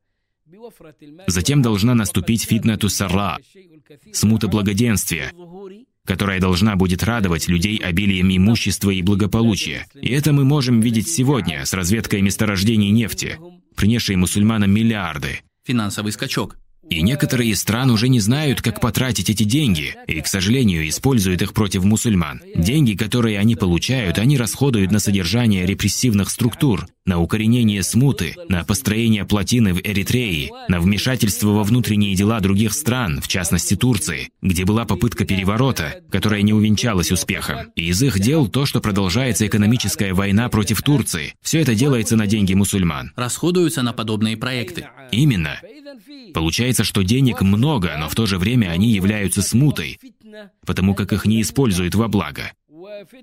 Затем 1.28 1.62
должна 1.62 1.96
наступить 1.96 2.44
фитнату 2.44 2.90
сарра, 2.90 3.38
смута 4.12 4.48
благоденствия, 4.48 5.32
которая 6.06 6.40
должна 6.40 6.76
будет 6.76 7.04
радовать 7.04 7.48
людей 7.48 7.78
обилием 7.78 8.36
имущества 8.36 8.90
и 8.92 9.02
благополучия. 9.02 9.88
И 9.94 10.10
это 10.10 10.34
мы 10.34 10.44
можем 10.44 10.82
видеть 10.82 11.08
сегодня 11.08 11.66
с 11.66 11.74
разведкой 11.74 12.22
месторождений 12.22 12.90
нефти, 12.90 13.38
принесшей 13.76 14.16
мусульманам 14.16 14.72
миллиарды. 14.72 15.42
Финансовый 15.66 16.12
скачок. 16.12 16.58
И 16.90 17.04
некоторые 17.04 17.52
из 17.52 17.62
стран 17.62 17.92
уже 17.92 18.10
не 18.10 18.20
знают, 18.20 18.64
как 18.64 18.82
потратить 18.82 19.30
эти 19.30 19.44
деньги, 19.44 19.96
и, 20.08 20.22
к 20.22 20.28
сожалению, 20.28 20.88
используют 20.90 21.42
их 21.44 21.54
против 21.54 21.84
мусульман. 21.84 22.42
Деньги, 22.56 22.96
которые 22.96 23.38
они 23.38 23.56
получают, 23.56 24.18
они 24.18 24.38
расходуют 24.38 24.92
на 24.92 24.98
содержание 24.98 25.68
репрессивных 25.68 26.32
структур, 26.32 26.88
на 27.10 27.20
укоренение 27.20 27.82
смуты, 27.82 28.36
на 28.50 28.64
построение 28.64 29.26
плотины 29.26 29.74
в 29.74 29.80
Эритрее, 29.80 30.52
на 30.68 30.80
вмешательство 30.80 31.50
во 31.50 31.64
внутренние 31.64 32.14
дела 32.14 32.40
других 32.40 32.72
стран, 32.72 33.20
в 33.20 33.28
частности 33.28 33.76
Турции, 33.76 34.30
где 34.44 34.64
была 34.64 34.86
попытка 34.86 35.26
переворота, 35.26 36.02
которая 36.12 36.44
не 36.44 36.54
увенчалась 36.54 37.12
успехом. 37.12 37.72
И 37.76 37.88
из 37.88 38.04
их 38.04 38.20
дел 38.20 38.48
то, 38.48 38.68
что 38.68 38.80
продолжается 38.80 39.48
экономическая 39.48 40.14
война 40.14 40.50
против 40.50 40.84
Турции. 40.84 41.34
Все 41.42 41.62
это 41.62 41.74
делается 41.74 42.16
на 42.16 42.28
деньги 42.28 42.54
мусульман. 42.54 43.12
Расходуются 43.16 43.82
на 43.82 43.92
подобные 43.92 44.38
проекты. 44.38 44.88
Именно. 45.12 45.60
Получается, 46.36 46.84
что 46.84 47.02
денег 47.02 47.42
много, 47.42 47.96
но 47.98 48.08
в 48.08 48.14
то 48.14 48.28
же 48.28 48.38
время 48.38 48.68
они 48.68 48.92
являются 48.92 49.42
смутой, 49.42 50.00
потому 50.64 50.94
как 50.94 51.12
их 51.12 51.26
не 51.26 51.42
используют 51.42 51.96
во 51.96 52.08
благо. 52.08 52.52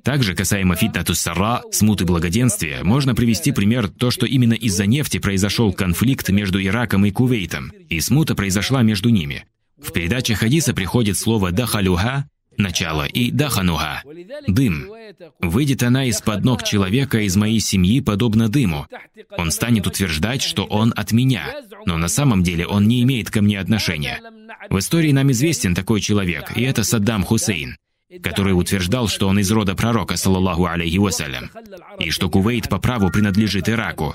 Также 0.03 0.35
касаемо 0.35 0.77
фитнатус 0.77 1.20
сара, 1.20 1.62
смуты 1.70 2.05
благоденствия, 2.05 2.83
можно 2.83 3.14
привести 3.14 3.53
пример 3.53 3.89
то, 3.89 4.11
что 4.11 4.27
именно 4.27 4.55
из-за 4.55 4.87
нефти 4.87 5.18
произошел 5.18 5.72
конфликт 5.72 6.29
между 6.31 6.62
Ираком 6.62 7.05
и 7.07 7.11
Кувейтом, 7.11 7.72
и 7.89 8.01
смута 8.01 8.35
произошла 8.35 8.83
между 8.83 9.09
ними. 9.09 9.45
В 9.81 9.93
передаче 9.93 10.35
хадиса 10.35 10.74
приходит 10.74 11.18
слово 11.18 11.53
«дахалюха»– 11.53 12.29
начало, 12.57 13.07
и 13.07 13.31
«дахануха»– 13.31 14.03
дым. 14.49 14.87
Выйдет 15.41 15.83
она 15.83 16.07
из-под 16.07 16.45
ног 16.45 16.62
человека 16.62 17.20
из 17.20 17.37
моей 17.37 17.61
семьи 17.61 18.01
подобно 18.01 18.49
дыму. 18.49 18.87
Он 19.37 19.51
станет 19.51 19.87
утверждать, 19.87 20.43
что 20.43 20.64
он 20.64 20.93
от 20.97 21.12
меня, 21.12 21.55
но 21.85 21.99
на 21.99 22.09
самом 22.09 22.43
деле 22.43 22.66
он 22.66 22.89
не 22.89 23.03
имеет 23.03 23.31
ко 23.31 23.43
мне 23.43 23.61
отношения. 23.61 24.20
В 24.70 24.79
истории 24.79 25.12
нам 25.12 25.31
известен 25.33 25.74
такой 25.74 26.01
человек, 26.01 26.57
и 26.57 26.62
это 26.62 26.83
Саддам 26.83 27.22
Хусейн 27.22 27.77
который 28.23 28.53
утверждал, 28.53 29.09
что 29.09 29.29
он 29.29 29.39
из 29.39 29.51
рода 29.51 29.75
пророка, 29.75 30.17
саллаллаху 30.17 30.67
алейхи 30.67 30.99
вассалям, 30.99 31.51
и 31.99 32.11
что 32.11 32.29
Кувейт 32.29 32.69
по 32.69 32.79
праву 32.79 33.11
принадлежит 33.11 33.69
Ираку. 33.69 34.15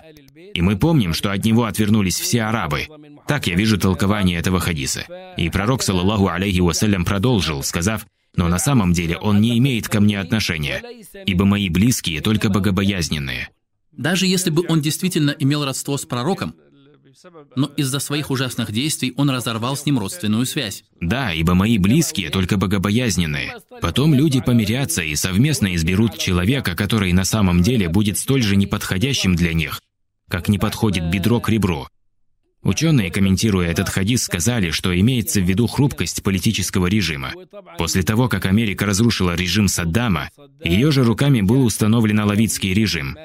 И 0.54 0.62
мы 0.62 0.78
помним, 0.78 1.14
что 1.14 1.32
от 1.32 1.46
него 1.46 1.66
отвернулись 1.66 2.20
все 2.20 2.44
арабы. 2.44 2.88
Так 3.28 3.48
я 3.48 3.56
вижу 3.56 3.78
толкование 3.78 4.40
этого 4.40 4.60
хадиса. 4.60 5.06
И 5.38 5.50
пророк, 5.50 5.84
саллаллаху 5.84 6.28
алейхи 6.28 6.60
вассалям, 6.60 7.06
продолжил, 7.06 7.64
сказав, 7.64 8.06
«Но 8.36 8.48
на 8.48 8.60
самом 8.60 8.94
деле 8.94 9.18
он 9.18 9.42
не 9.42 9.58
имеет 9.58 9.90
ко 9.90 10.00
мне 10.00 10.20
отношения, 10.20 10.82
ибо 11.26 11.46
мои 11.46 11.70
близкие 11.70 12.22
только 12.22 12.50
богобоязненные». 12.50 13.50
Даже 13.92 14.26
если 14.26 14.50
бы 14.50 14.66
он 14.70 14.82
действительно 14.82 15.32
имел 15.32 15.66
родство 15.66 15.98
с 15.98 16.06
пророком, 16.06 16.56
но 17.56 17.68
из-за 17.78 18.00
своих 18.00 18.32
ужасных 18.32 18.72
действий 18.72 19.14
он 19.18 19.30
разорвал 19.30 19.76
с 19.76 19.86
ним 19.86 20.00
родственную 20.00 20.46
связь. 20.46 20.84
Да, 21.00 21.32
ибо 21.34 21.54
мои 21.54 21.78
близкие 21.78 22.30
только 22.30 22.58
богобоязненные. 22.58 23.58
Потом 23.82 24.14
люди 24.14 24.42
помирятся 24.42 25.02
и 25.02 25.16
совместно 25.16 25.76
изберут 25.76 26.18
человека, 26.18 26.76
который 26.76 27.14
на 27.14 27.24
самом 27.24 27.62
деле 27.62 27.90
будет 27.90 28.18
столь 28.18 28.44
же 28.44 28.56
неподходящим 28.56 29.36
для 29.36 29.54
них, 29.54 29.82
как 30.30 30.48
не 30.48 30.60
подходит 30.60 31.10
бедро 31.10 31.40
к 31.40 31.50
ребру. 31.50 31.88
Ученые, 32.64 33.10
комментируя 33.10 33.70
этот 33.70 33.90
хадис, 33.90 34.24
сказали, 34.24 34.70
что 34.70 34.98
имеется 35.00 35.42
в 35.42 35.46
виду 35.46 35.66
хрупкость 35.66 36.22
политического 36.22 36.88
режима. 36.88 37.34
После 37.78 38.04
того, 38.04 38.28
как 38.28 38.46
Америка 38.46 38.86
разрушила 38.86 39.36
режим 39.36 39.68
Саддама, 39.68 40.30
ее 40.64 40.92
же 40.92 41.04
руками 41.04 41.42
был 41.42 41.66
установлен 41.66 42.20
алавитский 42.20 42.74
режим. 42.74 43.18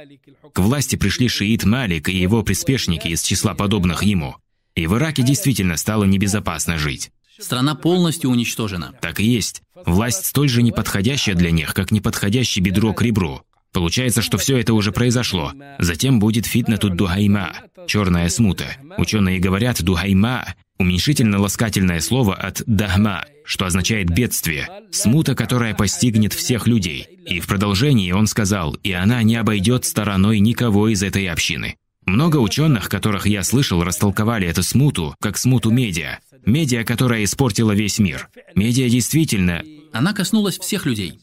К 0.55 0.61
власти 0.61 0.97
пришли 0.97 1.29
шиит 1.29 1.65
Малик 1.65 2.09
и 2.09 2.17
его 2.17 2.43
приспешники 2.43 3.09
из 3.09 3.23
числа 3.23 3.55
подобных 3.55 4.03
ему. 4.03 4.37
И 4.75 4.87
в 4.87 4.97
Ираке 4.97 5.23
действительно 5.23 5.77
стало 5.77 6.05
небезопасно 6.05 6.79
жить. 6.79 7.11
Страна 7.39 7.75
полностью 7.75 8.31
уничтожена. 8.31 8.95
Так 9.03 9.21
и 9.21 9.25
есть. 9.25 9.63
Власть 9.85 10.25
столь 10.25 10.49
же 10.49 10.63
неподходящая 10.63 11.35
для 11.35 11.51
них, 11.51 11.75
как 11.75 11.91
неподходящий 11.91 12.61
бедро 12.61 12.95
к 12.95 13.03
ребру. 13.03 13.43
Получается, 13.73 14.23
что 14.23 14.39
все 14.39 14.57
это 14.57 14.75
уже 14.75 14.93
произошло. 14.93 15.53
Затем 15.79 16.19
будет 16.19 16.47
фитнатут 16.47 16.97
дугайма, 16.97 17.53
черная 17.87 18.29
смута. 18.29 18.67
Ученые 18.97 19.39
говорят 19.39 19.83
дугайма– 19.83 20.47
уменьшительно-ласкательное 20.79 22.01
слово 22.01 22.35
от 22.35 22.63
дахма, 22.67 23.25
что 23.45 23.67
означает 23.67 24.11
бедствие, 24.11 24.69
смута, 24.91 25.35
которая 25.35 25.75
постигнет 25.75 26.33
всех 26.33 26.67
людей. 26.67 27.07
И 27.27 27.41
в 27.41 27.47
продолжении 27.47 28.13
он 28.13 28.27
сказал, 28.27 28.75
и 28.83 28.93
она 28.93 29.23
не 29.23 29.37
обойдет 29.37 29.85
стороной 29.85 30.39
никого 30.41 30.89
из 30.89 31.03
этой 31.03 31.29
общины. 31.29 31.77
Много 32.05 32.37
ученых, 32.37 32.89
которых 32.89 33.27
я 33.27 33.43
слышал, 33.43 33.83
растолковали 33.83 34.47
эту 34.47 34.63
смуту 34.63 35.15
как 35.21 35.37
смуту 35.37 35.71
медиа. 35.71 36.21
Медиа, 36.45 36.85
которая 36.85 37.25
испортила 37.25 37.73
весь 37.73 37.99
мир. 37.99 38.29
Медиа 38.55 38.89
действительно... 38.89 39.65
Она 39.93 40.13
коснулась 40.13 40.59
всех 40.59 40.87
людей. 40.87 41.21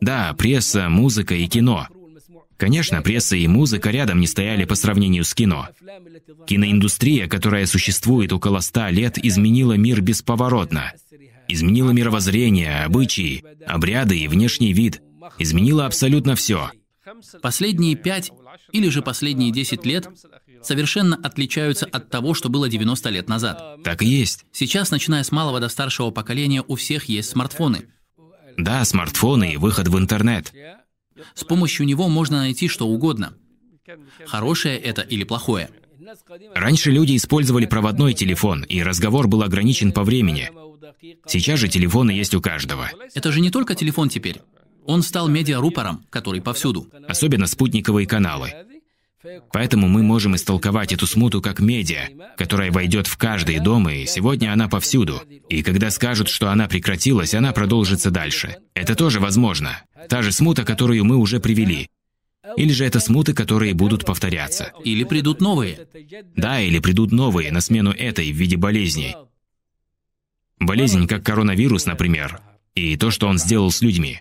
Да, 0.00 0.34
пресса, 0.34 0.88
музыка 0.88 1.34
и 1.34 1.46
кино. 1.46 1.88
Конечно, 2.56 3.02
пресса 3.02 3.36
и 3.36 3.46
музыка 3.46 3.90
рядом 3.90 4.20
не 4.20 4.26
стояли 4.26 4.64
по 4.64 4.74
сравнению 4.74 5.24
с 5.24 5.32
кино. 5.32 5.68
Киноиндустрия, 6.46 7.28
которая 7.28 7.66
существует 7.66 8.32
около 8.32 8.60
ста 8.60 8.90
лет, 8.90 9.16
изменила 9.16 9.74
мир 9.74 10.00
бесповоротно. 10.00 10.92
Изменила 11.46 11.92
мировоззрение, 11.92 12.84
обычаи, 12.84 13.44
обряды 13.66 14.18
и 14.18 14.28
внешний 14.28 14.72
вид. 14.72 15.00
Изменила 15.38 15.86
абсолютно 15.86 16.34
все. 16.34 16.70
Последние 17.40 17.94
пять 17.94 18.30
или 18.72 18.88
же 18.88 19.02
последние 19.02 19.52
десять 19.52 19.86
лет 19.86 20.08
совершенно 20.62 21.16
отличаются 21.16 21.86
от 21.86 22.10
того, 22.10 22.34
что 22.34 22.48
было 22.48 22.68
90 22.68 23.08
лет 23.10 23.28
назад. 23.28 23.82
Так 23.84 24.02
и 24.02 24.06
есть. 24.06 24.44
Сейчас, 24.52 24.90
начиная 24.90 25.22
с 25.22 25.32
малого 25.32 25.60
до 25.60 25.68
старшего 25.68 26.10
поколения, 26.10 26.64
у 26.66 26.74
всех 26.74 27.04
есть 27.04 27.30
смартфоны. 27.30 27.86
Да, 28.58 28.84
смартфоны 28.84 29.52
и 29.52 29.56
выход 29.56 29.88
в 29.88 29.96
интернет. 29.96 30.52
С 31.34 31.44
помощью 31.44 31.86
него 31.86 32.08
можно 32.08 32.38
найти 32.38 32.68
что 32.68 32.86
угодно. 32.88 33.34
Хорошее 34.26 34.76
это 34.78 35.02
или 35.02 35.24
плохое. 35.24 35.70
Раньше 36.54 36.90
люди 36.90 37.16
использовали 37.16 37.66
проводной 37.66 38.14
телефон, 38.14 38.64
и 38.64 38.82
разговор 38.82 39.28
был 39.28 39.42
ограничен 39.42 39.92
по 39.92 40.02
времени. 40.02 40.50
Сейчас 41.26 41.60
же 41.60 41.68
телефоны 41.68 42.10
есть 42.10 42.34
у 42.34 42.40
каждого. 42.40 42.90
Это 43.14 43.30
же 43.30 43.40
не 43.40 43.50
только 43.50 43.74
телефон 43.74 44.08
теперь. 44.08 44.40
Он 44.84 45.02
стал 45.02 45.28
медиарупором, 45.28 46.04
который 46.10 46.40
повсюду. 46.40 46.88
Особенно 47.06 47.46
спутниковые 47.46 48.06
каналы. 48.06 48.52
Поэтому 49.52 49.88
мы 49.88 50.02
можем 50.02 50.36
истолковать 50.36 50.92
эту 50.92 51.06
смуту 51.06 51.40
как 51.40 51.60
медиа, 51.60 52.08
которая 52.36 52.70
войдет 52.70 53.06
в 53.06 53.16
каждый 53.16 53.58
дом, 53.58 53.88
и 53.88 54.06
сегодня 54.06 54.52
она 54.52 54.68
повсюду. 54.68 55.22
И 55.48 55.62
когда 55.62 55.90
скажут, 55.90 56.28
что 56.28 56.50
она 56.50 56.68
прекратилась, 56.68 57.34
она 57.34 57.52
продолжится 57.52 58.10
дальше. 58.10 58.56
Это 58.74 58.94
тоже 58.94 59.20
возможно. 59.20 59.82
Та 60.08 60.22
же 60.22 60.32
смута, 60.32 60.64
которую 60.64 61.04
мы 61.04 61.16
уже 61.16 61.40
привели. 61.40 61.88
Или 62.56 62.72
же 62.72 62.84
это 62.84 63.00
смуты, 63.00 63.34
которые 63.34 63.74
будут 63.74 64.04
повторяться. 64.04 64.72
Или 64.84 65.04
придут 65.04 65.40
новые. 65.40 65.86
Да, 66.36 66.60
или 66.60 66.78
придут 66.78 67.12
новые 67.12 67.52
на 67.52 67.60
смену 67.60 67.90
этой 67.90 68.32
в 68.32 68.36
виде 68.36 68.56
болезней. 68.56 69.14
Болезнь, 70.58 71.06
как 71.06 71.24
коронавирус, 71.24 71.86
например, 71.86 72.40
и 72.74 72.96
то, 72.96 73.10
что 73.10 73.28
он 73.28 73.38
сделал 73.38 73.70
с 73.70 73.80
людьми. 73.80 74.20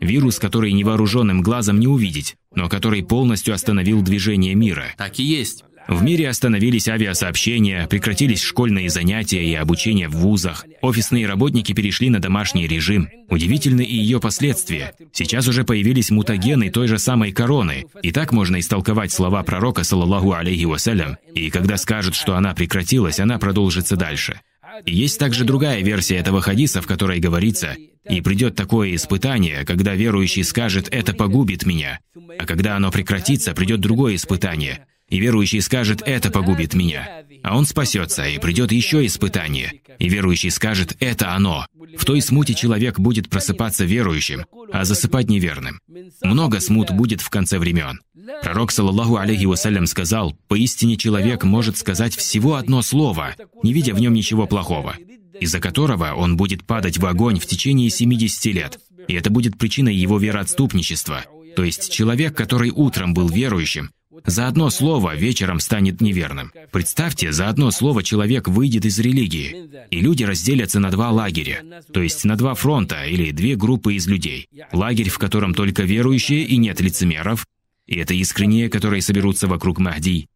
Вирус, 0.00 0.38
который 0.38 0.72
невооруженным 0.72 1.42
глазом 1.42 1.80
не 1.80 1.86
увидеть, 1.86 2.36
но 2.54 2.68
который 2.68 3.02
полностью 3.02 3.54
остановил 3.54 4.02
движение 4.02 4.54
мира. 4.54 4.86
Так 4.96 5.18
и 5.18 5.22
есть. 5.22 5.64
В 5.88 6.02
мире 6.02 6.28
остановились 6.28 6.88
авиасообщения, 6.88 7.86
прекратились 7.86 8.42
школьные 8.42 8.90
занятия 8.90 9.44
и 9.44 9.54
обучение 9.54 10.08
в 10.08 10.16
вузах. 10.16 10.64
Офисные 10.82 11.28
работники 11.28 11.72
перешли 11.72 12.10
на 12.10 12.18
домашний 12.18 12.66
режим. 12.66 13.08
Удивительны 13.28 13.82
и 13.82 13.96
ее 13.96 14.20
последствия. 14.20 14.94
Сейчас 15.12 15.46
уже 15.46 15.62
появились 15.62 16.10
мутагены 16.10 16.70
той 16.70 16.88
же 16.88 16.98
самой 16.98 17.30
короны. 17.30 17.84
И 18.02 18.10
так 18.10 18.32
можно 18.32 18.58
истолковать 18.58 19.12
слова 19.12 19.44
пророка, 19.44 19.84
саллаллаху 19.84 20.32
алейхи 20.32 20.64
вассалям. 20.64 21.18
И 21.34 21.50
когда 21.50 21.76
скажут, 21.76 22.16
что 22.16 22.34
она 22.34 22.52
прекратилась, 22.52 23.20
она 23.20 23.38
продолжится 23.38 23.94
дальше. 23.94 24.40
Есть 24.84 25.18
также 25.18 25.44
другая 25.44 25.82
версия 25.82 26.16
этого 26.16 26.40
хадиса, 26.40 26.82
в 26.82 26.86
которой 26.86 27.20
говорится, 27.20 27.76
«И 28.08 28.20
придет 28.20 28.54
такое 28.54 28.94
испытание, 28.94 29.64
когда 29.64 29.94
верующий 29.94 30.44
скажет, 30.44 30.88
это 30.90 31.14
погубит 31.14 31.66
меня, 31.66 32.00
а 32.38 32.46
когда 32.46 32.76
оно 32.76 32.90
прекратится, 32.90 33.54
придет 33.54 33.80
другое 33.80 34.16
испытание, 34.16 34.86
и 35.08 35.18
верующий 35.18 35.60
скажет, 35.60 36.02
это 36.04 36.30
погубит 36.30 36.74
меня. 36.74 37.24
А 37.42 37.56
он 37.56 37.64
спасется, 37.64 38.26
и 38.26 38.38
придет 38.38 38.72
еще 38.72 39.06
испытание, 39.06 39.80
и 39.98 40.08
верующий 40.08 40.50
скажет, 40.50 40.96
это 41.00 41.32
оно. 41.32 41.66
В 41.96 42.04
той 42.04 42.20
смуте 42.20 42.54
человек 42.54 42.98
будет 42.98 43.28
просыпаться 43.28 43.84
верующим, 43.84 44.44
а 44.72 44.84
засыпать 44.84 45.28
неверным. 45.28 45.80
Много 46.22 46.60
смут 46.60 46.90
будет 46.90 47.20
в 47.20 47.30
конце 47.30 47.58
времен. 47.58 48.00
Пророк, 48.42 48.72
саллаллаху 48.72 49.16
алейхи 49.16 49.44
вассалям, 49.44 49.86
сказал, 49.86 50.36
«Поистине 50.48 50.96
человек 50.96 51.44
может 51.44 51.76
сказать 51.76 52.16
всего 52.16 52.56
одно 52.56 52.82
слово, 52.82 53.34
не 53.62 53.72
видя 53.72 53.94
в 53.94 54.00
нем 54.00 54.12
ничего 54.12 54.46
плохого, 54.46 54.96
из-за 55.40 55.60
которого 55.60 56.12
он 56.14 56.36
будет 56.36 56.64
падать 56.64 56.98
в 56.98 57.06
огонь 57.06 57.38
в 57.38 57.46
течение 57.46 57.90
70 57.90 58.46
лет, 58.54 58.80
и 59.08 59.14
это 59.14 59.30
будет 59.30 59.58
причиной 59.58 59.94
его 59.94 60.18
вероотступничества. 60.18 61.24
То 61.54 61.64
есть 61.64 61.90
человек, 61.92 62.36
который 62.36 62.70
утром 62.70 63.14
был 63.14 63.28
верующим, 63.28 63.90
За 64.24 64.48
одно 64.48 64.70
слово 64.70 65.14
вечером 65.14 65.60
станет 65.60 66.00
неверным. 66.00 66.50
Представьте, 66.72 67.32
за 67.32 67.48
одно 67.48 67.70
слово 67.70 68.02
человек 68.02 68.48
выйдет 68.48 68.86
из 68.86 68.98
религии, 68.98 69.68
и 69.90 70.00
люди 70.00 70.24
разделятся 70.24 70.80
на 70.80 70.90
два 70.90 71.10
лагеря, 71.10 71.62
то 71.92 72.00
есть 72.00 72.24
на 72.24 72.36
два 72.36 72.54
фронта 72.54 73.04
или 73.04 73.30
две 73.30 73.56
группы 73.56 73.94
из 73.94 74.06
людей. 74.06 74.48
Лагерь, 74.72 75.10
в 75.10 75.18
котором 75.18 75.54
только 75.54 75.82
верующие 75.82 76.44
и 76.44 76.56
нет 76.56 76.80
лицемеров, 76.80 77.44
и 77.86 77.96
это 77.96 78.14
искренние, 78.14 78.68
которые 78.68 79.02
соберутся 79.02 79.46
вокруг 79.46 79.78
Махди. 79.78 80.28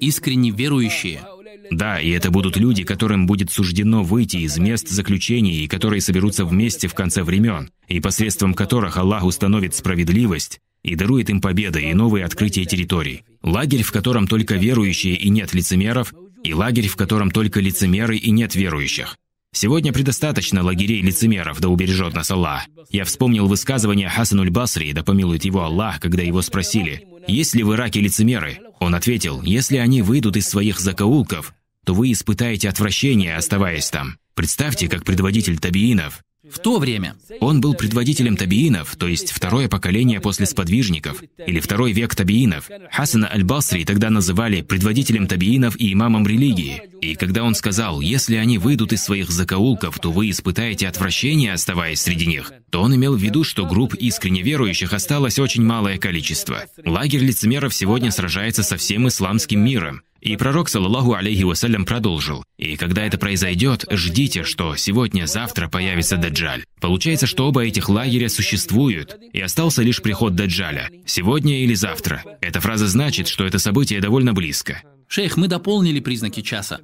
Искренне 0.00 0.50
верующие. 0.50 1.22
Да, 1.70 2.00
и 2.00 2.10
это 2.10 2.30
будут 2.30 2.56
люди, 2.56 2.84
которым 2.84 3.26
будет 3.26 3.50
суждено 3.50 4.02
выйти 4.02 4.38
из 4.38 4.58
мест 4.58 4.88
заключений 4.88 5.64
и 5.64 5.68
которые 5.68 6.00
соберутся 6.00 6.44
вместе 6.44 6.88
в 6.88 6.94
конце 6.94 7.22
времен, 7.22 7.70
и 7.88 8.00
посредством 8.00 8.54
которых 8.54 8.96
Аллах 8.96 9.24
установит 9.24 9.74
справедливость 9.74 10.60
и 10.82 10.96
дарует 10.96 11.30
им 11.30 11.40
победы 11.40 11.82
и 11.82 11.94
новые 11.94 12.24
открытия 12.24 12.64
территорий. 12.64 13.22
Лагерь, 13.42 13.82
в 13.82 13.92
котором 13.92 14.26
только 14.26 14.56
верующие 14.56 15.14
и 15.14 15.30
нет 15.30 15.54
лицемеров, 15.54 16.12
и 16.42 16.52
лагерь, 16.52 16.88
в 16.88 16.96
котором 16.96 17.30
только 17.30 17.60
лицемеры 17.60 18.16
и 18.16 18.30
нет 18.30 18.54
верующих. 18.54 19.16
Сегодня 19.54 19.92
предостаточно 19.92 20.64
лагерей 20.64 21.00
лицемеров, 21.00 21.60
да 21.60 21.68
убережет 21.68 22.12
нас 22.12 22.28
Аллах. 22.32 22.64
Я 22.90 23.04
вспомнил 23.04 23.46
высказывание 23.46 24.08
Хасануль 24.08 24.50
Басри, 24.50 24.92
да 24.92 25.04
помилует 25.04 25.44
его 25.44 25.62
Аллах, 25.62 26.00
когда 26.00 26.22
его 26.24 26.42
спросили, 26.42 27.06
есть 27.28 27.54
ли 27.54 27.62
в 27.62 27.72
Ираке 27.72 28.00
лицемеры? 28.00 28.58
Он 28.80 28.96
ответил, 28.96 29.42
если 29.42 29.76
они 29.76 30.02
выйдут 30.02 30.36
из 30.36 30.48
своих 30.48 30.80
закоулков, 30.80 31.54
то 31.86 31.94
вы 31.94 32.10
испытаете 32.10 32.68
отвращение, 32.68 33.36
оставаясь 33.36 33.90
там. 33.90 34.18
Представьте, 34.34 34.88
как 34.88 35.04
предводитель 35.04 35.58
табиинов, 35.58 36.24
в 36.54 36.60
то 36.60 36.78
время 36.78 37.16
он 37.40 37.60
был 37.60 37.74
предводителем 37.74 38.36
табиинов, 38.36 38.94
то 38.94 39.08
есть 39.08 39.32
второе 39.32 39.68
поколение 39.68 40.20
после 40.20 40.46
сподвижников, 40.46 41.20
или 41.44 41.58
второй 41.58 41.92
век 41.92 42.14
табиинов. 42.14 42.70
Хасана 42.92 43.28
аль-Басри 43.28 43.84
тогда 43.84 44.08
называли 44.08 44.62
предводителем 44.62 45.26
табиинов 45.26 45.74
и 45.76 45.92
имамом 45.92 46.24
религии. 46.26 46.82
И 47.00 47.16
когда 47.16 47.42
он 47.42 47.56
сказал, 47.56 48.00
если 48.00 48.36
они 48.36 48.58
выйдут 48.58 48.92
из 48.92 49.02
своих 49.02 49.30
закоулков, 49.30 49.98
то 49.98 50.12
вы 50.12 50.30
испытаете 50.30 50.86
отвращение, 50.86 51.52
оставаясь 51.52 52.00
среди 52.00 52.26
них, 52.26 52.52
то 52.70 52.82
он 52.82 52.94
имел 52.94 53.16
в 53.16 53.20
виду, 53.20 53.42
что 53.42 53.66
групп 53.66 53.94
искренне 53.94 54.42
верующих 54.42 54.92
осталось 54.92 55.40
очень 55.40 55.64
малое 55.64 55.98
количество. 55.98 56.66
Лагерь 56.84 57.24
лицемеров 57.24 57.74
сегодня 57.74 58.12
сражается 58.12 58.62
со 58.62 58.76
всем 58.76 59.08
исламским 59.08 59.58
миром. 59.60 60.02
И 60.24 60.38
пророк, 60.38 60.70
саллаллаху 60.70 61.12
алейхи 61.12 61.42
вассалям, 61.42 61.84
продолжил. 61.84 62.44
И 62.56 62.76
когда 62.76 63.04
это 63.04 63.18
произойдет, 63.18 63.84
ждите, 63.90 64.42
что 64.42 64.74
сегодня-завтра 64.74 65.68
появится 65.68 66.16
Даджаль. 66.16 66.64
Получается, 66.80 67.26
что 67.26 67.46
оба 67.46 67.66
этих 67.66 67.90
лагеря 67.90 68.30
существуют, 68.30 69.18
и 69.34 69.40
остался 69.40 69.82
лишь 69.82 70.00
приход 70.00 70.34
Даджаля. 70.34 70.88
Сегодня 71.04 71.62
или 71.62 71.74
завтра. 71.74 72.24
Эта 72.40 72.62
фраза 72.62 72.88
значит, 72.88 73.28
что 73.28 73.44
это 73.44 73.58
событие 73.58 74.00
довольно 74.00 74.32
близко. 74.32 74.82
Шейх, 75.08 75.36
мы 75.36 75.46
дополнили 75.46 76.00
признаки 76.00 76.40
часа, 76.40 76.80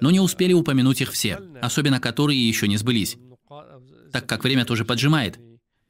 но 0.00 0.10
не 0.10 0.20
успели 0.20 0.54
упомянуть 0.54 1.02
их 1.02 1.12
все, 1.12 1.40
особенно 1.60 2.00
которые 2.00 2.48
еще 2.48 2.66
не 2.66 2.78
сбылись, 2.78 3.18
так 4.10 4.26
как 4.26 4.42
время 4.42 4.64
тоже 4.64 4.86
поджимает. 4.86 5.38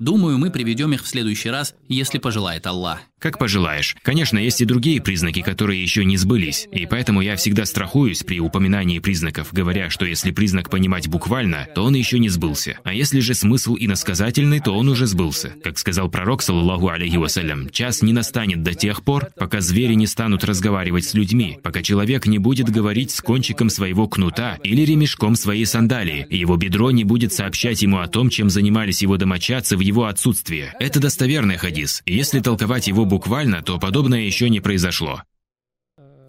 Думаю, 0.01 0.39
мы 0.39 0.51
приведем 0.51 0.93
их 0.93 1.05
в 1.05 1.09
следующий 1.09 1.51
раз, 1.51 1.77
если 1.89 2.19
пожелает 2.19 2.67
Аллах. 2.67 3.01
Как 3.25 3.39
пожелаешь. 3.39 3.97
Конечно, 4.03 4.37
есть 4.37 4.61
и 4.61 4.67
другие 4.67 5.01
признаки, 5.01 5.41
которые 5.41 5.83
еще 5.83 6.05
не 6.05 6.19
сбылись, 6.19 6.69
и 6.71 6.85
поэтому 6.85 7.23
я 7.23 7.37
всегда 7.37 7.65
страхуюсь 7.65 8.23
при 8.23 8.39
упоминании 8.39 8.99
признаков, 8.99 9.49
говоря, 9.51 9.89
что 9.89 10.05
если 10.05 10.31
признак 10.31 10.69
понимать 10.69 11.09
буквально, 11.09 11.67
то 11.75 11.85
он 11.85 11.95
еще 11.95 12.19
не 12.19 12.29
сбылся. 12.29 12.79
А 12.85 12.93
если 12.93 13.21
же 13.21 13.33
смысл 13.33 13.77
иносказательный, 13.81 14.61
то 14.61 14.77
он 14.77 14.91
уже 14.91 15.07
сбылся. 15.07 15.55
Как 15.65 15.79
сказал 15.79 16.11
пророк, 16.11 16.43
саллаллаху 16.43 16.91
алейхи 16.91 17.17
вассалям, 17.17 17.71
час 17.71 18.03
не 18.03 18.13
настанет 18.13 18.63
до 18.63 18.75
тех 18.75 19.03
пор, 19.03 19.31
пока 19.39 19.63
звери 19.63 19.95
не 19.95 20.07
станут 20.07 20.45
разговаривать 20.45 21.07
с 21.07 21.15
людьми, 21.15 21.59
пока 21.63 21.81
человек 21.81 22.27
не 22.27 22.37
будет 22.37 22.69
говорить 22.69 23.11
с 23.11 23.23
кончиком 23.23 23.71
своего 23.71 24.07
кнута 24.07 24.59
или 24.63 24.83
ремешком 24.83 25.35
своей 25.35 25.65
сандалии, 25.65 26.27
и 26.29 26.37
его 26.37 26.59
бедро 26.59 26.91
не 26.91 27.05
будет 27.05 27.33
сообщать 27.33 27.81
ему 27.81 28.01
о 28.01 28.07
том, 28.07 28.29
чем 28.29 28.51
занимались 28.51 29.01
его 29.01 29.17
домочадцы 29.17 29.79
в 29.79 29.81
его 29.81 30.05
отсутствие. 30.05 30.75
Это 30.79 31.01
достоверный 31.01 31.57
хадис, 31.57 32.03
если 32.05 32.41
толковать 32.41 32.87
его 32.87 33.07
буквально, 33.15 33.63
то 33.63 33.79
подобное 33.79 34.23
еще 34.23 34.51
не 34.51 34.59
произошло. 34.59 35.23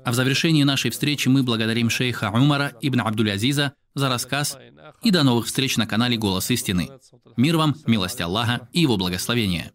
А 0.06 0.12
в 0.12 0.14
завершении 0.14 0.62
нашей 0.62 0.92
встречи 0.92 1.28
мы 1.28 1.42
благодарим 1.42 1.90
шейха 1.90 2.30
Умара 2.30 2.74
ибн 2.80 3.02
Абдуль-Азиза 3.02 3.74
за 3.96 4.08
рассказ 4.08 4.56
и 5.02 5.10
до 5.10 5.24
новых 5.24 5.48
встреч 5.48 5.78
на 5.78 5.88
канале 5.88 6.16
«Голос 6.16 6.52
истины». 6.52 6.92
Мир 7.38 7.58
вам, 7.58 7.76
милость 7.88 8.22
Аллаха 8.22 8.70
и 8.72 8.82
его 8.82 8.98
благословения. 8.98 9.72